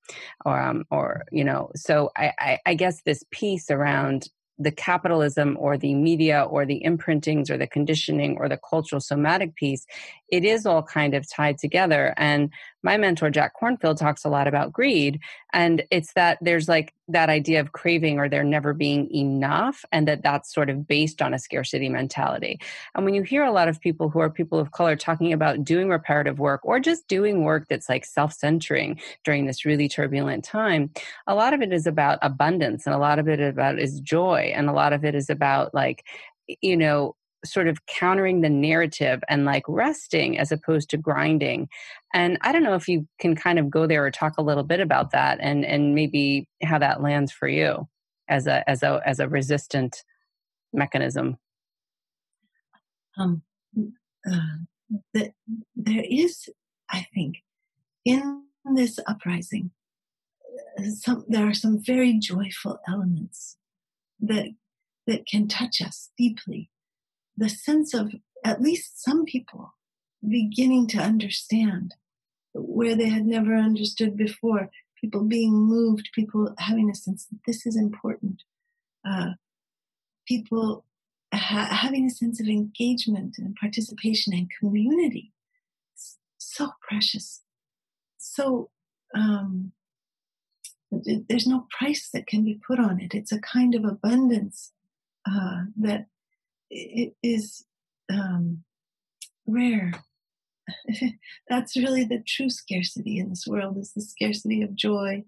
Or 0.45 0.61
um, 0.61 0.85
or 0.89 1.25
you 1.31 1.43
know 1.43 1.71
so 1.75 2.11
I, 2.15 2.31
I, 2.39 2.59
I 2.65 2.73
guess 2.73 3.01
this 3.01 3.23
piece 3.31 3.69
around 3.69 4.29
the 4.57 4.71
capitalism 4.71 5.57
or 5.59 5.77
the 5.77 5.93
media 5.93 6.43
or 6.43 6.65
the 6.65 6.83
imprintings 6.83 7.49
or 7.49 7.57
the 7.57 7.67
conditioning 7.67 8.37
or 8.37 8.47
the 8.47 8.59
cultural 8.69 9.01
somatic 9.01 9.55
piece, 9.55 9.85
it 10.31 10.45
is 10.45 10.65
all 10.65 10.81
kind 10.81 11.13
of 11.13 11.29
tied 11.29 11.57
together. 11.57 12.13
And 12.17 12.49
my 12.83 12.97
mentor, 12.97 13.29
Jack 13.29 13.53
Kornfield, 13.61 13.97
talks 13.97 14.23
a 14.23 14.29
lot 14.29 14.47
about 14.47 14.71
greed. 14.71 15.19
And 15.53 15.83
it's 15.91 16.13
that 16.13 16.37
there's 16.41 16.67
like 16.67 16.93
that 17.09 17.29
idea 17.29 17.59
of 17.59 17.73
craving 17.73 18.17
or 18.17 18.29
there 18.29 18.43
never 18.43 18.73
being 18.73 19.13
enough, 19.13 19.83
and 19.91 20.07
that 20.07 20.23
that's 20.23 20.51
sort 20.51 20.69
of 20.69 20.87
based 20.87 21.21
on 21.21 21.33
a 21.33 21.39
scarcity 21.39 21.89
mentality. 21.89 22.59
And 22.95 23.03
when 23.03 23.13
you 23.13 23.23
hear 23.23 23.43
a 23.43 23.51
lot 23.51 23.67
of 23.67 23.81
people 23.81 24.09
who 24.09 24.19
are 24.19 24.29
people 24.29 24.57
of 24.57 24.71
color 24.71 24.95
talking 24.95 25.33
about 25.33 25.63
doing 25.65 25.89
reparative 25.89 26.39
work 26.39 26.61
or 26.63 26.79
just 26.79 27.07
doing 27.07 27.43
work 27.43 27.67
that's 27.69 27.89
like 27.89 28.05
self 28.05 28.33
centering 28.33 28.99
during 29.25 29.45
this 29.45 29.65
really 29.65 29.89
turbulent 29.89 30.45
time, 30.45 30.91
a 31.27 31.35
lot 31.35 31.53
of 31.53 31.61
it 31.61 31.73
is 31.73 31.85
about 31.85 32.19
abundance 32.21 32.85
and 32.85 32.95
a 32.95 32.99
lot 32.99 33.19
of 33.19 33.27
it 33.27 33.41
about 33.41 33.77
is 33.77 33.99
joy. 33.99 34.53
And 34.55 34.69
a 34.69 34.73
lot 34.73 34.93
of 34.93 35.03
it 35.03 35.13
is 35.13 35.29
about 35.29 35.73
like, 35.73 36.05
you 36.61 36.77
know, 36.77 37.15
sort 37.43 37.67
of 37.67 37.85
countering 37.87 38.41
the 38.41 38.49
narrative 38.49 39.21
and 39.29 39.45
like 39.45 39.63
resting 39.67 40.37
as 40.37 40.51
opposed 40.51 40.89
to 40.89 40.97
grinding. 40.97 41.67
And 42.13 42.37
i 42.41 42.51
don't 42.51 42.63
know 42.63 42.75
if 42.75 42.87
you 42.87 43.07
can 43.19 43.35
kind 43.35 43.59
of 43.59 43.69
go 43.69 43.87
there 43.87 44.05
or 44.05 44.11
talk 44.11 44.33
a 44.37 44.43
little 44.43 44.63
bit 44.63 44.79
about 44.79 45.11
that 45.11 45.39
and 45.41 45.65
and 45.65 45.95
maybe 45.95 46.47
how 46.63 46.79
that 46.79 47.01
lands 47.01 47.31
for 47.31 47.47
you 47.47 47.87
as 48.27 48.47
a 48.47 48.67
as 48.69 48.83
a 48.83 49.01
as 49.05 49.19
a 49.19 49.27
resistant 49.27 50.03
mechanism. 50.73 51.37
Um 53.17 53.43
uh, 54.29 54.57
the, 55.13 55.31
there 55.75 56.03
is 56.09 56.49
i 56.89 57.05
think 57.13 57.37
in 58.05 58.43
this 58.75 58.99
uprising 59.07 59.71
uh, 60.77 60.83
some 60.83 61.25
there 61.27 61.47
are 61.47 61.53
some 61.53 61.81
very 61.83 62.17
joyful 62.19 62.79
elements 62.87 63.57
that 64.19 64.47
that 65.07 65.25
can 65.25 65.47
touch 65.47 65.81
us 65.81 66.11
deeply 66.17 66.69
the 67.37 67.49
sense 67.49 67.93
of 67.93 68.13
at 68.43 68.61
least 68.61 69.01
some 69.03 69.25
people 69.25 69.73
beginning 70.27 70.87
to 70.87 70.97
understand 70.97 71.95
where 72.53 72.95
they 72.95 73.09
had 73.09 73.25
never 73.25 73.55
understood 73.55 74.17
before, 74.17 74.69
people 74.99 75.23
being 75.23 75.53
moved, 75.53 76.09
people 76.13 76.53
having 76.59 76.89
a 76.89 76.95
sense 76.95 77.25
that 77.25 77.39
this 77.47 77.65
is 77.65 77.75
important, 77.75 78.43
uh, 79.07 79.31
people 80.27 80.85
ha- 81.33 81.69
having 81.71 82.05
a 82.05 82.09
sense 82.09 82.39
of 82.39 82.47
engagement 82.47 83.35
and 83.37 83.55
participation 83.55 84.33
and 84.33 84.49
community. 84.59 85.31
It's 85.93 86.17
so 86.37 86.71
precious. 86.87 87.41
so 88.17 88.69
um, 89.15 89.71
there's 90.91 91.47
no 91.47 91.67
price 91.77 92.09
that 92.13 92.27
can 92.27 92.43
be 92.43 92.59
put 92.67 92.79
on 92.79 92.99
it. 92.99 93.13
It's 93.13 93.31
a 93.31 93.39
kind 93.39 93.75
of 93.75 93.85
abundance 93.85 94.71
uh, 95.29 95.63
that 95.77 96.07
it 96.71 97.13
is 97.21 97.65
um, 98.11 98.63
rare. 99.45 99.93
That's 101.49 101.75
really 101.75 102.05
the 102.05 102.23
true 102.25 102.49
scarcity 102.49 103.19
in 103.19 103.29
this 103.29 103.45
world 103.45 103.77
is 103.77 103.93
the 103.93 104.01
scarcity 104.01 104.61
of 104.61 104.75
joy 104.75 105.23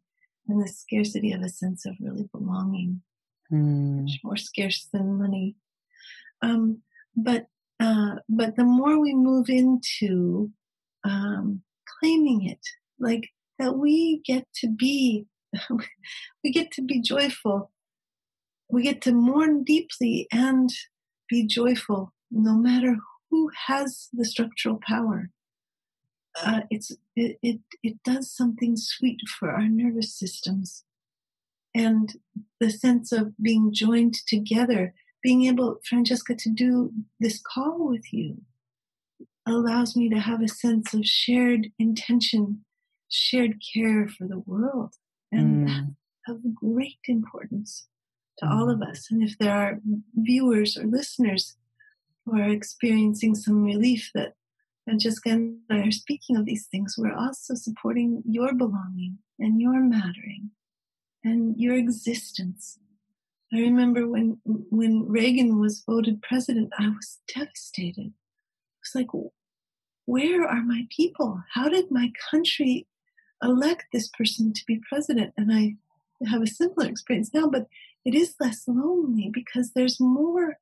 and 0.48 0.64
the 0.64 0.68
scarcity 0.68 1.34
of 1.34 1.41
a 1.41 1.50
sense 1.50 1.86
of 1.86 1.96
really 2.00 2.30
belonging. 2.32 3.02
Mm. 3.52 4.02
Much 4.02 4.20
more 4.24 4.38
scarce 4.38 4.88
than 4.91 5.20
money. 5.20 5.56
Um, 6.41 6.82
but 7.16 7.48
uh, 7.80 8.16
but 8.30 8.56
the 8.56 8.64
more 8.64 9.00
we 9.00 9.14
move 9.14 9.50
into 9.50 10.52
um, 11.04 11.62
claiming 12.00 12.46
it, 12.46 12.60
like 13.00 13.30
that 13.60 13.76
we 13.76 14.22
get 14.26 14.48
to 14.56 14.68
be, 14.68 15.26
we 16.44 16.52
get 16.52 16.72
to 16.72 16.82
be 16.82 17.02
joyful. 17.02 17.72
We 18.70 18.84
get 18.84 19.02
to 19.02 19.12
mourn 19.12 19.64
deeply 19.64 20.28
and 20.32 20.70
be 21.30 21.45
joyful, 21.45 22.13
no 22.32 22.55
matter 22.55 22.97
who 23.30 23.49
has 23.67 24.09
the 24.13 24.26
structural 24.26 24.80
power. 24.86 25.30
Uh, 26.41 26.61
it's 26.69 26.91
it, 27.15 27.38
it 27.43 27.59
it 27.84 28.03
does 28.03 28.32
something 28.32 28.76
sweet 28.76 29.21
for 29.39 29.51
our 29.51 29.67
nervous 29.67 30.13
systems, 30.13 30.84
and 31.76 32.15
the 32.59 32.71
sense 32.71 33.11
of 33.11 33.34
being 33.39 33.71
joined 33.71 34.15
together 34.28 34.93
being 35.24 35.45
able, 35.45 35.80
Francesca, 35.89 36.36
to 36.36 36.49
do 36.49 36.91
this 37.19 37.41
call 37.41 37.88
with 37.88 38.13
you 38.13 38.41
allows 39.47 39.95
me 39.95 40.09
to 40.09 40.19
have 40.19 40.41
a 40.41 40.47
sense 40.47 40.93
of 40.93 41.05
shared 41.05 41.69
intention, 41.80 42.65
shared 43.09 43.61
care 43.74 44.07
for 44.07 44.28
the 44.28 44.39
world. 44.39 44.95
And 45.32 45.67
mm. 45.67 45.95
that's 46.28 46.38
of 46.38 46.55
great 46.55 46.99
importance 47.07 47.88
to 48.39 48.49
all 48.49 48.69
of 48.69 48.79
mm-hmm. 48.79 48.91
us. 48.91 49.07
And 49.11 49.23
if 49.23 49.38
there 49.38 49.55
are 49.55 49.79
viewers 50.15 50.77
or 50.77 50.86
listeners 50.86 51.55
who 52.25 52.38
are 52.38 52.49
experiencing 52.49 53.36
some 53.36 53.63
relief 53.63 54.11
that 54.13 54.34
Francesca 54.86 55.29
and 55.29 55.57
I 55.69 55.79
are 55.79 55.91
speaking 55.91 56.36
of 56.36 56.45
these 56.45 56.67
things, 56.67 56.95
we're 56.97 57.15
also 57.15 57.55
supporting 57.55 58.23
your 58.25 58.53
belonging 58.53 59.19
and 59.39 59.61
your 59.61 59.79
mattering 59.81 60.51
and 61.23 61.57
your 61.57 61.75
existence 61.75 62.79
I 63.53 63.59
remember 63.59 64.07
when 64.07 64.39
when 64.45 65.07
Reagan 65.07 65.59
was 65.59 65.84
voted 65.86 66.23
president, 66.23 66.73
I 66.79 66.89
was 66.89 67.19
devastated. 67.34 68.11
I 68.11 68.79
was 68.81 68.95
like, 68.95 69.09
where 70.05 70.47
are 70.47 70.63
my 70.63 70.88
people? 70.89 71.43
How 71.53 71.69
did 71.69 71.91
my 71.91 72.11
country 72.31 72.88
elect 73.43 73.86
this 73.93 74.07
person 74.07 74.53
to 74.53 74.61
be 74.65 74.81
president? 74.89 75.34
And 75.38 75.53
I 75.53 75.75
have 76.27 76.41
a 76.41 76.47
similar 76.47 76.89
experience 76.89 77.31
now, 77.31 77.47
but 77.47 77.67
it 78.06 78.16
is 78.16 78.36
less 78.39 78.64
lonely 78.68 79.30
because 79.34 79.72
there's 79.76 79.99
more 79.99 80.58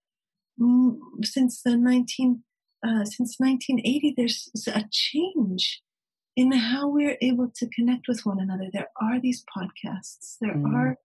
since 1.24 1.62
the 1.64 1.76
19 1.78 2.44
uh, 2.86 3.06
since 3.06 3.36
1980 3.38 4.14
there's 4.18 4.50
a 4.68 4.84
change 4.92 5.82
in 6.36 6.52
how 6.52 6.88
we're 6.88 7.18
able 7.22 7.52
to 7.56 7.68
connect 7.70 8.08
with 8.08 8.26
one 8.26 8.40
another 8.40 8.70
there 8.72 8.90
are 9.02 9.20
these 9.20 9.44
podcasts 9.56 10.38
there 10.40 10.56
mm. 10.56 10.74
are 10.76 10.98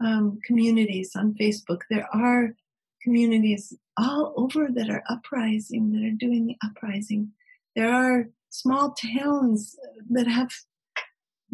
um, 0.00 0.38
communities 0.44 1.12
on 1.14 1.34
Facebook. 1.34 1.82
There 1.90 2.08
are 2.14 2.54
communities 3.02 3.76
all 3.96 4.32
over 4.36 4.68
that 4.74 4.90
are 4.90 5.04
uprising, 5.08 5.92
that 5.92 6.06
are 6.06 6.16
doing 6.18 6.46
the 6.46 6.56
uprising. 6.64 7.32
There 7.76 7.92
are 7.92 8.28
small 8.50 8.94
towns 8.94 9.76
that 10.10 10.26
have 10.26 10.52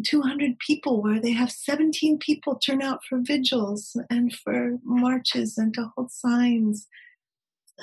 200 0.05 0.59
people 0.59 1.01
where 1.01 1.19
they 1.19 1.31
have 1.31 1.51
17 1.51 2.19
people 2.19 2.55
turn 2.55 2.81
out 2.81 3.01
for 3.07 3.19
vigils 3.21 3.99
and 4.09 4.33
for 4.33 4.77
marches 4.83 5.57
and 5.57 5.73
to 5.73 5.91
hold 5.95 6.11
signs. 6.11 6.87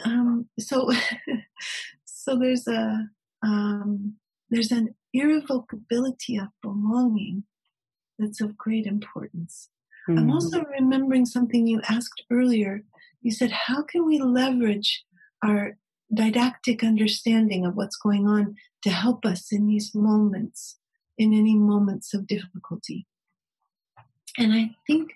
Um, 0.04 0.48
so, 0.58 0.90
so 2.04 2.38
there's 2.38 2.66
a 2.66 3.08
um, 3.42 4.14
there's 4.50 4.72
an 4.72 4.94
irrevocability 5.12 6.38
of 6.38 6.48
belonging 6.62 7.44
that's 8.18 8.40
of 8.40 8.56
great 8.56 8.86
importance. 8.86 9.68
Mm. 10.08 10.18
I'm 10.18 10.24
hmm. 10.24 10.32
also 10.32 10.62
remembering 10.62 11.26
something 11.26 11.66
you 11.66 11.80
asked 11.88 12.24
earlier. 12.30 12.82
You 13.22 13.32
said, 13.32 13.50
How 13.50 13.82
can 13.82 14.06
we 14.06 14.18
leverage 14.18 15.04
our 15.42 15.76
didactic 16.12 16.84
understanding 16.84 17.64
of 17.64 17.74
what's 17.74 17.96
going 17.96 18.26
on 18.26 18.56
to 18.82 18.90
help 18.90 19.24
us 19.24 19.52
in 19.52 19.66
these 19.66 19.94
moments, 19.94 20.78
in 21.18 21.32
any 21.32 21.54
moments 21.54 22.14
of 22.14 22.26
difficulty? 22.26 23.06
And 24.36 24.52
I 24.52 24.74
think 24.86 25.12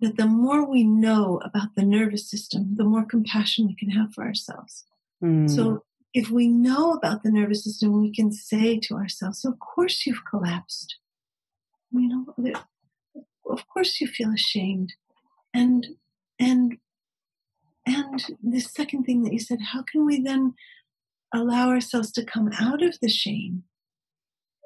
that 0.00 0.16
the 0.16 0.26
more 0.26 0.68
we 0.68 0.82
know 0.82 1.40
about 1.44 1.74
the 1.76 1.84
nervous 1.84 2.28
system, 2.28 2.76
the 2.76 2.84
more 2.84 3.04
compassion 3.04 3.66
we 3.66 3.76
can 3.76 3.90
have 3.90 4.12
for 4.14 4.24
ourselves. 4.24 4.84
Mm. 5.22 5.48
So 5.48 5.84
if 6.14 6.30
we 6.30 6.48
know 6.48 6.92
about 6.92 7.22
the 7.22 7.30
nervous 7.30 7.64
system, 7.64 8.00
we 8.00 8.12
can 8.12 8.32
say 8.32 8.78
to 8.80 8.94
ourselves, 8.94 9.44
Of 9.44 9.58
course 9.58 10.06
you've 10.06 10.24
collapsed. 10.24 10.96
You 11.92 12.08
know, 12.36 12.54
of 13.50 13.66
course 13.68 14.00
you 14.00 14.06
feel 14.06 14.32
ashamed 14.32 14.94
and 15.52 15.86
and 16.38 16.76
and 17.86 18.24
the 18.42 18.60
second 18.60 19.04
thing 19.04 19.22
that 19.22 19.32
you 19.32 19.38
said 19.38 19.58
how 19.72 19.82
can 19.82 20.06
we 20.06 20.20
then 20.20 20.54
allow 21.34 21.68
ourselves 21.68 22.10
to 22.12 22.24
come 22.24 22.50
out 22.58 22.82
of 22.82 22.98
the 23.00 23.08
shame 23.08 23.64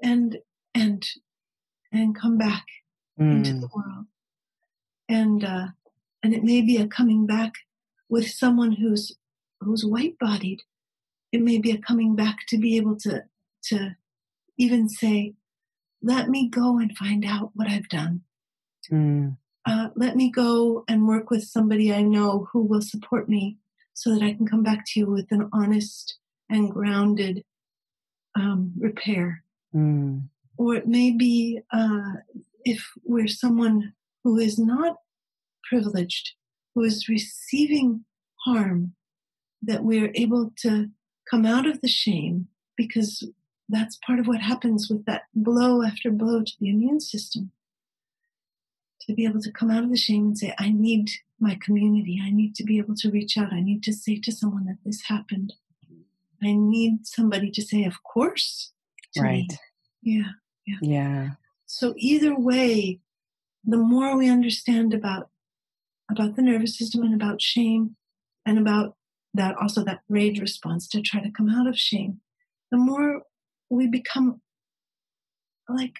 and 0.02 0.38
and 0.74 1.06
and 1.92 2.18
come 2.18 2.36
back 2.36 2.64
mm. 3.18 3.30
into 3.30 3.52
the 3.54 3.68
world 3.74 4.06
and 5.08 5.44
uh 5.44 5.66
and 6.22 6.34
it 6.34 6.42
may 6.42 6.60
be 6.60 6.76
a 6.76 6.86
coming 6.86 7.26
back 7.26 7.52
with 8.08 8.28
someone 8.28 8.72
who's 8.72 9.16
who's 9.60 9.84
white 9.84 10.18
bodied 10.18 10.62
it 11.32 11.40
may 11.40 11.58
be 11.58 11.70
a 11.70 11.78
coming 11.78 12.14
back 12.16 12.38
to 12.48 12.58
be 12.58 12.76
able 12.76 12.96
to 12.96 13.22
to 13.62 13.96
even 14.58 14.88
say 14.88 15.34
let 16.02 16.28
me 16.28 16.48
go 16.48 16.78
and 16.78 16.96
find 16.96 17.24
out 17.24 17.50
what 17.54 17.68
i've 17.68 17.88
done 17.88 18.22
Mm. 18.90 19.36
Uh, 19.66 19.88
let 19.96 20.16
me 20.16 20.30
go 20.30 20.84
and 20.88 21.08
work 21.08 21.30
with 21.30 21.44
somebody 21.44 21.92
I 21.92 22.02
know 22.02 22.48
who 22.52 22.62
will 22.62 22.82
support 22.82 23.28
me 23.28 23.58
so 23.94 24.12
that 24.12 24.22
I 24.22 24.34
can 24.34 24.46
come 24.46 24.62
back 24.62 24.84
to 24.88 25.00
you 25.00 25.06
with 25.06 25.30
an 25.30 25.48
honest 25.52 26.18
and 26.50 26.70
grounded 26.70 27.44
um, 28.34 28.72
repair. 28.78 29.42
Mm. 29.74 30.28
Or 30.56 30.74
it 30.74 30.86
may 30.86 31.10
be 31.10 31.60
uh, 31.72 32.14
if 32.64 32.92
we're 33.04 33.28
someone 33.28 33.92
who 34.22 34.38
is 34.38 34.58
not 34.58 34.96
privileged, 35.68 36.32
who 36.74 36.82
is 36.82 37.08
receiving 37.08 38.04
harm, 38.44 38.94
that 39.62 39.82
we're 39.82 40.12
able 40.14 40.52
to 40.58 40.90
come 41.30 41.46
out 41.46 41.66
of 41.66 41.80
the 41.80 41.88
shame 41.88 42.48
because 42.76 43.26
that's 43.68 43.98
part 44.06 44.18
of 44.18 44.26
what 44.26 44.40
happens 44.40 44.88
with 44.90 45.04
that 45.06 45.22
blow 45.34 45.82
after 45.82 46.10
blow 46.10 46.42
to 46.42 46.52
the 46.60 46.68
immune 46.68 47.00
system 47.00 47.50
to 49.00 49.14
be 49.14 49.24
able 49.24 49.40
to 49.40 49.52
come 49.52 49.70
out 49.70 49.84
of 49.84 49.90
the 49.90 49.96
shame 49.96 50.26
and 50.26 50.38
say, 50.38 50.54
I 50.58 50.70
need 50.70 51.10
my 51.38 51.58
community. 51.60 52.20
I 52.22 52.30
need 52.30 52.54
to 52.56 52.64
be 52.64 52.78
able 52.78 52.94
to 52.96 53.10
reach 53.10 53.36
out. 53.36 53.52
I 53.52 53.60
need 53.60 53.82
to 53.84 53.92
say 53.92 54.18
to 54.20 54.32
someone 54.32 54.64
that 54.66 54.78
this 54.84 55.02
happened. 55.02 55.54
I 56.42 56.52
need 56.52 57.06
somebody 57.06 57.50
to 57.50 57.62
say, 57.62 57.84
Of 57.84 58.02
course. 58.02 58.72
Right. 59.16 59.50
Me. 59.50 59.58
Yeah. 60.02 60.30
Yeah. 60.66 60.76
Yeah. 60.82 61.28
So 61.66 61.94
either 61.96 62.38
way, 62.38 63.00
the 63.64 63.76
more 63.76 64.16
we 64.16 64.28
understand 64.28 64.92
about 64.94 65.30
about 66.10 66.36
the 66.36 66.42
nervous 66.42 66.76
system 66.76 67.02
and 67.02 67.14
about 67.14 67.40
shame 67.40 67.96
and 68.44 68.58
about 68.58 68.96
that 69.32 69.56
also 69.56 69.82
that 69.84 70.00
rage 70.08 70.38
response 70.38 70.86
to 70.88 71.00
try 71.00 71.20
to 71.20 71.30
come 71.30 71.48
out 71.48 71.66
of 71.66 71.78
shame, 71.78 72.20
the 72.70 72.76
more 72.76 73.22
we 73.70 73.86
become 73.86 74.40
like 75.68 75.94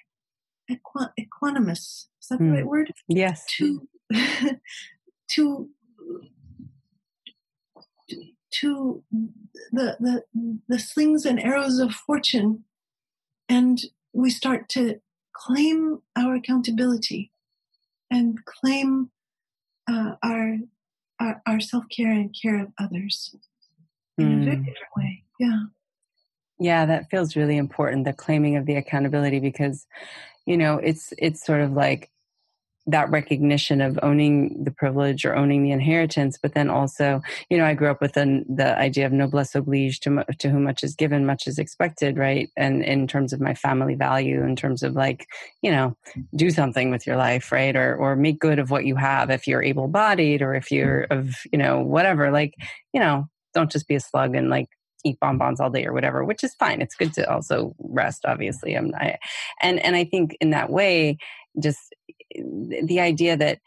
equ- 0.70 1.12
equanimous. 1.18 2.06
Is 2.20 2.28
that 2.30 2.38
the 2.38 2.44
mm. 2.44 2.54
right 2.54 2.66
word? 2.66 2.92
Yes. 3.08 3.44
To 3.56 3.88
to 5.30 5.68
to 8.60 9.02
the 9.72 9.96
the 10.00 10.22
the 10.68 10.78
slings 10.78 11.24
and 11.24 11.40
arrows 11.40 11.78
of 11.78 11.92
fortune, 11.92 12.64
and 13.48 13.80
we 14.14 14.30
start 14.30 14.68
to 14.70 15.00
claim 15.34 16.00
our 16.16 16.36
accountability 16.36 17.30
and 18.10 18.44
claim 18.44 19.10
uh, 19.90 20.14
our, 20.22 20.58
our, 21.20 21.42
our 21.46 21.60
self 21.60 21.84
care 21.94 22.12
and 22.12 22.34
care 22.40 22.62
of 22.62 22.68
others 22.78 23.34
in 24.16 24.26
mm. 24.26 24.42
a 24.42 24.44
very 24.44 24.56
hmm. 24.56 24.62
different 24.62 24.96
way. 24.96 25.22
Yeah. 25.38 25.60
Yeah, 26.60 26.86
that 26.86 27.10
feels 27.10 27.34
really 27.34 27.56
important. 27.56 28.04
The 28.04 28.12
claiming 28.12 28.56
of 28.56 28.64
the 28.64 28.76
accountability 28.76 29.40
because 29.40 29.86
you 30.46 30.56
know 30.56 30.76
it's 30.76 31.12
it's 31.18 31.44
sort 31.44 31.60
of 31.60 31.72
like 31.72 32.10
that 32.86 33.10
recognition 33.10 33.80
of 33.80 33.98
owning 34.02 34.62
the 34.62 34.70
privilege 34.70 35.24
or 35.24 35.34
owning 35.34 35.62
the 35.62 35.70
inheritance, 35.70 36.38
but 36.40 36.54
then 36.54 36.68
also, 36.68 37.22
you 37.48 37.56
know, 37.56 37.64
I 37.64 37.74
grew 37.74 37.90
up 37.90 38.00
with 38.00 38.12
the, 38.12 38.44
the 38.48 38.76
idea 38.78 39.06
of 39.06 39.12
noblesse 39.12 39.54
oblige, 39.54 40.00
to, 40.00 40.24
to 40.38 40.50
whom 40.50 40.64
much 40.64 40.84
is 40.84 40.94
given, 40.94 41.24
much 41.24 41.46
is 41.46 41.58
expected, 41.58 42.18
right? 42.18 42.50
And 42.56 42.84
in 42.84 43.06
terms 43.06 43.32
of 43.32 43.40
my 43.40 43.54
family 43.54 43.94
value, 43.94 44.42
in 44.42 44.54
terms 44.54 44.82
of 44.82 44.94
like, 44.94 45.26
you 45.62 45.70
know, 45.70 45.96
do 46.36 46.50
something 46.50 46.90
with 46.90 47.06
your 47.06 47.16
life, 47.16 47.50
right? 47.50 47.74
Or, 47.74 47.96
or 47.96 48.16
make 48.16 48.38
good 48.38 48.58
of 48.58 48.70
what 48.70 48.84
you 48.84 48.96
have 48.96 49.30
if 49.30 49.46
you're 49.46 49.62
able 49.62 49.88
bodied 49.88 50.42
or 50.42 50.54
if 50.54 50.70
you're 50.70 51.06
mm-hmm. 51.10 51.18
of, 51.18 51.36
you 51.50 51.58
know, 51.58 51.80
whatever, 51.80 52.30
like, 52.30 52.54
you 52.92 53.00
know, 53.00 53.26
don't 53.54 53.70
just 53.70 53.88
be 53.88 53.94
a 53.94 54.00
slug 54.00 54.34
and 54.34 54.50
like 54.50 54.68
eat 55.04 55.18
bonbons 55.20 55.60
all 55.60 55.70
day 55.70 55.86
or 55.86 55.92
whatever, 55.92 56.24
which 56.24 56.42
is 56.42 56.54
fine. 56.54 56.82
It's 56.82 56.96
good 56.96 57.14
to 57.14 57.30
also 57.30 57.74
rest, 57.78 58.24
obviously. 58.26 58.74
I'm, 58.74 58.92
I, 58.94 59.18
and 59.60 59.78
and 59.80 59.94
I 59.94 60.04
think 60.04 60.36
in 60.40 60.50
that 60.50 60.70
way, 60.70 61.18
just 61.62 61.94
the 62.34 63.00
idea 63.00 63.36
that 63.36 63.60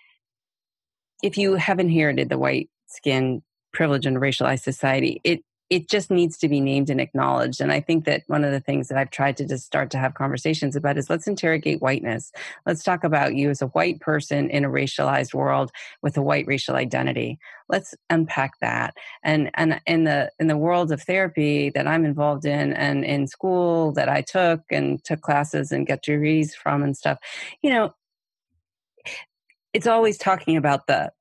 if 1.24 1.38
you 1.38 1.56
have 1.56 1.80
inherited 1.80 2.30
the 2.30 2.38
white 2.38 2.70
skin 2.88 3.42
privilege 3.74 4.06
in 4.06 4.18
a 4.18 4.20
racialized 4.20 4.62
society, 4.62 5.22
it 5.24 5.42
it 5.70 5.90
just 5.90 6.10
needs 6.10 6.38
to 6.38 6.48
be 6.48 6.62
named 6.62 6.90
and 6.90 7.02
acknowledged. 7.02 7.60
And 7.60 7.74
I 7.74 7.82
think 7.82 8.06
that 8.06 8.24
one 8.28 8.46
of 8.46 8.52
the 8.52 8.60
things 8.60 8.88
that 8.88 8.98
I've 8.98 9.12
tried 9.12 9.36
to 9.38 9.46
just 9.46 9.66
start 9.66 9.92
to 9.92 9.98
have 9.98 10.14
conversations 10.14 10.78
about 10.78 10.98
is 10.98 11.10
let's 11.10 11.28
interrogate 11.28 11.82
whiteness. 11.82 12.32
Let's 12.66 12.84
talk 12.84 13.04
about 13.04 13.36
you 13.36 13.50
as 13.50 13.62
a 13.62 13.68
white 13.68 14.00
person 14.00 14.50
in 14.50 14.64
a 14.64 14.70
racialized 14.70 15.34
world 15.34 15.72
with 16.02 16.16
a 16.16 16.22
white 16.22 16.48
racial 16.48 16.76
identity. 16.76 17.38
Let's 17.68 17.94
unpack 18.10 18.60
that. 18.62 18.96
And 19.24 19.52
and 19.56 19.82
in 19.86 20.06
the 20.06 20.32
in 20.40 20.48
the 20.48 20.58
world 20.58 20.92
of 20.92 21.02
therapy 21.02 21.70
that 21.72 21.88
I'm 21.88 22.06
involved 22.06 22.46
in 22.46 22.72
and 22.74 23.04
in 23.04 23.28
school 23.28 23.92
that 23.94 24.08
I 24.08 24.22
took 24.22 24.62
and 24.72 25.04
took 25.04 25.22
classes 25.22 25.74
and 25.74 25.86
get 25.86 26.02
degrees 26.02 26.56
from 26.56 26.82
and 26.82 26.96
stuff, 26.96 27.20
you 27.62 27.70
know, 27.70 27.94
it's 29.74 29.88
always 29.88 30.18
talking 30.18 30.58
about 30.58 30.88
the 30.88 31.12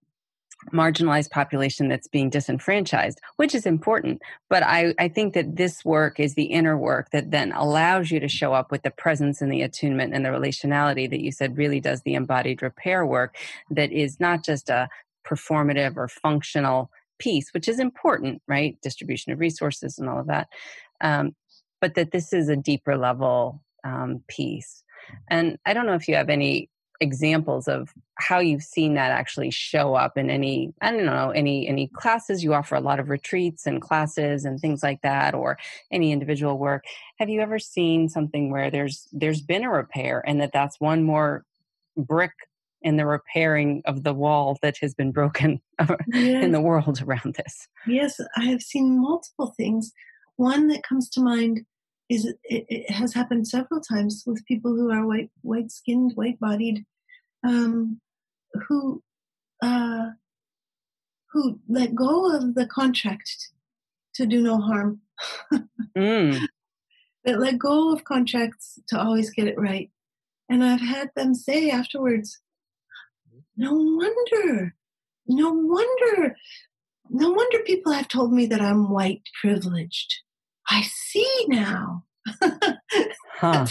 marginalized 0.72 1.30
population 1.30 1.88
that's 1.88 2.08
being 2.08 2.30
disenfranchised, 2.30 3.20
which 3.36 3.54
is 3.54 3.66
important. 3.66 4.20
But 4.48 4.62
I, 4.62 4.94
I 4.98 5.08
think 5.08 5.34
that 5.34 5.56
this 5.56 5.84
work 5.84 6.18
is 6.18 6.34
the 6.34 6.44
inner 6.44 6.76
work 6.76 7.10
that 7.10 7.30
then 7.30 7.52
allows 7.52 8.10
you 8.10 8.18
to 8.20 8.28
show 8.28 8.52
up 8.52 8.70
with 8.70 8.82
the 8.82 8.90
presence 8.90 9.40
and 9.40 9.52
the 9.52 9.62
attunement 9.62 10.14
and 10.14 10.24
the 10.24 10.30
relationality 10.30 11.08
that 11.10 11.20
you 11.20 11.30
said 11.30 11.56
really 11.56 11.80
does 11.80 12.02
the 12.02 12.14
embodied 12.14 12.62
repair 12.62 13.06
work 13.06 13.36
that 13.70 13.92
is 13.92 14.18
not 14.18 14.44
just 14.44 14.68
a 14.68 14.88
performative 15.26 15.96
or 15.96 16.08
functional 16.08 16.90
piece, 17.18 17.52
which 17.52 17.68
is 17.68 17.78
important, 17.78 18.42
right? 18.48 18.80
Distribution 18.82 19.32
of 19.32 19.40
resources 19.40 19.98
and 19.98 20.08
all 20.08 20.20
of 20.20 20.26
that. 20.26 20.48
Um, 21.00 21.34
but 21.80 21.94
that 21.94 22.10
this 22.10 22.32
is 22.32 22.48
a 22.48 22.56
deeper 22.56 22.96
level 22.96 23.62
um, 23.84 24.22
piece. 24.28 24.82
And 25.28 25.58
I 25.64 25.74
don't 25.74 25.86
know 25.86 25.94
if 25.94 26.08
you 26.08 26.16
have 26.16 26.30
any 26.30 26.70
examples 27.00 27.68
of 27.68 27.92
how 28.18 28.38
you've 28.38 28.62
seen 28.62 28.94
that 28.94 29.10
actually 29.10 29.50
show 29.50 29.94
up 29.94 30.16
in 30.16 30.30
any 30.30 30.72
i 30.80 30.90
don't 30.90 31.04
know 31.04 31.30
any 31.30 31.68
any 31.68 31.88
classes. 31.88 32.42
You 32.42 32.54
offer 32.54 32.74
a 32.74 32.80
lot 32.80 33.00
of 33.00 33.08
retreats 33.08 33.66
and 33.66 33.80
classes 33.80 34.44
and 34.44 34.60
things 34.60 34.82
like 34.82 35.02
that 35.02 35.34
or 35.34 35.58
any 35.90 36.12
individual 36.12 36.58
work. 36.58 36.84
Have 37.18 37.28
you 37.28 37.40
ever 37.40 37.58
seen 37.58 38.08
something 38.08 38.50
where 38.50 38.70
there's 38.70 39.08
there's 39.12 39.40
been 39.40 39.64
a 39.64 39.70
repair 39.70 40.22
and 40.26 40.40
that 40.40 40.52
that's 40.52 40.80
one 40.80 41.02
more 41.02 41.44
brick 41.96 42.32
in 42.82 42.96
the 42.96 43.06
repairing 43.06 43.82
of 43.84 44.04
the 44.04 44.14
wall 44.14 44.58
that 44.62 44.76
has 44.78 44.94
been 44.94 45.10
broken 45.10 45.60
yes. 45.78 45.96
in 46.44 46.52
the 46.52 46.60
world 46.60 47.02
around 47.02 47.34
this? 47.34 47.68
Yes 47.86 48.20
i 48.36 48.44
have 48.44 48.62
seen 48.62 49.00
multiple 49.00 49.54
things. 49.56 49.92
One 50.36 50.68
that 50.68 50.82
comes 50.82 51.08
to 51.10 51.20
mind 51.20 51.64
is 52.08 52.26
it, 52.44 52.66
it, 52.68 52.90
has 52.90 53.14
happened 53.14 53.48
several 53.48 53.80
times 53.80 54.22
with 54.26 54.44
people 54.46 54.74
who 54.74 54.90
are 54.90 55.06
white 55.06 55.30
white 55.42 55.70
skinned, 55.70 56.12
white 56.14 56.38
bodied, 56.38 56.84
um, 57.44 58.00
who 58.68 59.02
uh, 59.62 60.10
who 61.32 61.60
let 61.68 61.94
go 61.94 62.34
of 62.34 62.54
the 62.54 62.66
contract 62.66 63.30
to 64.14 64.26
do 64.26 64.40
no 64.40 64.60
harm. 64.60 65.00
mm. 65.96 66.40
That 67.24 67.40
let 67.40 67.58
go 67.58 67.92
of 67.92 68.04
contracts 68.04 68.78
to 68.88 69.00
always 69.00 69.30
get 69.30 69.48
it 69.48 69.58
right. 69.58 69.90
And 70.48 70.64
I've 70.64 70.80
had 70.80 71.10
them 71.16 71.34
say 71.34 71.70
afterwards, 71.70 72.40
no 73.56 73.72
wonder, 73.72 74.74
no 75.26 75.50
wonder, 75.52 76.36
no 77.10 77.30
wonder 77.32 77.58
people 77.60 77.92
have 77.92 78.06
told 78.06 78.32
me 78.32 78.46
that 78.46 78.60
I'm 78.60 78.90
white 78.90 79.22
privileged. 79.40 80.20
I 80.68 80.82
see 80.82 81.44
now. 81.48 82.04
huh. 82.42 83.66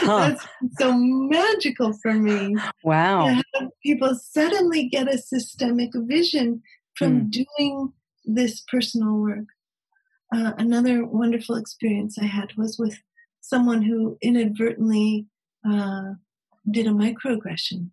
Huh. 0.00 0.28
That's 0.28 0.46
so 0.78 0.94
magical 0.96 1.92
for 2.02 2.14
me. 2.14 2.56
Wow. 2.82 3.40
people 3.82 4.14
suddenly 4.14 4.88
get 4.88 5.12
a 5.12 5.18
systemic 5.18 5.90
vision 5.94 6.62
from 6.96 7.22
mm. 7.22 7.30
doing 7.30 7.92
this 8.24 8.60
personal 8.60 9.16
work. 9.16 9.46
Uh, 10.34 10.52
another 10.56 11.04
wonderful 11.04 11.56
experience 11.56 12.18
I 12.18 12.24
had 12.24 12.54
was 12.56 12.78
with 12.78 12.98
someone 13.40 13.82
who 13.82 14.16
inadvertently 14.22 15.26
uh, 15.68 16.14
did 16.70 16.86
a 16.86 16.90
microaggression. 16.90 17.90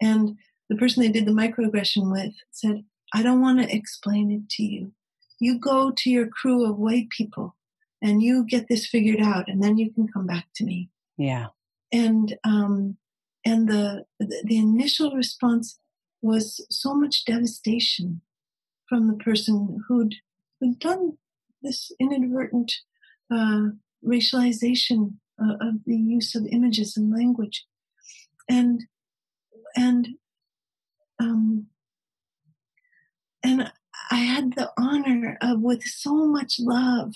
And 0.00 0.36
the 0.68 0.76
person 0.76 1.02
they 1.02 1.08
did 1.08 1.26
the 1.26 1.32
microaggression 1.32 2.12
with 2.12 2.34
said, 2.50 2.84
I 3.14 3.22
don't 3.22 3.40
want 3.40 3.60
to 3.60 3.74
explain 3.74 4.30
it 4.30 4.48
to 4.56 4.62
you. 4.62 4.92
You 5.40 5.58
go 5.58 5.92
to 5.96 6.10
your 6.10 6.26
crew 6.26 6.68
of 6.68 6.78
white 6.78 7.08
people 7.10 7.56
and 8.02 8.22
you 8.22 8.44
get 8.44 8.68
this 8.68 8.86
figured 8.86 9.20
out 9.20 9.48
and 9.48 9.62
then 9.62 9.78
you 9.78 9.92
can 9.92 10.06
come 10.08 10.26
back 10.26 10.46
to 10.56 10.64
me. 10.64 10.90
Yeah. 11.16 11.46
And 11.92 12.36
um 12.44 12.96
and 13.44 13.68
the 13.68 14.04
the, 14.18 14.58
initial 14.58 15.14
response 15.14 15.78
was 16.22 16.64
so 16.70 16.94
much 16.94 17.24
devastation 17.24 18.20
from 18.88 19.06
the 19.08 19.16
person 19.24 19.84
who'd 19.88 20.14
who'd 20.60 20.78
done 20.78 21.18
this 21.62 21.92
inadvertent 21.98 22.72
uh, 23.32 23.68
racialization 24.04 25.14
uh, 25.42 25.54
of 25.60 25.84
the 25.84 25.96
use 25.96 26.34
of 26.34 26.46
images 26.50 26.96
and 26.96 27.12
language. 27.12 27.66
And 28.48 28.84
and 29.76 30.08
um 31.18 31.66
and 33.42 33.72
I 34.10 34.16
had 34.16 34.54
the 34.54 34.70
honor 34.78 35.38
of, 35.40 35.60
with 35.60 35.82
so 35.82 36.26
much 36.26 36.56
love, 36.58 37.14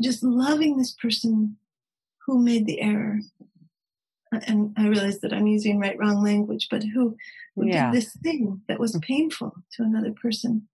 just 0.00 0.22
loving 0.22 0.76
this 0.76 0.92
person 0.92 1.56
who 2.26 2.42
made 2.42 2.66
the 2.66 2.80
error 2.80 3.20
uh, 4.34 4.40
and 4.46 4.74
I 4.76 4.88
realize 4.88 5.20
that 5.20 5.32
I'm 5.32 5.46
using 5.46 5.78
right 5.78 5.98
wrong 5.98 6.22
language, 6.22 6.68
but 6.70 6.82
who, 6.82 7.16
who 7.54 7.66
yeah. 7.66 7.90
did 7.90 8.00
this 8.00 8.12
thing 8.16 8.62
that 8.68 8.80
was 8.80 8.94
mm. 8.94 9.02
painful 9.02 9.54
to 9.72 9.82
another 9.82 10.12
person, 10.12 10.68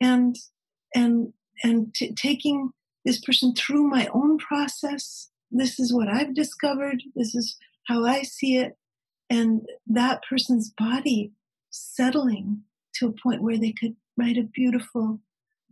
and 0.00 0.36
and 0.94 1.32
and 1.64 1.94
t- 1.94 2.14
taking 2.14 2.70
this 3.04 3.20
person 3.20 3.54
through 3.54 3.88
my 3.88 4.08
own 4.12 4.38
process. 4.38 5.30
This 5.50 5.78
is 5.78 5.92
what 5.92 6.08
I've 6.08 6.34
discovered. 6.34 7.02
This 7.14 7.34
is 7.34 7.56
how 7.86 8.04
I 8.04 8.22
see 8.22 8.56
it, 8.56 8.76
and 9.28 9.66
that 9.86 10.22
person's 10.28 10.70
body 10.70 11.32
settling 11.70 12.62
to 12.94 13.08
a 13.08 13.12
point 13.12 13.42
where 13.42 13.58
they 13.58 13.72
could 13.72 13.96
write 14.16 14.38
a 14.38 14.42
beautiful 14.42 15.20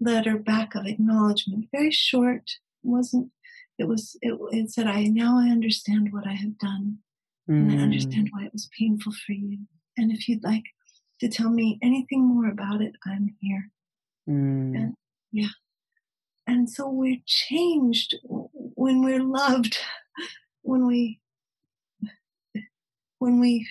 letter 0.00 0.36
back 0.36 0.74
of 0.74 0.86
acknowledgement, 0.86 1.68
very 1.72 1.92
short, 1.92 2.58
wasn't 2.84 3.30
it 3.78 3.84
was 3.84 4.16
it, 4.22 4.38
it 4.50 4.70
said 4.70 4.86
i 4.86 5.04
now 5.04 5.38
i 5.38 5.48
understand 5.48 6.12
what 6.12 6.26
i 6.26 6.32
have 6.32 6.56
done 6.58 6.98
mm. 7.48 7.54
and 7.54 7.72
i 7.72 7.82
understand 7.82 8.28
mm. 8.28 8.30
why 8.32 8.44
it 8.44 8.52
was 8.52 8.68
painful 8.78 9.12
for 9.12 9.32
you 9.32 9.58
and 9.96 10.10
if 10.10 10.28
you'd 10.28 10.44
like 10.44 10.64
to 11.20 11.28
tell 11.28 11.50
me 11.50 11.78
anything 11.82 12.22
more 12.22 12.48
about 12.48 12.80
it 12.80 12.94
i'm 13.06 13.34
here 13.40 13.70
mm. 14.28 14.76
and 14.76 14.94
yeah 15.32 15.48
and 16.46 16.68
so 16.68 16.88
we're 16.88 17.20
changed 17.26 18.14
when 18.24 19.02
we're 19.02 19.22
loved 19.22 19.78
when 20.62 20.86
we 20.86 21.20
when 23.18 23.40
we 23.40 23.66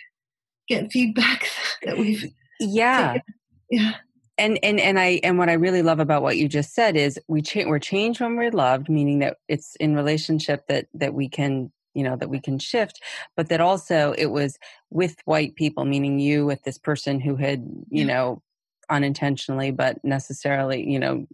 get 0.68 0.92
feedback 0.92 1.48
that 1.84 1.98
we've 1.98 2.34
yeah 2.60 3.14
taken. 3.14 3.34
yeah 3.70 3.94
and 4.38 4.60
and 4.64 4.80
and 4.80 5.00
I 5.00 5.20
and 5.24 5.38
what 5.38 5.50
I 5.50 5.54
really 5.54 5.82
love 5.82 6.00
about 6.00 6.24
what 6.24 6.38
you 6.38 6.48
just 6.48 6.74
said 6.74 6.96
is 6.96 7.20
we 7.28 7.42
cha- 7.42 7.68
we're 7.68 7.80
changed 7.80 8.22
when 8.22 8.36
we're 8.36 8.52
loved, 8.52 8.90
meaning 8.90 9.20
that 9.20 9.38
it's 9.48 9.76
in 9.78 9.96
relationship 9.96 10.68
that 10.68 10.88
that 10.94 11.14
we 11.14 11.30
can 11.30 11.72
you 11.94 12.04
know 12.04 12.16
that 12.16 12.30
we 12.30 12.40
can 12.40 12.58
shift, 12.60 13.02
but 13.36 13.50
that 13.50 13.62
also 13.62 14.14
it 14.18 14.28
was 14.28 14.58
with 14.90 15.16
white 15.26 15.56
people, 15.56 15.86
meaning 15.86 16.20
you 16.20 16.46
with 16.46 16.64
this 16.64 16.78
person 16.78 17.20
who 17.20 17.36
had 17.36 17.68
you 17.90 18.06
know 18.06 18.42
unintentionally 18.90 19.72
but 19.72 20.04
necessarily 20.04 20.88
you 20.88 21.00
know 21.00 21.26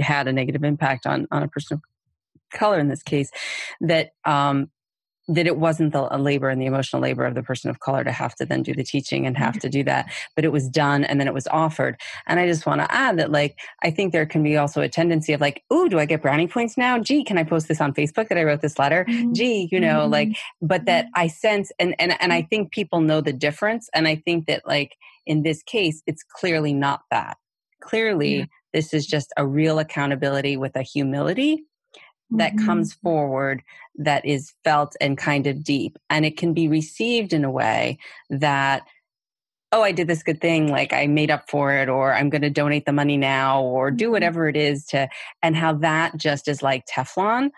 had 0.00 0.26
a 0.26 0.32
negative 0.32 0.64
impact 0.64 1.06
on 1.06 1.26
on 1.30 1.42
a 1.42 1.48
person 1.48 1.74
of 1.76 1.82
color 2.52 2.80
in 2.80 2.88
this 2.88 3.02
case 3.02 3.30
that 3.80 4.10
um 4.24 4.68
that 5.30 5.46
it 5.46 5.58
wasn't 5.58 5.92
the 5.92 6.02
labor 6.18 6.48
and 6.48 6.60
the 6.60 6.66
emotional 6.66 7.00
labor 7.00 7.24
of 7.24 7.34
the 7.34 7.42
person 7.42 7.70
of 7.70 7.80
color 7.80 8.02
to 8.02 8.10
have 8.10 8.34
to 8.34 8.44
then 8.44 8.62
do 8.62 8.74
the 8.74 8.82
teaching 8.82 9.26
and 9.26 9.36
have 9.36 9.58
to 9.58 9.68
do 9.68 9.84
that 9.84 10.10
but 10.34 10.44
it 10.44 10.52
was 10.52 10.68
done 10.68 11.04
and 11.04 11.20
then 11.20 11.28
it 11.28 11.34
was 11.34 11.46
offered 11.48 11.98
and 12.26 12.40
i 12.40 12.46
just 12.46 12.66
want 12.66 12.80
to 12.80 12.92
add 12.92 13.18
that 13.18 13.30
like 13.30 13.58
i 13.82 13.90
think 13.90 14.12
there 14.12 14.26
can 14.26 14.42
be 14.42 14.56
also 14.56 14.80
a 14.80 14.88
tendency 14.88 15.32
of 15.32 15.40
like 15.40 15.62
oh 15.70 15.88
do 15.88 15.98
i 15.98 16.04
get 16.04 16.20
brownie 16.20 16.48
points 16.48 16.76
now 16.76 16.98
gee 16.98 17.22
can 17.22 17.38
i 17.38 17.44
post 17.44 17.68
this 17.68 17.80
on 17.80 17.94
facebook 17.94 18.28
that 18.28 18.38
i 18.38 18.44
wrote 18.44 18.60
this 18.60 18.78
letter 18.78 19.04
mm-hmm. 19.08 19.32
gee 19.32 19.68
you 19.70 19.78
know 19.78 20.00
mm-hmm. 20.00 20.12
like 20.12 20.36
but 20.60 20.84
that 20.86 21.06
mm-hmm. 21.06 21.20
i 21.20 21.26
sense 21.28 21.70
and 21.78 21.94
and 21.98 22.20
and 22.20 22.32
i 22.32 22.42
think 22.42 22.72
people 22.72 23.00
know 23.00 23.20
the 23.20 23.32
difference 23.32 23.88
and 23.94 24.08
i 24.08 24.16
think 24.16 24.46
that 24.46 24.62
like 24.66 24.96
in 25.26 25.42
this 25.42 25.62
case 25.62 26.02
it's 26.06 26.24
clearly 26.24 26.72
not 26.72 27.02
that 27.10 27.36
clearly 27.80 28.38
yeah. 28.38 28.44
this 28.72 28.92
is 28.92 29.06
just 29.06 29.32
a 29.36 29.46
real 29.46 29.78
accountability 29.78 30.56
with 30.56 30.74
a 30.76 30.82
humility 30.82 31.64
that 32.32 32.54
mm-hmm. 32.54 32.66
comes 32.66 32.94
forward 32.94 33.62
that 33.96 34.24
is 34.24 34.52
felt 34.64 34.96
and 35.00 35.18
kind 35.18 35.46
of 35.46 35.64
deep. 35.64 35.98
And 36.08 36.24
it 36.24 36.36
can 36.36 36.54
be 36.54 36.68
received 36.68 37.32
in 37.32 37.44
a 37.44 37.50
way 37.50 37.98
that, 38.30 38.86
oh, 39.72 39.82
I 39.82 39.92
did 39.92 40.06
this 40.06 40.22
good 40.22 40.40
thing, 40.40 40.70
like 40.70 40.92
I 40.92 41.06
made 41.06 41.30
up 41.30 41.50
for 41.50 41.72
it, 41.72 41.88
or 41.88 42.14
I'm 42.14 42.30
going 42.30 42.42
to 42.42 42.50
donate 42.50 42.86
the 42.86 42.92
money 42.92 43.16
now, 43.16 43.62
or 43.62 43.90
do 43.90 44.04
mm-hmm. 44.04 44.12
whatever 44.12 44.48
it 44.48 44.56
is 44.56 44.84
to, 44.86 45.08
and 45.42 45.56
how 45.56 45.74
that 45.74 46.16
just 46.16 46.48
is 46.48 46.62
like 46.62 46.86
Teflon. 46.86 47.50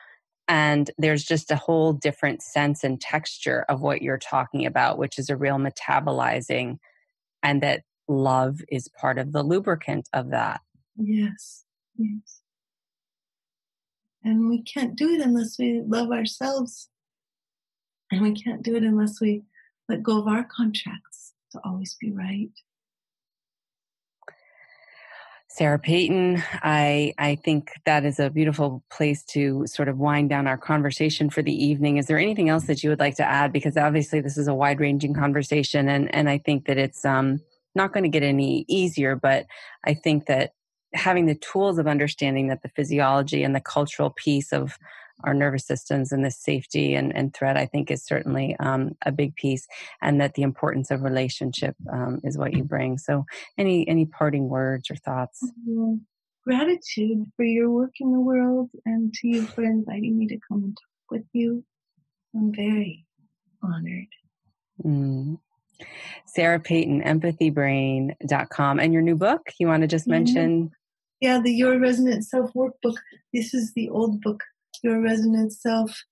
And 0.48 0.90
there's 0.98 1.24
just 1.24 1.50
a 1.50 1.56
whole 1.56 1.92
different 1.92 2.42
sense 2.42 2.84
and 2.84 3.00
texture 3.00 3.64
of 3.68 3.80
what 3.80 4.02
you're 4.02 4.18
talking 4.18 4.66
about, 4.66 4.98
which 4.98 5.18
is 5.18 5.30
a 5.30 5.36
real 5.36 5.56
metabolizing, 5.56 6.78
and 7.42 7.62
that 7.62 7.82
love 8.08 8.60
is 8.68 8.88
part 8.88 9.18
of 9.18 9.32
the 9.32 9.42
lubricant 9.42 10.08
of 10.12 10.30
that. 10.30 10.60
Yes, 10.96 11.64
yes. 11.96 12.41
And 14.24 14.48
we 14.48 14.62
can't 14.62 14.96
do 14.96 15.10
it 15.10 15.20
unless 15.20 15.58
we 15.58 15.82
love 15.86 16.10
ourselves. 16.10 16.88
And 18.10 18.22
we 18.22 18.34
can't 18.34 18.62
do 18.62 18.76
it 18.76 18.82
unless 18.82 19.20
we 19.20 19.42
let 19.88 20.02
go 20.02 20.18
of 20.18 20.28
our 20.28 20.44
contracts 20.44 21.32
to 21.52 21.60
always 21.64 21.96
be 22.00 22.12
right. 22.12 22.50
Sarah 25.48 25.78
Peyton, 25.78 26.42
I 26.62 27.12
I 27.18 27.34
think 27.34 27.72
that 27.84 28.06
is 28.06 28.18
a 28.18 28.30
beautiful 28.30 28.82
place 28.90 29.22
to 29.32 29.66
sort 29.66 29.90
of 29.90 29.98
wind 29.98 30.30
down 30.30 30.46
our 30.46 30.56
conversation 30.56 31.28
for 31.28 31.42
the 31.42 31.52
evening. 31.52 31.98
Is 31.98 32.06
there 32.06 32.18
anything 32.18 32.48
else 32.48 32.64
that 32.64 32.82
you 32.82 32.88
would 32.88 33.00
like 33.00 33.16
to 33.16 33.24
add? 33.24 33.52
Because 33.52 33.76
obviously 33.76 34.20
this 34.22 34.38
is 34.38 34.48
a 34.48 34.54
wide 34.54 34.80
ranging 34.80 35.12
conversation, 35.12 35.90
and 35.90 36.14
and 36.14 36.30
I 36.30 36.38
think 36.38 36.66
that 36.66 36.78
it's 36.78 37.04
um, 37.04 37.38
not 37.74 37.92
going 37.92 38.04
to 38.04 38.08
get 38.08 38.22
any 38.22 38.64
easier. 38.66 39.14
But 39.14 39.44
I 39.84 39.92
think 39.92 40.24
that 40.24 40.52
having 40.94 41.26
the 41.26 41.34
tools 41.34 41.78
of 41.78 41.86
understanding 41.86 42.48
that 42.48 42.62
the 42.62 42.68
physiology 42.70 43.42
and 43.42 43.54
the 43.54 43.60
cultural 43.60 44.10
piece 44.10 44.52
of 44.52 44.78
our 45.24 45.34
nervous 45.34 45.66
systems 45.66 46.12
and 46.12 46.24
the 46.24 46.30
safety 46.30 46.94
and, 46.94 47.14
and 47.14 47.34
threat, 47.34 47.56
I 47.56 47.66
think, 47.66 47.90
is 47.90 48.04
certainly 48.04 48.56
um, 48.58 48.96
a 49.06 49.12
big 49.12 49.36
piece, 49.36 49.66
and 50.00 50.20
that 50.20 50.34
the 50.34 50.42
importance 50.42 50.90
of 50.90 51.02
relationship 51.02 51.76
um, 51.92 52.20
is 52.24 52.36
what 52.36 52.54
you 52.54 52.64
bring. 52.64 52.98
So, 52.98 53.24
any 53.58 53.86
any 53.88 54.06
parting 54.06 54.48
words 54.48 54.90
or 54.90 54.96
thoughts? 54.96 55.42
Mm-hmm. 55.68 55.94
Gratitude 56.44 57.26
for 57.36 57.44
your 57.44 57.70
work 57.70 57.92
in 58.00 58.12
the 58.12 58.20
world, 58.20 58.70
and 58.84 59.14
to 59.14 59.28
you 59.28 59.46
for 59.46 59.62
inviting 59.62 60.18
me 60.18 60.26
to 60.28 60.38
come 60.48 60.64
and 60.64 60.76
talk 60.76 61.10
with 61.10 61.26
you. 61.32 61.64
I'm 62.34 62.52
very 62.52 63.06
honored. 63.62 64.08
Mm. 64.84 65.38
Sarah 66.26 66.60
Peyton, 66.60 67.02
empathybrain.com. 67.02 68.80
And 68.80 68.92
your 68.92 69.02
new 69.02 69.16
book, 69.16 69.52
you 69.58 69.66
want 69.66 69.82
to 69.82 69.86
just 69.86 70.06
mm-hmm. 70.06 70.24
Yeah, 71.22 71.38
the 71.38 71.52
Your 71.52 71.78
Resonant 71.78 72.24
Self 72.24 72.52
workbook. 72.52 72.96
This 73.32 73.54
is 73.54 73.72
the 73.74 73.88
old 73.90 74.20
book, 74.22 74.42
Your 74.82 75.00
Resonant 75.00 75.52
Self. 75.52 76.02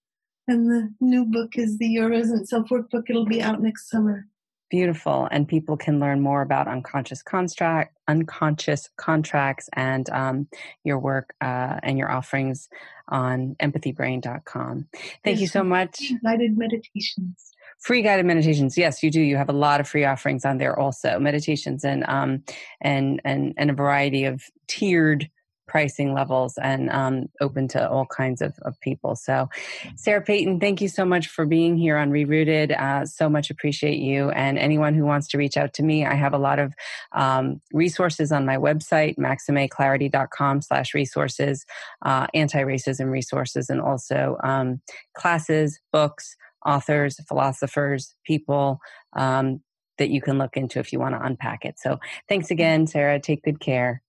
And 0.47 0.71
the 0.71 0.95
new 1.01 1.25
book 1.25 1.59
is 1.59 1.79
the 1.79 1.89
Your 1.89 2.09
Resonant 2.09 2.49
Self 2.49 2.69
workbook. 2.69 3.11
It'll 3.11 3.27
be 3.27 3.43
out 3.43 3.61
next 3.61 3.91
summer. 3.91 4.29
Beautiful. 4.71 5.27
And 5.33 5.49
people 5.49 5.77
can 5.77 5.99
learn 5.99 6.21
more 6.21 6.43
about 6.43 6.69
unconscious 6.69 7.25
construct, 7.25 7.99
unconscious 8.07 8.89
contracts 8.99 9.69
and 9.73 10.09
um, 10.11 10.47
your 10.85 11.01
work 11.01 11.35
uh, 11.41 11.81
and 11.83 11.99
your 11.99 12.09
offerings 12.09 12.69
on 13.09 13.57
empathybrain.com. 13.61 14.87
Thank 15.25 15.25
yes, 15.25 15.41
you 15.41 15.47
so 15.49 15.65
much. 15.65 16.13
Guided 16.23 16.57
meditations 16.57 17.51
free 17.81 18.03
guided 18.03 18.27
meditations 18.27 18.77
yes 18.77 19.03
you 19.03 19.11
do 19.11 19.21
you 19.21 19.37
have 19.37 19.49
a 19.49 19.55
lot 19.55 19.81
of 19.81 19.89
free 19.89 20.05
offerings 20.05 20.45
on 20.45 20.59
there 20.59 20.79
also 20.79 21.19
meditations 21.19 21.85
and 21.85 22.05
um 22.09 22.43
and 22.81 23.21
and 23.25 23.55
and 23.57 23.71
a 23.71 23.75
variety 23.75 24.25
of 24.25 24.43
tiered 24.69 25.31
pricing 25.71 26.13
levels 26.13 26.59
and 26.61 26.91
um, 26.91 27.27
open 27.41 27.69
to 27.69 27.89
all 27.89 28.05
kinds 28.05 28.43
of, 28.43 28.53
of 28.63 28.79
people. 28.81 29.15
So, 29.15 29.49
Sarah 29.95 30.21
Peyton, 30.21 30.59
thank 30.59 30.81
you 30.81 30.89
so 30.89 31.05
much 31.05 31.29
for 31.29 31.47
being 31.47 31.79
here 31.79 31.97
on 31.97 32.11
Rerooted. 32.11 32.77
Uh, 32.77 33.07
so 33.07 33.29
much 33.29 33.51
appreciate 33.51 34.01
you. 34.01 34.31
And 34.31 34.59
anyone 34.59 34.95
who 34.95 35.05
wants 35.05 35.29
to 35.29 35.39
reach 35.39 35.57
out 35.57 35.73
to 35.75 35.85
me, 35.85 36.05
I 36.05 36.15
have 36.15 36.35
a 36.35 36.39
lot 36.39 36.59
of 36.59 36.75
um, 37.13 37.61
resources 37.73 38.33
on 38.33 38.45
my 38.45 38.57
website, 38.57 39.17
maximeclarity.com 39.17 40.63
slash 40.63 40.93
resources, 40.93 41.65
uh, 42.05 42.27
anti-racism 42.35 43.09
resources, 43.09 43.71
and 43.71 43.81
also 43.81 44.39
um, 44.43 44.81
classes, 45.15 45.81
books, 45.93 46.37
authors, 46.65 47.19
philosophers, 47.27 48.15
people 48.25 48.81
um, 49.15 49.61
that 49.99 50.11
you 50.11 50.21
can 50.21 50.39
look 50.39 50.57
into 50.57 50.79
if 50.79 50.93
you 50.93 50.99
want 50.99 51.15
to 51.15 51.23
unpack 51.23 51.65
it. 51.65 51.79
So 51.79 51.99
thanks 52.29 52.51
again, 52.51 52.87
Sarah. 52.87 53.21
Take 53.21 53.43
good 53.43 53.61
care. 53.61 54.03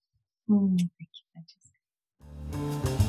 Mm, 0.48 0.78
thank 0.78 0.90
you. 2.52 3.01